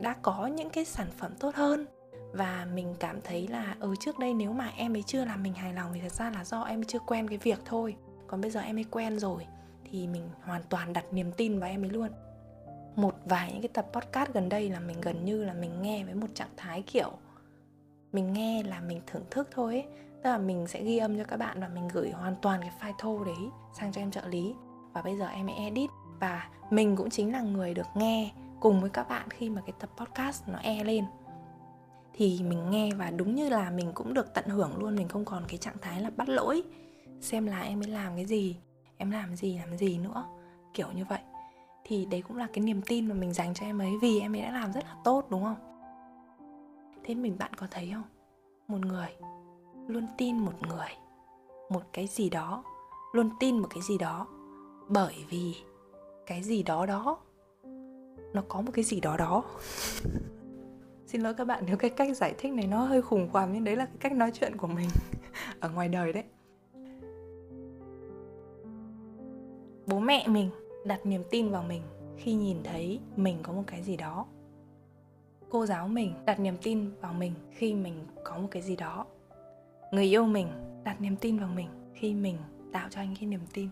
đã 0.00 0.14
có 0.22 0.46
những 0.46 0.70
cái 0.70 0.84
sản 0.84 1.06
phẩm 1.18 1.32
tốt 1.40 1.54
hơn. 1.54 1.86
Và 2.32 2.66
mình 2.74 2.94
cảm 3.00 3.20
thấy 3.24 3.48
là 3.48 3.76
ở 3.80 3.88
ừ, 3.88 3.94
trước 4.00 4.18
đây 4.18 4.34
nếu 4.34 4.52
mà 4.52 4.72
em 4.76 4.96
ấy 4.96 5.02
chưa 5.02 5.24
làm 5.24 5.42
mình 5.42 5.54
hài 5.54 5.72
lòng 5.74 5.90
thì 5.94 6.00
thật 6.00 6.12
ra 6.12 6.30
là 6.30 6.44
do 6.44 6.62
em 6.62 6.84
chưa 6.84 6.98
quen 6.98 7.28
cái 7.28 7.38
việc 7.38 7.58
thôi. 7.64 7.96
Còn 8.26 8.40
bây 8.40 8.50
giờ 8.50 8.60
em 8.60 8.78
ấy 8.78 8.84
quen 8.90 9.18
rồi 9.18 9.46
thì 9.90 10.06
mình 10.06 10.28
hoàn 10.42 10.62
toàn 10.62 10.92
đặt 10.92 11.04
niềm 11.12 11.32
tin 11.32 11.58
vào 11.58 11.70
em 11.70 11.84
ấy 11.84 11.90
luôn. 11.90 12.08
Một 12.96 13.14
vài 13.24 13.52
những 13.52 13.62
cái 13.62 13.68
tập 13.68 13.86
podcast 13.92 14.32
gần 14.32 14.48
đây 14.48 14.70
là 14.70 14.80
mình 14.80 15.00
gần 15.00 15.24
như 15.24 15.44
là 15.44 15.54
mình 15.54 15.82
nghe 15.82 16.04
với 16.04 16.14
một 16.14 16.28
trạng 16.34 16.56
thái 16.56 16.82
kiểu 16.82 17.12
mình 18.12 18.32
nghe 18.32 18.62
là 18.62 18.80
mình 18.80 19.00
thưởng 19.06 19.24
thức 19.30 19.48
thôi 19.50 19.74
ấy 19.74 19.84
tức 20.24 20.30
là 20.30 20.38
mình 20.38 20.66
sẽ 20.66 20.82
ghi 20.82 20.98
âm 20.98 21.18
cho 21.18 21.24
các 21.24 21.36
bạn 21.36 21.60
và 21.60 21.68
mình 21.68 21.88
gửi 21.88 22.10
hoàn 22.10 22.34
toàn 22.42 22.60
cái 22.60 22.70
file 22.80 22.94
thô 22.98 23.24
đấy 23.24 23.50
sang 23.72 23.92
cho 23.92 24.00
em 24.00 24.10
trợ 24.10 24.28
lý. 24.28 24.54
Và 24.92 25.02
bây 25.02 25.16
giờ 25.16 25.26
em 25.26 25.46
edit. 25.46 25.90
Và 26.20 26.48
mình 26.70 26.96
cũng 26.96 27.10
chính 27.10 27.32
là 27.32 27.40
người 27.40 27.74
được 27.74 27.86
nghe 27.94 28.32
cùng 28.60 28.80
với 28.80 28.90
các 28.90 29.08
bạn 29.08 29.30
khi 29.30 29.50
mà 29.50 29.62
cái 29.66 29.72
tập 29.80 29.90
podcast 29.96 30.48
nó 30.48 30.58
e 30.58 30.84
lên. 30.84 31.04
Thì 32.12 32.42
mình 32.42 32.70
nghe 32.70 32.90
và 32.94 33.10
đúng 33.10 33.34
như 33.34 33.48
là 33.48 33.70
mình 33.70 33.92
cũng 33.94 34.14
được 34.14 34.34
tận 34.34 34.44
hưởng 34.44 34.76
luôn, 34.78 34.96
mình 34.96 35.08
không 35.08 35.24
còn 35.24 35.44
cái 35.48 35.58
trạng 35.58 35.78
thái 35.80 36.00
là 36.00 36.10
bắt 36.16 36.28
lỗi. 36.28 36.62
Xem 37.20 37.46
là 37.46 37.60
em 37.60 37.82
ấy 37.82 37.90
làm 37.90 38.16
cái 38.16 38.24
gì, 38.24 38.56
em 38.96 39.10
làm 39.10 39.36
gì 39.36 39.58
làm 39.58 39.76
gì 39.76 39.98
nữa, 39.98 40.24
kiểu 40.74 40.92
như 40.92 41.04
vậy. 41.04 41.20
Thì 41.84 42.06
đấy 42.06 42.22
cũng 42.28 42.36
là 42.36 42.46
cái 42.52 42.64
niềm 42.64 42.82
tin 42.82 43.08
mà 43.08 43.14
mình 43.14 43.32
dành 43.32 43.54
cho 43.54 43.66
em 43.66 43.78
ấy, 43.78 43.92
vì 44.02 44.20
em 44.20 44.36
ấy 44.36 44.42
đã 44.42 44.50
làm 44.50 44.72
rất 44.72 44.84
là 44.84 44.94
tốt, 45.04 45.26
đúng 45.30 45.44
không? 45.44 45.56
Thế 47.04 47.14
mình, 47.14 47.38
bạn 47.38 47.54
có 47.54 47.66
thấy 47.70 47.90
không? 47.94 48.04
Một 48.68 48.86
người 48.86 49.08
luôn 49.86 50.06
tin 50.18 50.38
một 50.38 50.52
người, 50.68 50.88
một 51.70 51.82
cái 51.92 52.06
gì 52.06 52.30
đó, 52.30 52.64
luôn 53.12 53.30
tin 53.40 53.58
một 53.58 53.68
cái 53.70 53.82
gì 53.82 53.98
đó, 53.98 54.26
bởi 54.88 55.14
vì 55.30 55.54
cái 56.26 56.42
gì 56.42 56.62
đó 56.62 56.86
đó, 56.86 57.18
nó 58.32 58.42
có 58.48 58.60
một 58.60 58.70
cái 58.74 58.84
gì 58.84 59.00
đó 59.00 59.16
đó. 59.16 59.42
Xin 61.06 61.20
lỗi 61.20 61.34
các 61.34 61.44
bạn, 61.44 61.64
nếu 61.66 61.76
cái 61.76 61.90
cách 61.90 62.16
giải 62.16 62.34
thích 62.38 62.52
này 62.52 62.66
nó 62.66 62.84
hơi 62.84 63.02
khủng 63.02 63.28
hoảng, 63.32 63.50
nhưng 63.52 63.64
đấy 63.64 63.76
là 63.76 63.86
cái 63.86 63.96
cách 64.00 64.12
nói 64.12 64.30
chuyện 64.34 64.56
của 64.56 64.66
mình 64.66 64.88
ở 65.60 65.70
ngoài 65.70 65.88
đời 65.88 66.12
đấy. 66.12 66.24
Bố 69.86 69.98
mẹ 69.98 70.28
mình 70.28 70.50
đặt 70.84 71.06
niềm 71.06 71.22
tin 71.30 71.50
vào 71.50 71.62
mình 71.62 71.82
khi 72.16 72.34
nhìn 72.34 72.56
thấy 72.64 73.00
mình 73.16 73.38
có 73.42 73.52
một 73.52 73.64
cái 73.66 73.82
gì 73.82 73.96
đó. 73.96 74.26
Cô 75.50 75.66
giáo 75.66 75.88
mình 75.88 76.14
đặt 76.26 76.40
niềm 76.40 76.56
tin 76.62 76.90
vào 77.00 77.12
mình 77.12 77.32
khi 77.50 77.74
mình 77.74 78.06
có 78.24 78.38
một 78.38 78.48
cái 78.50 78.62
gì 78.62 78.76
đó 78.76 79.06
người 79.94 80.04
yêu 80.04 80.24
mình 80.24 80.48
đặt 80.84 81.00
niềm 81.00 81.16
tin 81.16 81.38
vào 81.38 81.48
mình 81.48 81.68
khi 81.94 82.14
mình 82.14 82.36
tạo 82.72 82.88
cho 82.90 83.00
anh 83.00 83.14
cái 83.20 83.26
niềm 83.26 83.40
tin. 83.52 83.68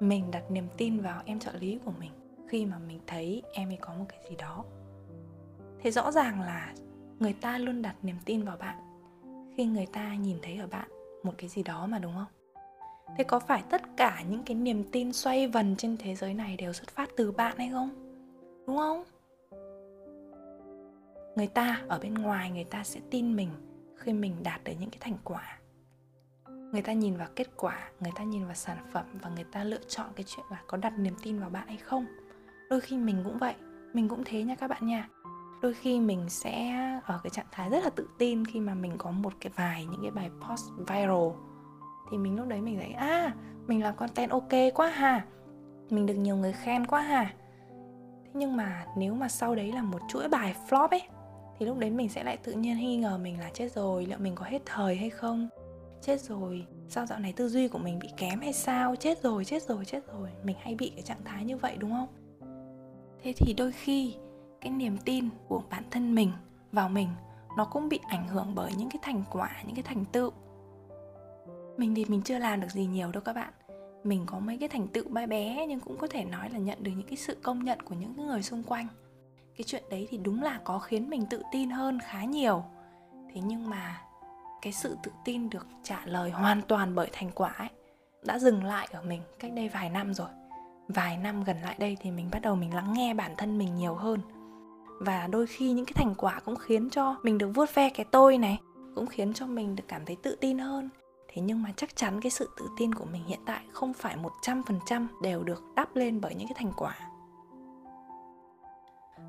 Mình 0.00 0.30
đặt 0.30 0.50
niềm 0.50 0.68
tin 0.76 1.00
vào 1.00 1.22
em 1.24 1.38
trợ 1.38 1.52
lý 1.60 1.78
của 1.84 1.92
mình 2.00 2.10
khi 2.48 2.66
mà 2.66 2.78
mình 2.78 3.00
thấy 3.06 3.42
em 3.52 3.68
ấy 3.68 3.78
có 3.80 3.94
một 3.94 4.04
cái 4.08 4.20
gì 4.30 4.36
đó. 4.36 4.64
Thế 5.82 5.90
rõ 5.90 6.12
ràng 6.12 6.40
là 6.40 6.74
người 7.18 7.32
ta 7.32 7.58
luôn 7.58 7.82
đặt 7.82 7.96
niềm 8.02 8.16
tin 8.24 8.42
vào 8.42 8.56
bạn 8.56 8.76
khi 9.56 9.64
người 9.64 9.86
ta 9.86 10.14
nhìn 10.14 10.36
thấy 10.42 10.56
ở 10.56 10.66
bạn 10.66 10.88
một 11.22 11.32
cái 11.38 11.48
gì 11.48 11.62
đó 11.62 11.86
mà, 11.86 11.98
đúng 11.98 12.14
không? 12.14 12.62
Thế 13.18 13.24
có 13.24 13.38
phải 13.38 13.62
tất 13.70 13.82
cả 13.96 14.22
những 14.30 14.42
cái 14.42 14.54
niềm 14.54 14.84
tin 14.92 15.12
xoay 15.12 15.46
vần 15.46 15.76
trên 15.76 15.96
thế 15.96 16.14
giới 16.14 16.34
này 16.34 16.56
đều 16.56 16.72
xuất 16.72 16.90
phát 16.90 17.10
từ 17.16 17.32
bạn 17.32 17.58
hay 17.58 17.70
không? 17.70 17.90
Đúng 18.66 18.76
không? 18.76 19.04
Người 21.36 21.46
ta 21.46 21.82
ở 21.88 21.98
bên 21.98 22.14
ngoài, 22.14 22.50
người 22.50 22.64
ta 22.64 22.84
sẽ 22.84 23.00
tin 23.10 23.36
mình 23.36 23.48
khi 23.96 24.12
mình 24.12 24.36
đạt 24.42 24.64
được 24.64 24.72
những 24.80 24.90
cái 24.90 24.98
thành 25.00 25.16
quả. 25.24 25.58
Người 26.72 26.82
ta 26.82 26.92
nhìn 26.92 27.16
vào 27.16 27.28
kết 27.36 27.56
quả 27.56 27.90
người 28.00 28.12
ta 28.16 28.24
nhìn 28.24 28.44
vào 28.44 28.54
sản 28.54 28.78
phẩm 28.92 29.04
và 29.22 29.30
người 29.30 29.44
ta 29.44 29.64
lựa 29.64 29.80
chọn 29.88 30.06
cái 30.16 30.24
chuyện 30.28 30.46
là 30.50 30.62
có 30.66 30.76
đặt 30.76 30.98
niềm 30.98 31.14
tin 31.22 31.40
vào 31.40 31.50
bạn 31.50 31.66
hay 31.66 31.76
không. 31.76 32.06
Đôi 32.70 32.80
khi 32.80 32.96
mình 32.96 33.20
cũng 33.24 33.38
vậy 33.38 33.54
mình 33.92 34.08
cũng 34.08 34.22
thế 34.24 34.42
nha 34.42 34.54
các 34.54 34.68
bạn 34.70 34.86
nha. 34.86 35.08
Đôi 35.62 35.74
khi 35.74 36.00
mình 36.00 36.28
sẽ 36.28 36.72
ở 37.04 37.20
cái 37.22 37.30
trạng 37.30 37.46
thái 37.52 37.70
rất 37.70 37.84
là 37.84 37.90
tự 37.90 38.08
tin 38.18 38.44
khi 38.44 38.60
mà 38.60 38.74
mình 38.74 38.92
có 38.98 39.10
một 39.10 39.32
cái 39.40 39.52
vài 39.56 39.84
những 39.84 40.02
cái 40.02 40.10
bài 40.10 40.30
post 40.40 40.64
viral. 40.78 41.28
Thì 42.10 42.18
mình 42.18 42.36
lúc 42.36 42.48
đấy 42.48 42.60
mình 42.60 42.78
thấy 42.78 42.92
à 42.92 43.34
mình 43.66 43.82
làm 43.82 43.96
content 43.96 44.30
ok 44.30 44.52
quá 44.74 44.88
hà, 44.88 45.24
mình 45.90 46.06
được 46.06 46.14
nhiều 46.14 46.36
người 46.36 46.52
khen 46.52 46.86
quá 46.86 47.00
hà. 47.00 47.34
thế 48.24 48.30
nhưng 48.34 48.56
mà 48.56 48.86
nếu 48.96 49.14
mà 49.14 49.28
sau 49.28 49.54
đấy 49.54 49.72
là 49.72 49.82
một 49.82 50.00
chuỗi 50.08 50.28
bài 50.28 50.56
flop 50.68 50.88
ấy 50.88 51.02
thì 51.58 51.66
lúc 51.66 51.78
đấy 51.78 51.90
mình 51.90 52.08
sẽ 52.08 52.24
lại 52.24 52.36
tự 52.36 52.52
nhiên 52.52 52.78
nghi 52.78 52.96
ngờ 52.96 53.18
mình 53.18 53.40
là 53.40 53.50
chết 53.54 53.72
rồi, 53.72 54.06
liệu 54.06 54.18
mình 54.18 54.34
có 54.34 54.44
hết 54.44 54.62
thời 54.66 54.96
hay 54.96 55.10
không? 55.10 55.48
Chết 56.02 56.20
rồi, 56.20 56.66
sao 56.88 57.06
dạo 57.06 57.18
này 57.18 57.32
tư 57.32 57.48
duy 57.48 57.68
của 57.68 57.78
mình 57.78 57.98
bị 57.98 58.08
kém 58.16 58.40
hay 58.40 58.52
sao? 58.52 58.96
Chết 58.96 59.22
rồi 59.22 59.44
chết 59.44 59.62
rồi 59.62 59.84
chết 59.84 60.00
rồi. 60.12 60.28
Mình 60.44 60.56
hay 60.60 60.74
bị 60.74 60.90
cái 60.90 61.02
trạng 61.02 61.24
thái 61.24 61.44
như 61.44 61.56
vậy, 61.56 61.76
đúng 61.78 61.90
không? 61.90 62.08
Thế 63.22 63.32
thì 63.36 63.54
đôi 63.54 63.72
khi, 63.72 64.14
cái 64.60 64.72
niềm 64.72 64.98
tin 65.04 65.28
của 65.48 65.62
bản 65.70 65.82
thân 65.90 66.14
mình 66.14 66.32
vào 66.72 66.88
mình, 66.88 67.08
nó 67.56 67.64
cũng 67.64 67.88
bị 67.88 68.00
ảnh 68.08 68.28
hưởng 68.28 68.52
bởi 68.54 68.72
những 68.78 68.90
cái 68.90 68.98
thành 69.02 69.22
quả, 69.30 69.50
những 69.66 69.74
cái 69.74 69.82
thành 69.82 70.04
tựu. 70.04 70.30
Mình 71.76 71.94
thì 71.94 72.04
mình 72.04 72.22
chưa 72.22 72.38
làm 72.38 72.60
được 72.60 72.70
gì 72.70 72.86
nhiều 72.86 73.12
đâu 73.12 73.22
các 73.22 73.32
bạn. 73.32 73.52
Mình 74.04 74.22
có 74.26 74.38
mấy 74.38 74.58
cái 74.58 74.68
thành 74.68 74.88
tựu 74.88 75.08
bé 75.08 75.26
bé, 75.26 75.66
nhưng 75.68 75.80
cũng 75.80 75.96
có 75.96 76.06
thể 76.06 76.24
nói 76.24 76.50
là 76.50 76.58
nhận 76.58 76.82
được 76.82 76.92
những 76.96 77.06
cái 77.06 77.16
sự 77.16 77.36
công 77.42 77.64
nhận 77.64 77.80
của 77.82 77.94
những 77.94 78.26
người 78.26 78.42
xung 78.42 78.62
quanh 78.62 78.86
cái 79.56 79.64
chuyện 79.64 79.82
đấy 79.90 80.08
thì 80.10 80.18
đúng 80.18 80.42
là 80.42 80.60
có 80.64 80.78
khiến 80.78 81.10
mình 81.10 81.26
tự 81.30 81.42
tin 81.52 81.70
hơn 81.70 81.98
khá 82.00 82.24
nhiều. 82.24 82.64
Thế 83.34 83.40
nhưng 83.44 83.70
mà 83.70 84.00
cái 84.62 84.72
sự 84.72 84.96
tự 85.02 85.12
tin 85.24 85.50
được 85.50 85.66
trả 85.82 86.00
lời 86.04 86.30
hoàn 86.30 86.62
toàn 86.62 86.94
bởi 86.94 87.08
thành 87.12 87.30
quả 87.34 87.48
ấy, 87.50 87.68
đã 88.22 88.38
dừng 88.38 88.64
lại 88.64 88.88
ở 88.92 89.02
mình 89.02 89.22
cách 89.38 89.52
đây 89.52 89.68
vài 89.68 89.90
năm 89.90 90.14
rồi. 90.14 90.28
Vài 90.88 91.16
năm 91.16 91.44
gần 91.44 91.56
lại 91.62 91.76
đây 91.78 91.96
thì 92.00 92.10
mình 92.10 92.28
bắt 92.32 92.42
đầu 92.42 92.54
mình 92.54 92.74
lắng 92.74 92.92
nghe 92.92 93.14
bản 93.14 93.34
thân 93.36 93.58
mình 93.58 93.76
nhiều 93.76 93.94
hơn. 93.94 94.20
Và 95.00 95.26
đôi 95.26 95.46
khi 95.46 95.72
những 95.72 95.84
cái 95.84 95.94
thành 95.96 96.14
quả 96.14 96.40
cũng 96.44 96.56
khiến 96.56 96.90
cho 96.90 97.16
mình 97.22 97.38
được 97.38 97.50
vuốt 97.54 97.74
ve 97.74 97.90
cái 97.90 98.06
tôi 98.10 98.38
này, 98.38 98.58
cũng 98.94 99.06
khiến 99.06 99.34
cho 99.34 99.46
mình 99.46 99.76
được 99.76 99.84
cảm 99.88 100.04
thấy 100.04 100.16
tự 100.22 100.36
tin 100.40 100.58
hơn. 100.58 100.88
Thế 101.28 101.42
nhưng 101.42 101.62
mà 101.62 101.72
chắc 101.76 101.96
chắn 101.96 102.20
cái 102.20 102.30
sự 102.30 102.50
tự 102.58 102.68
tin 102.78 102.94
của 102.94 103.04
mình 103.04 103.24
hiện 103.24 103.40
tại 103.46 103.60
không 103.72 103.92
phải 103.92 104.16
100% 104.42 105.06
đều 105.22 105.42
được 105.42 105.62
đắp 105.76 105.96
lên 105.96 106.20
bởi 106.20 106.34
những 106.34 106.48
cái 106.48 106.56
thành 106.58 106.72
quả 106.76 106.96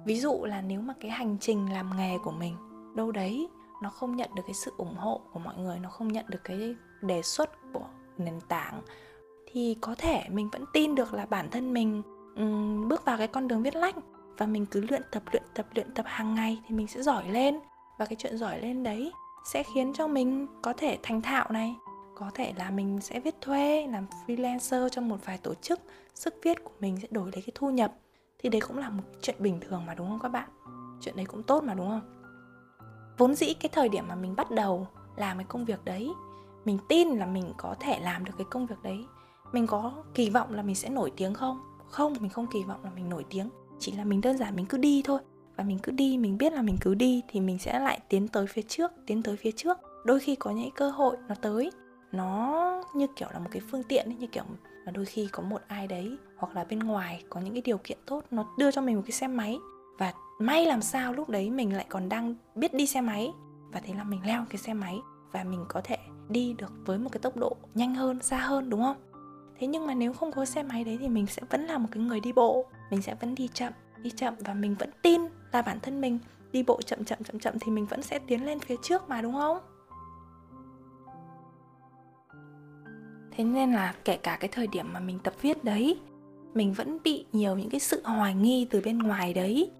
ví 0.07 0.19
dụ 0.19 0.45
là 0.45 0.61
nếu 0.61 0.81
mà 0.81 0.93
cái 0.99 1.11
hành 1.11 1.37
trình 1.39 1.73
làm 1.73 1.97
nghề 1.97 2.17
của 2.17 2.31
mình 2.31 2.55
đâu 2.95 3.11
đấy 3.11 3.47
nó 3.81 3.89
không 3.89 4.15
nhận 4.15 4.29
được 4.35 4.43
cái 4.45 4.53
sự 4.53 4.71
ủng 4.77 4.95
hộ 4.95 5.21
của 5.33 5.39
mọi 5.39 5.57
người 5.57 5.79
nó 5.79 5.89
không 5.89 6.07
nhận 6.07 6.25
được 6.27 6.43
cái 6.43 6.75
đề 7.01 7.21
xuất 7.21 7.49
của 7.73 7.87
nền 8.17 8.39
tảng 8.47 8.81
thì 9.51 9.77
có 9.81 9.95
thể 9.97 10.23
mình 10.29 10.49
vẫn 10.49 10.65
tin 10.73 10.95
được 10.95 11.13
là 11.13 11.25
bản 11.25 11.49
thân 11.51 11.73
mình 11.73 12.01
um, 12.35 12.87
bước 12.87 13.05
vào 13.05 13.17
cái 13.17 13.27
con 13.27 13.47
đường 13.47 13.63
viết 13.63 13.75
lách 13.75 13.95
và 14.37 14.45
mình 14.45 14.65
cứ 14.65 14.81
luyện 14.89 15.01
tập 15.11 15.23
luyện 15.31 15.43
tập 15.53 15.65
luyện 15.75 15.93
tập 15.93 16.05
hàng 16.07 16.35
ngày 16.35 16.61
thì 16.67 16.75
mình 16.75 16.87
sẽ 16.87 17.01
giỏi 17.01 17.29
lên. 17.29 17.59
Và 17.97 18.05
cái 18.05 18.15
chuyện 18.15 18.37
giỏi 18.37 18.61
lên 18.61 18.83
đấy 18.83 19.11
sẽ 19.45 19.63
khiến 19.63 19.93
cho 19.93 20.07
mình 20.07 20.47
có 20.61 20.73
thể 20.73 20.97
thành 21.03 21.21
thạo 21.21 21.47
này 21.51 21.75
có 22.15 22.31
thể 22.33 22.53
là 22.57 22.69
mình 22.69 23.01
sẽ 23.01 23.19
viết 23.19 23.35
thuê 23.41 23.87
làm 23.87 24.05
freelancer 24.27 24.89
cho 24.89 25.01
một 25.01 25.17
vài 25.25 25.37
tổ 25.37 25.53
chức 25.53 25.79
sức 26.13 26.35
viết 26.43 26.63
của 26.63 26.71
mình 26.79 26.97
sẽ 27.01 27.07
đổi 27.11 27.31
lấy 27.33 27.41
cái 27.41 27.51
thu 27.55 27.69
nhập 27.69 27.93
thì 28.39 28.49
đấy 28.49 28.61
cũng 28.61 28.77
là 28.77 28.89
một 28.89 29.03
chuyện 29.21 29.35
bình 29.39 29.59
thường 29.59 29.85
mà 29.85 29.95
đúng 29.95 30.09
không 30.09 30.19
các 30.19 30.29
bạn? 30.29 30.49
Chuyện 31.01 31.15
đấy 31.15 31.25
cũng 31.25 31.43
tốt 31.43 31.63
mà 31.63 31.73
đúng 31.73 31.89
không? 31.89 32.13
Vốn 33.17 33.35
dĩ 33.35 33.53
cái 33.53 33.69
thời 33.73 33.89
điểm 33.89 34.07
mà 34.07 34.15
mình 34.15 34.35
bắt 34.35 34.51
đầu 34.51 34.87
làm 35.15 35.37
cái 35.37 35.45
công 35.49 35.65
việc 35.65 35.85
đấy 35.85 36.13
mình 36.67 36.77
tin 36.87 37.07
là 37.07 37.25
mình 37.25 37.53
có 37.57 37.75
thể 37.79 37.99
làm 37.99 38.25
được 38.25 38.33
cái 38.37 38.47
công 38.49 38.65
việc 38.65 38.83
đấy. 38.83 39.05
Mình 39.51 39.67
có 39.67 39.93
kỳ 40.13 40.29
vọng 40.29 40.53
là 40.53 40.61
mình 40.61 40.75
sẽ 40.75 40.89
nổi 40.89 41.11
tiếng 41.17 41.33
không? 41.33 41.59
Không 41.89 42.13
mình 42.19 42.29
không 42.29 42.47
kỳ 42.53 42.63
vọng 42.63 42.83
là 42.83 42.89
mình 42.95 43.09
nổi 43.09 43.25
tiếng. 43.29 43.49
Chỉ 43.79 43.91
là 43.91 44.03
mình 44.03 44.21
đơn 44.21 44.37
giản 44.37 44.55
mình 44.55 44.65
cứ 44.65 44.77
đi 44.77 45.01
thôi. 45.05 45.19
Và 45.55 45.63
mình 45.63 45.79
cứ 45.83 45.91
đi 45.91 46.17
mình 46.17 46.37
biết 46.37 46.53
là 46.53 46.61
mình 46.61 46.77
cứ 46.81 46.95
đi 46.95 47.21
thì 47.27 47.39
mình 47.39 47.59
sẽ 47.59 47.79
lại 47.79 47.99
tiến 48.09 48.27
tới 48.27 48.47
phía 48.47 48.61
trước 48.61 48.91
tiến 49.05 49.23
tới 49.23 49.37
phía 49.37 49.51
trước. 49.51 49.77
Đôi 50.05 50.19
khi 50.19 50.35
có 50.35 50.51
những 50.51 50.71
cơ 50.71 50.89
hội 50.89 51.17
nó 51.27 51.35
tới 51.35 51.71
nó 52.11 52.83
như 52.95 53.07
kiểu 53.15 53.27
là 53.33 53.39
một 53.39 53.49
cái 53.51 53.61
phương 53.71 53.83
tiện 53.83 54.05
ấy, 54.05 54.15
như 54.15 54.27
kiểu 54.27 54.43
là 54.85 54.91
đôi 54.91 55.05
khi 55.05 55.27
có 55.31 55.43
một 55.43 55.61
ai 55.67 55.87
đấy 55.87 56.17
hoặc 56.37 56.55
là 56.55 56.63
bên 56.63 56.79
ngoài 56.79 57.23
có 57.29 57.39
những 57.41 57.53
cái 57.53 57.61
điều 57.61 57.77
kiện 57.77 57.97
tốt, 58.05 58.23
nó 58.31 58.45
đưa 58.57 58.71
cho 58.71 58.81
mình 58.81 58.95
một 58.95 59.01
cái 59.05 59.11
xe 59.11 59.27
máy. 59.27 59.57
Và 59.97 60.13
may 60.39 60.65
làm 60.65 60.81
sao 60.81 61.13
lúc 61.13 61.29
đấy 61.29 61.49
mình 61.49 61.75
lại 61.75 61.85
còn 61.89 62.09
đang 62.09 62.35
biết 62.55 62.73
đi 62.73 62.87
xe 62.87 63.01
máy. 63.01 63.31
Và 63.71 63.79
thế 63.79 63.93
là 63.93 64.03
mình 64.03 64.21
leo 64.25 64.45
cái 64.49 64.57
xe 64.57 64.73
máy 64.73 64.99
và 65.31 65.43
mình 65.43 65.65
có 65.67 65.81
thể 65.83 65.97
đi 66.29 66.55
được 66.57 66.71
với 66.85 66.97
một 66.97 67.09
cái 67.11 67.19
tốc 67.19 67.37
độ 67.37 67.55
nhanh 67.73 67.95
hơn, 67.95 68.21
xa 68.21 68.37
hơn, 68.37 68.69
đúng 68.69 68.81
không? 68.81 68.97
Thế 69.59 69.67
nhưng 69.67 69.87
mà 69.87 69.93
nếu 69.93 70.13
không 70.13 70.31
có 70.31 70.45
xe 70.45 70.63
máy 70.63 70.83
đấy 70.83 70.97
thì 71.01 71.09
mình 71.09 71.27
sẽ 71.27 71.41
vẫn 71.49 71.65
là 71.65 71.77
một 71.77 71.87
cái 71.91 72.03
người 72.03 72.19
đi 72.19 72.33
bộ. 72.33 72.65
Mình 72.91 73.01
sẽ 73.01 73.15
vẫn 73.15 73.35
đi 73.35 73.47
chậm 73.53 73.73
đi 74.01 74.09
chậm 74.09 74.33
và 74.39 74.53
mình 74.53 74.75
vẫn 74.79 74.89
tin 75.01 75.21
là 75.51 75.61
bản 75.61 75.79
thân 75.79 76.01
mình 76.01 76.19
đi 76.51 76.63
bộ 76.63 76.81
chậm 76.81 77.03
chậm 77.03 77.23
chậm 77.23 77.39
chậm 77.39 77.59
thì 77.59 77.71
mình 77.71 77.85
vẫn 77.85 78.01
sẽ 78.01 78.19
tiến 78.19 78.45
lên 78.45 78.59
phía 78.59 78.75
trước 78.81 79.09
mà, 79.09 79.21
đúng 79.21 79.33
không? 79.33 79.57
Thế 83.31 83.43
nên 83.43 83.73
là 83.73 83.95
kể 84.05 84.17
cả 84.17 84.37
cái 84.39 84.49
thời 84.53 84.67
điểm 84.67 84.93
mà 84.93 84.99
mình 84.99 85.19
tập 85.19 85.33
viết 85.41 85.63
đấy 85.63 85.99
mình 86.53 86.73
vẫn 86.73 86.97
bị 87.03 87.25
nhiều 87.31 87.57
những 87.57 87.69
cái 87.69 87.79
sự 87.79 88.01
hoài 88.03 88.33
nghi 88.33 88.67
từ 88.69 88.81
bên 88.85 88.99
ngoài 88.99 89.33
đấy. 89.33 89.71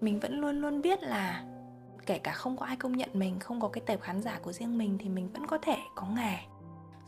Mình 0.00 0.20
vẫn 0.20 0.40
luôn 0.40 0.60
luôn 0.60 0.82
biết 0.82 1.02
là 1.02 1.44
kể 2.06 2.18
cả 2.18 2.32
không 2.32 2.56
có 2.56 2.66
ai 2.66 2.76
công 2.76 2.92
nhận 2.92 3.10
mình, 3.12 3.38
không 3.38 3.60
có 3.60 3.68
cái 3.68 3.82
tệp 3.86 4.00
khán 4.00 4.22
giả 4.22 4.38
của 4.42 4.52
riêng 4.52 4.78
mình 4.78 4.98
thì 4.98 5.08
mình 5.08 5.28
vẫn 5.32 5.46
có 5.46 5.58
thể 5.58 5.76
có 5.94 6.06
nghề. 6.16 6.36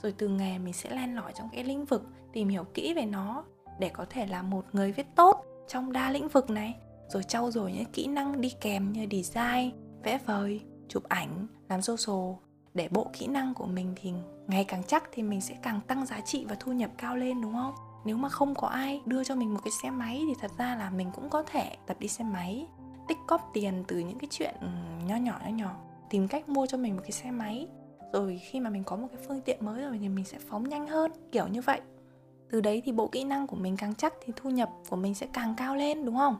Rồi 0.03 0.15
từ 0.19 0.29
nghề 0.29 0.59
mình 0.59 0.73
sẽ 0.73 0.91
len 0.91 1.17
lỏi 1.17 1.33
trong 1.35 1.49
cái 1.53 1.65
lĩnh 1.65 1.85
vực, 1.85 2.03
tìm 2.33 2.49
hiểu 2.49 2.65
kỹ 2.65 2.95
về 2.95 3.07
nó 3.07 3.45
để 3.79 3.89
có 3.89 4.07
thể 4.11 4.27
là 4.27 4.43
một 4.43 4.65
người 4.73 4.93
viết 4.93 5.07
tốt 5.15 5.45
trong 5.69 5.93
đa 5.93 6.11
lĩnh 6.11 6.29
vực 6.29 6.51
này. 6.51 6.75
Rồi 7.09 7.23
trau 7.23 7.51
dồi 7.51 7.73
những 7.73 7.93
kỹ 7.93 8.07
năng 8.07 8.41
đi 8.41 8.53
kèm 8.61 8.93
như 8.93 9.07
design, 9.11 9.71
vẽ 10.03 10.19
vời, 10.27 10.61
chụp 10.89 11.05
ảnh, 11.09 11.47
làm 11.69 11.83
social. 11.83 12.33
Để 12.75 12.89
bộ 12.91 13.11
kỹ 13.13 13.27
năng 13.27 13.55
của 13.55 13.67
mình 13.67 13.95
thì 13.97 14.13
ngày 14.47 14.65
càng 14.65 14.83
chắc 14.87 15.05
thì 15.13 15.23
mình 15.23 15.41
sẽ 15.41 15.57
càng 15.63 15.81
tăng 15.87 16.07
giá 16.07 16.21
trị 16.21 16.47
và 16.49 16.57
thu 16.61 16.73
nhập 16.73 16.91
cao 16.99 17.17
lên, 17.17 17.41
đúng 17.41 17.53
không? 17.53 17.75
Nếu 18.05 18.17
mà 18.17 18.29
không 18.29 18.55
có 18.55 18.69
ai 18.69 19.03
đưa 19.07 19.25
cho 19.25 19.35
mình 19.35 19.55
một 19.55 19.61
cái 19.65 19.73
xe 19.83 19.91
máy 19.91 20.25
thì 20.27 20.35
thật 20.41 20.51
ra 20.59 20.77
là 20.77 20.91
mình 20.91 21.11
cũng 21.15 21.31
có 21.31 21.43
thể 21.43 21.77
tập 21.87 21.97
đi 22.01 22.09
xe 22.09 22.25
máy 22.25 22.67
tích 23.09 23.19
cóp 23.27 23.51
tiền 23.53 23.85
từ 23.89 23.99
những 23.99 24.19
cái 24.19 24.29
chuyện 24.31 24.55
ừ, 24.61 24.69
nho 25.07 25.17
nhỏ 25.17 25.41
nho 25.45 25.51
nhỏ 25.51 25.77
tìm 26.11 26.29
cách 26.29 26.49
mua 26.49 26.67
cho 26.67 26.79
mình 26.79 26.97
một 26.97 27.03
cái 27.03 27.13
xe 27.13 27.31
máy. 27.31 27.67
Rồi 28.13 28.41
khi 28.45 28.61
mà 28.61 28.71
mình 28.71 28.85
có 28.85 28.97
một 28.97 29.09
cái 29.13 29.23
phương 29.29 29.41
tiện 29.41 29.65
mới 29.65 29.83
rồi 29.83 29.99
thì 30.01 30.09
mình 30.09 30.25
sẽ 30.25 30.39
phóng 30.49 30.69
nhanh 30.69 30.87
hơn 30.87 31.13
kiểu 31.33 31.47
như 31.47 31.61
vậy. 31.61 31.81
Từ 32.51 32.61
đấy 32.61 32.83
thì 32.85 32.93
bộ 32.93 33.07
kỹ 33.07 33.25
năng 33.25 33.47
của 33.47 33.57
mình 33.57 33.77
càng 33.77 33.95
chắc 33.95 34.15
thì 34.25 34.33
thu 34.37 34.51
nhập 34.51 34.71
của 34.89 34.97
mình 34.97 35.15
sẽ 35.15 35.27
càng 35.33 35.55
cao 35.57 35.77
lên 35.77 36.05
đúng 36.05 36.17
không? 36.17 36.37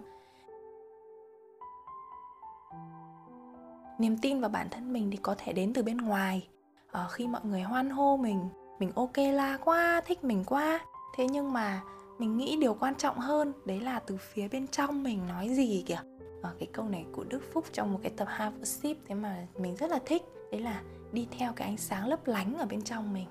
Niềm 3.99 4.17
tin 4.23 4.41
vào 4.41 4.51
bản 4.51 4.69
thân 4.71 4.93
mình 4.93 5.11
thì 5.11 5.17
có 5.17 5.35
thể 5.39 5.53
đến 5.53 5.73
từ 5.73 5.83
bên 5.83 5.97
ngoài. 5.97 6.49
À, 6.93 7.07
khi 7.11 7.27
mọi 7.27 7.41
người 7.45 7.63
hoan 7.63 7.91
hô 7.91 8.17
mình 8.17 8.49
mình 8.79 8.93
ok 8.95 9.17
la 9.17 9.59
quá 9.65 10.01
thích 10.07 10.25
mình 10.25 10.45
quá 10.47 10.81
thế 11.19 11.27
nhưng 11.31 11.53
mà 11.53 11.83
mình 12.19 12.37
nghĩ 12.37 12.57
điều 12.61 12.75
quan 12.75 12.95
trọng 12.95 13.19
hơn 13.19 13.53
đấy 13.65 13.81
là 13.81 14.01
từ 14.01 14.17
phía 14.17 14.49
bên 14.49 14.67
trong 14.67 15.03
mình 15.03 15.27
nói 15.29 15.49
gì 15.49 15.85
kìa. 15.87 16.01
Ở 16.43 16.55
cái 16.59 16.69
câu 16.73 16.89
này 16.89 17.07
của 17.13 17.25
Đức 17.25 17.43
Phúc 17.53 17.65
trong 17.73 17.93
một 17.93 17.99
cái 18.03 18.13
tập 18.17 18.29
Harvard 18.31 18.69
Ship 18.69 18.97
thế 19.09 19.15
mà 19.15 19.47
mình 19.59 19.77
rất 19.77 19.91
là 19.91 19.99
thích. 20.07 20.23
Đấy 20.53 20.61
là 20.61 20.83
đi 21.13 21.29
theo 21.39 21.53
cái 21.57 21.69
ánh 21.69 21.77
sáng 21.77 22.09
lấp 22.09 22.27
lánh 22.27 22.59
ở 22.59 22.67
bên 22.67 22.83
trong 22.83 23.13
mình. 23.13 23.27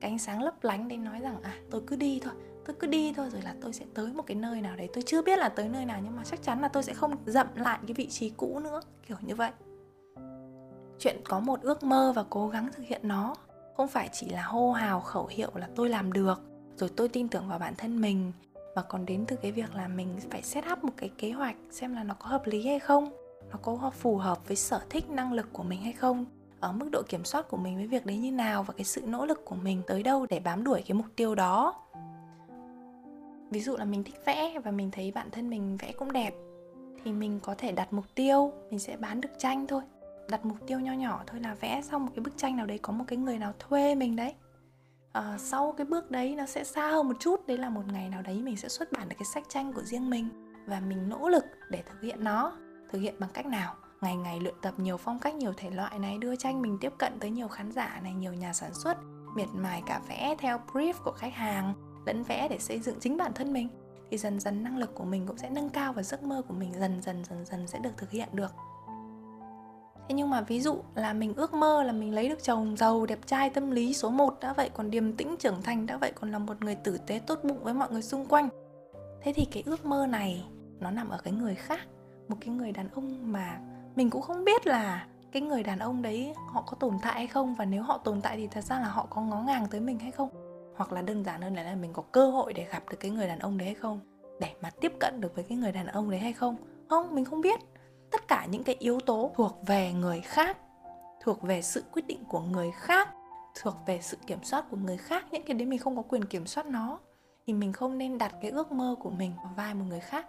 Cái 0.00 0.10
ánh 0.10 0.18
sáng 0.18 0.42
lấp 0.42 0.64
lánh 0.64 0.88
đấy 0.88 0.98
nói 0.98 1.20
rằng 1.20 1.42
à 1.42 1.54
tôi 1.70 1.82
cứ 1.86 1.96
đi 1.96 2.20
thôi, 2.24 2.32
tôi 2.66 2.76
cứ 2.78 2.86
đi 2.86 3.12
thôi 3.12 3.30
rồi 3.30 3.42
là 3.42 3.54
tôi 3.62 3.72
sẽ 3.72 3.84
tới 3.94 4.12
một 4.12 4.22
cái 4.26 4.34
nơi 4.34 4.60
nào 4.60 4.76
đấy. 4.76 4.88
Tôi 4.92 5.04
chưa 5.06 5.22
biết 5.22 5.38
là 5.38 5.48
tới 5.48 5.68
nơi 5.68 5.84
nào 5.84 6.00
nhưng 6.04 6.16
mà 6.16 6.24
chắc 6.24 6.42
chắn 6.42 6.60
là 6.60 6.68
tôi 6.68 6.82
sẽ 6.82 6.94
không 6.94 7.16
dậm 7.26 7.46
lại 7.54 7.78
cái 7.86 7.94
vị 7.94 8.06
trí 8.06 8.30
cũ 8.30 8.58
nữa, 8.58 8.80
kiểu 9.08 9.16
như 9.20 9.34
vậy. 9.34 9.50
Chuyện 10.98 11.16
có 11.24 11.40
một 11.40 11.62
ước 11.62 11.82
mơ 11.82 12.12
và 12.16 12.24
cố 12.30 12.48
gắng 12.48 12.68
thực 12.76 12.82
hiện 12.86 13.00
nó 13.08 13.34
không 13.76 13.88
phải 13.88 14.08
chỉ 14.12 14.28
là 14.28 14.42
hô 14.42 14.72
hào 14.72 15.00
khẩu 15.00 15.26
hiệu 15.26 15.50
là 15.54 15.68
tôi 15.76 15.88
làm 15.88 16.12
được 16.12 16.53
rồi 16.76 16.90
tôi 16.96 17.08
tin 17.08 17.28
tưởng 17.28 17.48
vào 17.48 17.58
bản 17.58 17.74
thân 17.78 18.00
mình. 18.00 18.32
Mà 18.74 18.82
còn 18.82 19.06
đến 19.06 19.24
từ 19.28 19.36
cái 19.36 19.52
việc 19.52 19.74
là 19.74 19.88
mình 19.88 20.08
phải 20.30 20.42
set 20.42 20.64
up 20.72 20.84
một 20.84 20.92
cái 20.96 21.10
kế 21.18 21.32
hoạch 21.32 21.56
xem 21.70 21.94
là 21.94 22.04
nó 22.04 22.14
có 22.14 22.26
hợp 22.26 22.46
lý 22.46 22.66
hay 22.66 22.78
không, 22.78 23.12
nó 23.50 23.58
có 23.62 23.90
phù 23.98 24.16
hợp 24.16 24.48
với 24.48 24.56
sở 24.56 24.80
thích, 24.90 25.10
năng 25.10 25.32
lực 25.32 25.46
của 25.52 25.62
mình 25.62 25.82
hay 25.82 25.92
không, 25.92 26.24
ở 26.60 26.72
mức 26.72 26.88
độ 26.92 27.02
kiểm 27.08 27.24
soát 27.24 27.48
của 27.48 27.56
mình 27.56 27.76
với 27.76 27.86
việc 27.86 28.06
đấy 28.06 28.18
như 28.18 28.32
nào 28.32 28.62
và 28.62 28.74
cái 28.76 28.84
sự 28.84 29.02
nỗ 29.06 29.26
lực 29.26 29.44
của 29.44 29.54
mình 29.54 29.82
tới 29.86 30.02
đâu 30.02 30.26
để 30.30 30.40
bám 30.40 30.64
đuổi 30.64 30.82
cái 30.88 30.94
mục 30.94 31.06
tiêu 31.16 31.34
đó. 31.34 31.80
Ví 33.50 33.60
dụ 33.60 33.76
là 33.76 33.84
mình 33.84 34.04
thích 34.04 34.20
vẽ 34.24 34.58
và 34.64 34.70
mình 34.70 34.90
thấy 34.90 35.10
bản 35.10 35.30
thân 35.30 35.50
mình 35.50 35.76
vẽ 35.76 35.92
cũng 35.92 36.12
đẹp, 36.12 36.34
thì 37.04 37.12
mình 37.12 37.40
có 37.42 37.54
thể 37.58 37.72
đặt 37.72 37.92
mục 37.92 38.04
tiêu, 38.14 38.52
mình 38.70 38.78
sẽ 38.78 38.96
bán 38.96 39.20
được 39.20 39.30
tranh 39.38 39.66
thôi. 39.66 39.82
Đặt 40.30 40.44
mục 40.44 40.56
tiêu 40.66 40.80
nho 40.80 40.92
nhỏ 40.92 41.22
thôi 41.26 41.40
là 41.40 41.54
vẽ 41.54 41.82
xong 41.82 42.06
một 42.06 42.12
cái 42.16 42.22
bức 42.22 42.36
tranh 42.36 42.56
nào 42.56 42.66
đấy, 42.66 42.78
có 42.82 42.92
một 42.92 43.04
cái 43.08 43.16
người 43.16 43.38
nào 43.38 43.52
thuê 43.58 43.94
mình 43.94 44.16
đấy 44.16 44.34
uh, 45.18 45.40
sau 45.40 45.74
cái 45.76 45.86
bước 45.86 46.10
đấy 46.10 46.34
nó 46.36 46.46
sẽ 46.46 46.64
xa 46.64 46.88
hơn 46.90 47.08
một 47.08 47.14
chút 47.20 47.46
đấy 47.46 47.58
là 47.58 47.70
một 47.70 47.82
ngày 47.92 48.08
nào 48.08 48.22
đấy 48.22 48.42
mình 48.42 48.56
sẽ 48.56 48.68
xuất 48.68 48.92
bản 48.92 49.08
được 49.08 49.16
cái 49.18 49.26
sách 49.34 49.44
tranh 49.48 49.72
của 49.72 49.82
riêng 49.82 50.10
mình 50.10 50.28
và 50.66 50.80
mình 50.80 51.08
nỗ 51.08 51.28
lực 51.28 51.44
để 51.70 51.82
thực 51.86 52.02
hiện 52.02 52.24
nó. 52.24 52.52
Thực 52.92 52.98
hiện 52.98 53.14
bằng 53.18 53.30
cách 53.34 53.46
nào? 53.46 53.74
Ngày 54.00 54.16
ngày 54.16 54.40
luyện 54.40 54.54
tập 54.62 54.74
nhiều 54.76 54.96
phong 54.96 55.18
cách 55.18 55.34
nhiều 55.34 55.52
thể 55.56 55.70
loại 55.70 55.98
này 55.98 56.18
đưa 56.18 56.36
tranh 56.36 56.62
mình 56.62 56.78
tiếp 56.80 56.92
cận 56.98 57.18
tới 57.20 57.30
nhiều 57.30 57.48
khán 57.48 57.72
giả 57.72 58.00
này 58.02 58.14
nhiều 58.14 58.32
nhà 58.32 58.52
sản 58.52 58.74
xuất 58.74 58.98
miệt 59.34 59.48
mài 59.52 59.82
cả 59.86 60.00
vẽ 60.08 60.34
theo 60.38 60.60
brief 60.72 60.92
của 61.04 61.12
khách 61.12 61.34
hàng 61.34 61.74
lẫn 62.06 62.22
vẽ 62.22 62.48
để 62.48 62.58
xây 62.58 62.80
dựng 62.80 63.00
chính 63.00 63.16
bản 63.16 63.32
thân 63.34 63.52
mình. 63.52 63.68
Thì 64.10 64.18
dần 64.18 64.40
dần 64.40 64.64
năng 64.64 64.78
lực 64.78 64.94
của 64.94 65.04
mình 65.04 65.26
cũng 65.26 65.38
sẽ 65.38 65.50
nâng 65.50 65.70
cao 65.70 65.92
và 65.92 66.02
giấc 66.02 66.22
mơ 66.22 66.42
của 66.48 66.54
mình 66.54 66.72
dần 66.80 67.02
dần 67.02 67.24
dần 67.24 67.44
dần 67.44 67.66
sẽ 67.66 67.78
được 67.78 67.90
thực 67.96 68.10
hiện 68.10 68.28
được. 68.32 68.52
Thế 70.08 70.14
nhưng 70.14 70.30
mà 70.30 70.40
ví 70.40 70.60
dụ 70.60 70.76
là 70.94 71.12
mình 71.12 71.34
ước 71.36 71.54
mơ 71.54 71.82
là 71.82 71.92
mình 71.92 72.14
lấy 72.14 72.28
được 72.28 72.42
chồng 72.42 72.76
giàu, 72.76 73.06
đẹp 73.06 73.18
trai, 73.26 73.50
tâm 73.50 73.70
lý 73.70 73.94
số 73.94 74.10
1 74.10 74.34
đã 74.40 74.52
vậy 74.52 74.70
còn 74.74 74.90
điềm 74.90 75.12
tĩnh 75.12 75.36
trưởng 75.38 75.62
thành 75.62 75.86
đã 75.86 75.96
vậy 75.96 76.12
còn 76.14 76.32
là 76.32 76.38
một 76.38 76.60
người 76.60 76.74
tử 76.74 76.98
tế 77.06 77.20
tốt 77.26 77.38
bụng 77.42 77.58
với 77.62 77.74
mọi 77.74 77.88
người 77.90 78.02
xung 78.02 78.26
quanh. 78.26 78.48
Thế 79.22 79.32
thì 79.32 79.46
cái 79.52 79.62
ước 79.66 79.86
mơ 79.86 80.06
này 80.06 80.44
nó 80.80 80.90
nằm 80.90 81.08
ở 81.08 81.18
cái 81.24 81.32
người 81.32 81.54
khác, 81.54 81.80
một 82.28 82.36
cái 82.40 82.54
người 82.54 82.72
đàn 82.72 82.88
ông 82.88 83.32
mà 83.32 83.60
mình 83.96 84.10
cũng 84.10 84.22
không 84.22 84.44
biết 84.44 84.66
là 84.66 85.06
cái 85.32 85.42
người 85.42 85.62
đàn 85.62 85.78
ông 85.78 86.02
đấy 86.02 86.34
họ 86.52 86.62
có 86.66 86.76
tồn 86.80 86.94
tại 87.02 87.14
hay 87.14 87.26
không 87.26 87.54
và 87.54 87.64
nếu 87.64 87.82
họ 87.82 87.98
tồn 87.98 88.20
tại 88.20 88.36
thì 88.36 88.46
thật 88.46 88.64
ra 88.64 88.80
là 88.80 88.88
họ 88.88 89.06
có 89.10 89.22
ngó 89.22 89.42
ngàng 89.42 89.66
tới 89.70 89.80
mình 89.80 89.98
hay 89.98 90.10
không? 90.10 90.28
Hoặc 90.76 90.92
là 90.92 91.02
đơn 91.02 91.24
giản 91.24 91.42
hơn 91.42 91.54
là 91.54 91.76
mình 91.80 91.92
có 91.92 92.02
cơ 92.02 92.30
hội 92.30 92.52
để 92.52 92.66
gặp 92.72 92.82
được 92.90 92.96
cái 93.00 93.10
người 93.10 93.26
đàn 93.26 93.38
ông 93.38 93.58
đấy 93.58 93.66
hay 93.66 93.74
không? 93.74 94.00
Để 94.40 94.54
mà 94.62 94.70
tiếp 94.80 94.92
cận 95.00 95.20
được 95.20 95.34
với 95.34 95.44
cái 95.44 95.58
người 95.58 95.72
đàn 95.72 95.86
ông 95.86 96.10
đấy 96.10 96.20
hay 96.20 96.32
không? 96.32 96.56
Không 96.88 97.14
mình 97.14 97.24
không 97.24 97.40
biết 97.40 97.60
tất 98.14 98.28
cả 98.28 98.46
những 98.50 98.64
cái 98.64 98.76
yếu 98.78 99.00
tố 99.00 99.30
thuộc 99.34 99.58
về 99.66 99.92
người 99.92 100.20
khác, 100.20 100.58
thuộc 101.22 101.42
về 101.42 101.62
sự 101.62 101.84
quyết 101.92 102.06
định 102.06 102.24
của 102.28 102.40
người 102.40 102.70
khác, 102.70 103.08
thuộc 103.62 103.74
về 103.86 103.98
sự 104.02 104.16
kiểm 104.26 104.44
soát 104.44 104.64
của 104.70 104.76
người 104.76 104.96
khác. 104.96 105.24
Những 105.30 105.42
cái 105.42 105.54
đấy 105.54 105.66
mình 105.66 105.78
không 105.78 105.96
có 105.96 106.02
quyền 106.02 106.24
kiểm 106.24 106.46
soát 106.46 106.66
nó, 106.66 106.98
thì 107.46 107.52
mình 107.52 107.72
không 107.72 107.98
nên 107.98 108.18
đặt 108.18 108.34
cái 108.42 108.50
ước 108.50 108.72
mơ 108.72 108.96
của 109.00 109.10
mình 109.10 109.32
vào 109.42 109.52
vai 109.56 109.74
một 109.74 109.84
người 109.88 110.00
khác. 110.00 110.26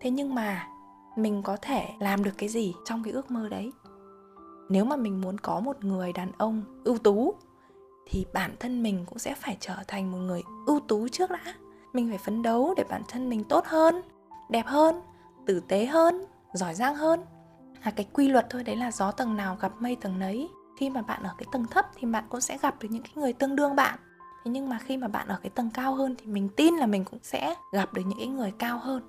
Thế 0.00 0.10
nhưng 0.10 0.34
mà 0.34 0.68
mình 1.16 1.42
có 1.42 1.56
thể 1.56 1.88
làm 1.98 2.24
được 2.24 2.30
cái 2.38 2.48
gì 2.48 2.74
trong 2.84 3.02
cái 3.04 3.12
ước 3.12 3.30
mơ 3.30 3.48
đấy? 3.48 3.72
Nếu 4.68 4.84
mà 4.84 4.96
mình 4.96 5.20
muốn 5.20 5.38
có 5.38 5.60
một 5.60 5.84
người 5.84 6.12
đàn 6.12 6.32
ông 6.38 6.62
ưu 6.84 6.98
tú, 6.98 7.34
thì 8.06 8.26
bản 8.32 8.54
thân 8.60 8.82
mình 8.82 9.04
cũng 9.08 9.18
sẽ 9.18 9.34
phải 9.34 9.56
trở 9.60 9.76
thành 9.88 10.12
một 10.12 10.18
người 10.18 10.42
ưu 10.66 10.80
tú 10.80 11.08
trước 11.08 11.30
đã. 11.30 11.54
Mình 11.92 12.08
phải 12.08 12.18
phấn 12.18 12.42
đấu 12.42 12.74
để 12.76 12.84
bản 12.88 13.02
thân 13.08 13.30
mình 13.30 13.44
tốt 13.44 13.64
hơn, 13.66 14.02
đẹp 14.48 14.66
hơn, 14.66 15.00
tử 15.46 15.60
tế 15.68 15.86
hơn 15.86 16.24
giỏi 16.54 16.74
giang 16.74 16.94
hơn. 16.94 17.20
Là 17.84 17.90
cái 17.90 18.06
quy 18.12 18.28
luật 18.28 18.46
thôi, 18.50 18.62
đấy 18.62 18.76
là 18.76 18.90
gió 18.90 19.10
tầng 19.10 19.36
nào 19.36 19.56
gặp 19.60 19.72
mây 19.80 19.96
tầng 19.96 20.18
nấy. 20.18 20.48
Khi 20.76 20.90
mà 20.90 21.02
bạn 21.02 21.22
ở 21.22 21.30
cái 21.38 21.46
tầng 21.52 21.66
thấp 21.66 21.86
thì 21.94 22.06
bạn 22.06 22.24
cũng 22.28 22.40
sẽ 22.40 22.58
gặp 22.58 22.82
được 22.82 22.88
những 22.90 23.02
cái 23.02 23.12
người 23.14 23.32
tương 23.32 23.56
đương 23.56 23.76
bạn. 23.76 23.98
Thế 24.44 24.50
nhưng 24.50 24.68
mà 24.68 24.78
khi 24.78 24.96
mà 24.96 25.08
bạn 25.08 25.28
ở 25.28 25.38
cái 25.42 25.50
tầng 25.50 25.70
cao 25.74 25.94
hơn 25.94 26.14
thì 26.18 26.26
mình 26.26 26.48
tin 26.56 26.74
là 26.74 26.86
mình 26.86 27.04
cũng 27.04 27.18
sẽ 27.22 27.54
gặp 27.72 27.92
được 27.92 28.02
những 28.06 28.18
cái 28.18 28.28
người 28.28 28.52
cao 28.58 28.78
hơn. 28.78 29.02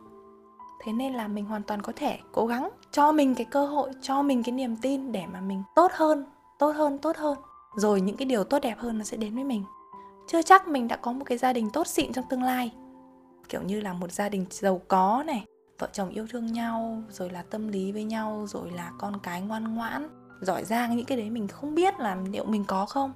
Thế 0.83 0.91
nên 0.91 1.13
là 1.13 1.27
mình 1.27 1.45
hoàn 1.45 1.63
toàn 1.63 1.81
có 1.81 1.93
thể 1.95 2.19
cố 2.31 2.47
gắng 2.47 2.69
cho 2.91 3.11
mình 3.11 3.35
cái 3.35 3.45
cơ 3.45 3.65
hội, 3.65 3.91
cho 4.01 4.21
mình 4.21 4.43
cái 4.43 4.51
niềm 4.51 4.75
tin 4.75 5.11
để 5.11 5.25
mà 5.33 5.41
mình 5.41 5.63
tốt 5.75 5.91
hơn 5.93 6.25
tốt 6.59 6.75
hơn 6.75 6.97
tốt 6.97 7.17
hơn. 7.17 7.37
Rồi 7.75 8.01
những 8.01 8.17
cái 8.17 8.25
điều 8.25 8.43
tốt 8.43 8.59
đẹp 8.59 8.75
hơn 8.77 8.97
nó 8.97 9.03
sẽ 9.03 9.17
đến 9.17 9.35
với 9.35 9.43
mình. 9.43 9.63
Chưa 10.27 10.41
chắc 10.41 10.67
mình 10.67 10.87
đã 10.87 10.95
có 10.95 11.11
một 11.11 11.23
cái 11.25 11.37
gia 11.37 11.53
đình 11.53 11.69
tốt 11.69 11.87
xịn 11.87 12.13
trong 12.13 12.25
tương 12.29 12.43
lai. 12.43 12.71
Kiểu 13.49 13.61
như 13.61 13.81
là 13.81 13.93
một 13.93 14.11
gia 14.11 14.29
đình 14.29 14.45
giàu 14.49 14.81
có 14.87 15.23
này 15.27 15.45
vợ 15.79 15.89
chồng 15.93 16.09
yêu 16.09 16.27
thương 16.29 16.53
nhau, 16.53 17.03
rồi 17.09 17.29
là 17.29 17.41
tâm 17.41 17.67
lý 17.67 17.91
với 17.91 18.03
nhau, 18.03 18.45
rồi 18.47 18.71
là 18.71 18.91
con 18.99 19.19
cái 19.19 19.41
ngoan 19.41 19.75
ngoãn. 19.75 20.09
Giỏi 20.41 20.63
giang 20.63 20.95
những 20.95 21.05
cái 21.05 21.17
đấy 21.17 21.29
mình 21.29 21.47
không 21.47 21.75
biết 21.75 21.99
là 21.99 22.17
liệu 22.31 22.45
mình 22.45 22.65
có 22.67 22.85
không. 22.85 23.13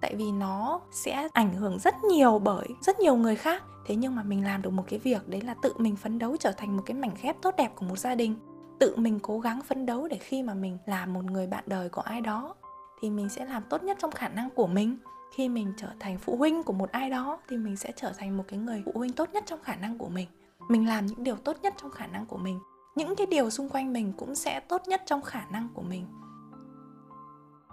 Tại 0.00 0.14
vì 0.14 0.32
nó 0.32 0.80
sẽ 0.92 1.28
ảnh 1.32 1.54
hưởng 1.54 1.78
rất 1.78 2.04
nhiều 2.04 2.38
bởi 2.38 2.68
rất 2.82 3.00
nhiều 3.00 3.16
người 3.16 3.36
khác. 3.36 3.62
Thế 3.86 3.96
nhưng 3.96 4.16
mà 4.16 4.22
mình 4.22 4.44
làm 4.44 4.62
được 4.62 4.70
một 4.70 4.84
cái 4.88 4.98
việc 4.98 5.28
đấy 5.28 5.40
là 5.40 5.54
tự 5.62 5.72
mình 5.78 5.96
phấn 5.96 6.18
đấu 6.18 6.36
trở 6.36 6.52
thành 6.52 6.76
một 6.76 6.82
cái 6.86 6.94
mảnh 6.94 7.14
ghép 7.22 7.36
tốt 7.42 7.54
đẹp 7.58 7.72
của 7.76 7.86
một 7.86 7.98
gia 7.98 8.14
đình. 8.14 8.36
Tự 8.78 8.96
mình 8.96 9.18
cố 9.22 9.38
gắng 9.38 9.60
phấn 9.62 9.86
đấu 9.86 10.08
để 10.08 10.18
khi 10.18 10.42
mà 10.42 10.54
mình 10.54 10.78
là 10.86 11.06
một 11.06 11.24
người 11.24 11.46
bạn 11.46 11.64
đời 11.66 11.88
của 11.88 12.02
ai 12.02 12.20
đó, 12.20 12.54
thì 13.00 13.10
mình 13.10 13.28
sẽ 13.28 13.44
làm 13.44 13.62
tốt 13.70 13.82
nhất 13.82 13.96
trong 14.00 14.10
khả 14.10 14.28
năng 14.28 14.50
của 14.50 14.66
mình. 14.66 14.96
Khi 15.34 15.48
mình 15.48 15.72
trở 15.76 15.88
thành 16.00 16.18
phụ 16.18 16.36
huynh 16.36 16.62
của 16.62 16.72
một 16.72 16.90
ai 16.92 17.10
đó, 17.10 17.38
thì 17.48 17.56
mình 17.56 17.76
sẽ 17.76 17.92
trở 17.96 18.12
thành 18.18 18.36
một 18.36 18.44
cái 18.48 18.58
người 18.58 18.82
phụ 18.86 18.92
huynh 18.94 19.12
tốt 19.12 19.28
nhất 19.32 19.44
trong 19.46 19.62
khả 19.62 19.76
năng 19.76 19.98
của 19.98 20.08
mình 20.08 20.28
mình 20.68 20.88
làm 20.88 21.06
những 21.06 21.24
điều 21.24 21.36
tốt 21.36 21.56
nhất 21.62 21.74
trong 21.76 21.90
khả 21.90 22.06
năng 22.06 22.26
của 22.26 22.36
mình. 22.36 22.60
Những 22.94 23.16
cái 23.16 23.26
điều 23.26 23.50
xung 23.50 23.68
quanh 23.68 23.92
mình 23.92 24.12
cũng 24.16 24.34
sẽ 24.34 24.60
tốt 24.60 24.82
nhất 24.86 25.02
trong 25.06 25.22
khả 25.22 25.44
năng 25.50 25.68
của 25.74 25.82
mình. 25.82 26.06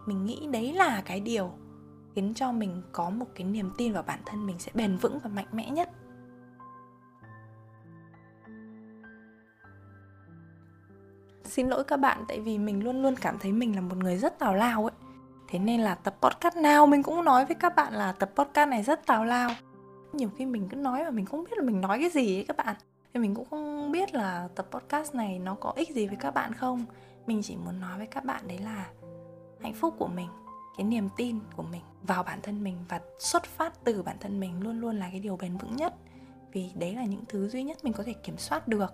Mình 0.06 0.26
nghĩ 0.26 0.48
đấy 0.52 0.74
là 0.74 1.02
cái 1.06 1.20
điều 1.20 1.52
khiến 2.16 2.34
cho 2.34 2.52
mình 2.52 2.82
có 2.92 3.10
một 3.10 3.26
cái 3.36 3.48
niềm 3.48 3.72
tin 3.78 3.94
vào 3.94 4.04
bản 4.04 4.20
thân 4.26 4.46
mình 4.46 4.60
sẽ 4.60 4.72
bền 4.76 4.98
vững 4.98 5.20
và 5.20 5.30
mạnh 5.30 5.48
mẽ 5.52 5.70
nhất. 5.70 5.90
Xin 11.44 11.68
lỗi 11.68 11.84
các 11.84 11.98
bạn 11.98 12.24
tại 12.28 12.40
vì 12.40 12.58
mình 12.58 12.84
luôn 12.84 13.02
luôn 13.02 13.16
cảm 13.16 13.40
thấy 13.40 13.52
mình 13.52 13.76
là 13.76 13.82
một 13.82 13.98
người 13.98 14.18
rất 14.18 14.40
tào 14.40 14.56
lao 14.56 14.86
ấy. 14.86 14.96
Thế 15.48 15.60
nên 15.60 15.82
là 15.82 15.96
tập 15.96 16.16
podcast 16.22 16.56
nào 16.58 16.88
mình 16.88 17.04
cũng 17.04 17.26
nói 17.26 17.46
với 17.46 17.56
các 17.56 17.76
bạn 17.76 17.94
là 17.94 18.12
tập 18.12 18.32
podcast 18.36 18.70
này 18.70 18.84
rất 18.84 19.06
tào 19.06 19.26
lao 19.26 19.50
nhiều 20.14 20.30
khi 20.38 20.46
mình 20.46 20.68
cứ 20.70 20.76
nói 20.76 21.04
mà 21.04 21.10
mình 21.10 21.26
không 21.26 21.44
biết 21.44 21.58
là 21.58 21.64
mình 21.64 21.82
nói 21.82 22.00
cái 22.00 22.10
gì 22.10 22.38
ấy 22.38 22.46
các 22.48 22.58
bạn. 22.58 22.76
Thì 23.14 23.20
mình 23.20 23.36
cũng 23.36 23.46
không 23.50 23.92
biết 23.92 24.14
là 24.14 24.50
tập 24.56 24.68
podcast 24.72 25.16
này 25.16 25.40
nó 25.40 25.56
có 25.56 25.74
ích 25.76 25.90
gì 25.90 26.08
với 26.08 26.16
các 26.16 26.32
bạn 26.32 26.54
không. 26.54 26.86
Mình 27.28 27.42
chỉ 27.44 27.56
muốn 27.56 27.80
nói 27.80 27.98
với 27.98 28.08
các 28.08 28.26
bạn 28.26 28.48
đấy 28.48 28.58
là 28.58 28.90
hạnh 29.62 29.74
phúc 29.74 29.96
của 30.00 30.08
mình, 30.08 30.30
cái 30.78 30.86
niềm 30.86 31.10
tin 31.18 31.40
của 31.56 31.64
mình 31.64 31.82
vào 32.04 32.24
bản 32.24 32.40
thân 32.44 32.64
mình 32.64 32.78
và 32.90 33.02
xuất 33.20 33.44
phát 33.44 33.74
từ 33.84 34.04
bản 34.04 34.18
thân 34.20 34.40
mình 34.40 34.64
luôn 34.64 34.80
luôn 34.80 35.00
là 35.00 35.10
cái 35.12 35.20
điều 35.20 35.38
bền 35.38 35.58
vững 35.58 35.76
nhất. 35.76 35.94
Vì 36.52 36.72
đấy 36.76 36.96
là 36.96 37.04
những 37.04 37.24
thứ 37.28 37.50
duy 37.50 37.64
nhất 37.64 37.78
mình 37.84 37.94
có 37.94 38.04
thể 38.04 38.14
kiểm 38.14 38.38
soát 38.38 38.68
được. 38.68 38.94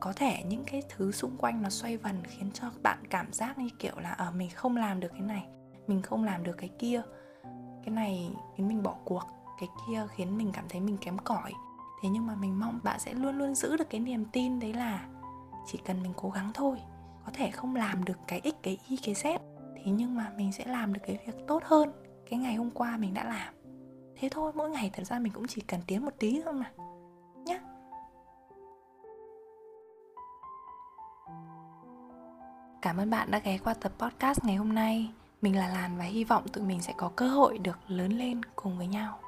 Có 0.00 0.12
thể 0.12 0.42
những 0.46 0.64
cái 0.64 0.82
thứ 0.88 1.12
xung 1.12 1.36
quanh 1.36 1.62
nó 1.62 1.70
xoay 1.70 1.96
vần 1.96 2.22
khiến 2.24 2.50
cho 2.54 2.70
bạn 2.82 2.98
cảm 3.10 3.32
giác 3.32 3.58
như 3.58 3.68
kiểu 3.78 3.94
là 3.98 4.10
ở 4.10 4.30
mình 4.30 4.50
không 4.50 4.76
làm 4.76 5.00
được 5.00 5.08
cái 5.12 5.20
này, 5.20 5.46
mình 5.86 6.02
không 6.02 6.24
làm 6.24 6.44
được 6.44 6.56
cái 6.58 6.70
kia. 6.78 7.02
Cái 7.84 7.94
này 7.94 8.30
khiến 8.56 8.68
mình 8.68 8.82
bỏ 8.82 8.96
cuộc 9.04 9.22
cái 9.58 9.68
kia 9.86 10.06
khiến 10.10 10.38
mình 10.38 10.50
cảm 10.52 10.64
thấy 10.68 10.80
mình 10.80 10.96
kém 10.96 11.18
cỏi. 11.18 11.52
Thế 12.02 12.08
nhưng 12.08 12.26
mà 12.26 12.34
mình 12.34 12.60
mong 12.60 12.80
bạn 12.82 13.00
sẽ 13.00 13.14
luôn 13.14 13.38
luôn 13.38 13.54
giữ 13.54 13.76
được 13.76 13.90
cái 13.90 14.00
niềm 14.00 14.24
tin 14.24 14.60
đấy 14.60 14.72
là 14.72 15.06
chỉ 15.66 15.78
cần 15.84 16.02
mình 16.02 16.12
cố 16.16 16.30
gắng 16.30 16.50
thôi, 16.54 16.78
có 17.24 17.30
thể 17.34 17.50
không 17.50 17.76
làm 17.76 18.04
được 18.04 18.18
cái 18.26 18.40
x, 18.44 18.54
cái 18.62 18.78
y, 18.88 18.96
cái 18.96 19.14
z, 19.14 19.38
thế 19.76 19.90
nhưng 19.90 20.14
mà 20.14 20.32
mình 20.36 20.52
sẽ 20.52 20.64
làm 20.66 20.92
được 20.92 21.00
cái 21.06 21.18
việc 21.26 21.34
tốt 21.48 21.62
hơn 21.64 21.92
cái 22.30 22.38
ngày 22.38 22.54
hôm 22.54 22.70
qua 22.70 22.96
mình 22.96 23.14
đã 23.14 23.24
làm. 23.24 23.54
Thế 24.16 24.28
thôi, 24.32 24.52
mỗi 24.54 24.70
ngày 24.70 24.90
thật 24.92 25.02
ra 25.04 25.18
mình 25.18 25.32
cũng 25.32 25.46
chỉ 25.46 25.60
cần 25.60 25.80
tiến 25.86 26.04
một 26.04 26.14
tí 26.18 26.42
thôi 26.44 26.54
mà, 26.54 26.70
nhá. 27.44 27.60
Cảm 32.82 32.96
ơn 32.96 33.10
bạn 33.10 33.30
đã 33.30 33.38
ghé 33.38 33.58
qua 33.58 33.74
tập 33.74 33.92
podcast 33.98 34.44
ngày 34.44 34.56
hôm 34.56 34.74
nay. 34.74 35.12
Mình 35.42 35.56
là 35.56 35.68
Làn 35.68 35.98
và 35.98 36.04
hy 36.04 36.24
vọng 36.24 36.48
tụi 36.48 36.64
mình 36.64 36.82
sẽ 36.82 36.94
có 36.96 37.10
cơ 37.16 37.28
hội 37.28 37.58
được 37.58 37.78
lớn 37.88 38.12
lên 38.12 38.40
cùng 38.56 38.78
với 38.78 38.86
nhau. 38.86 39.18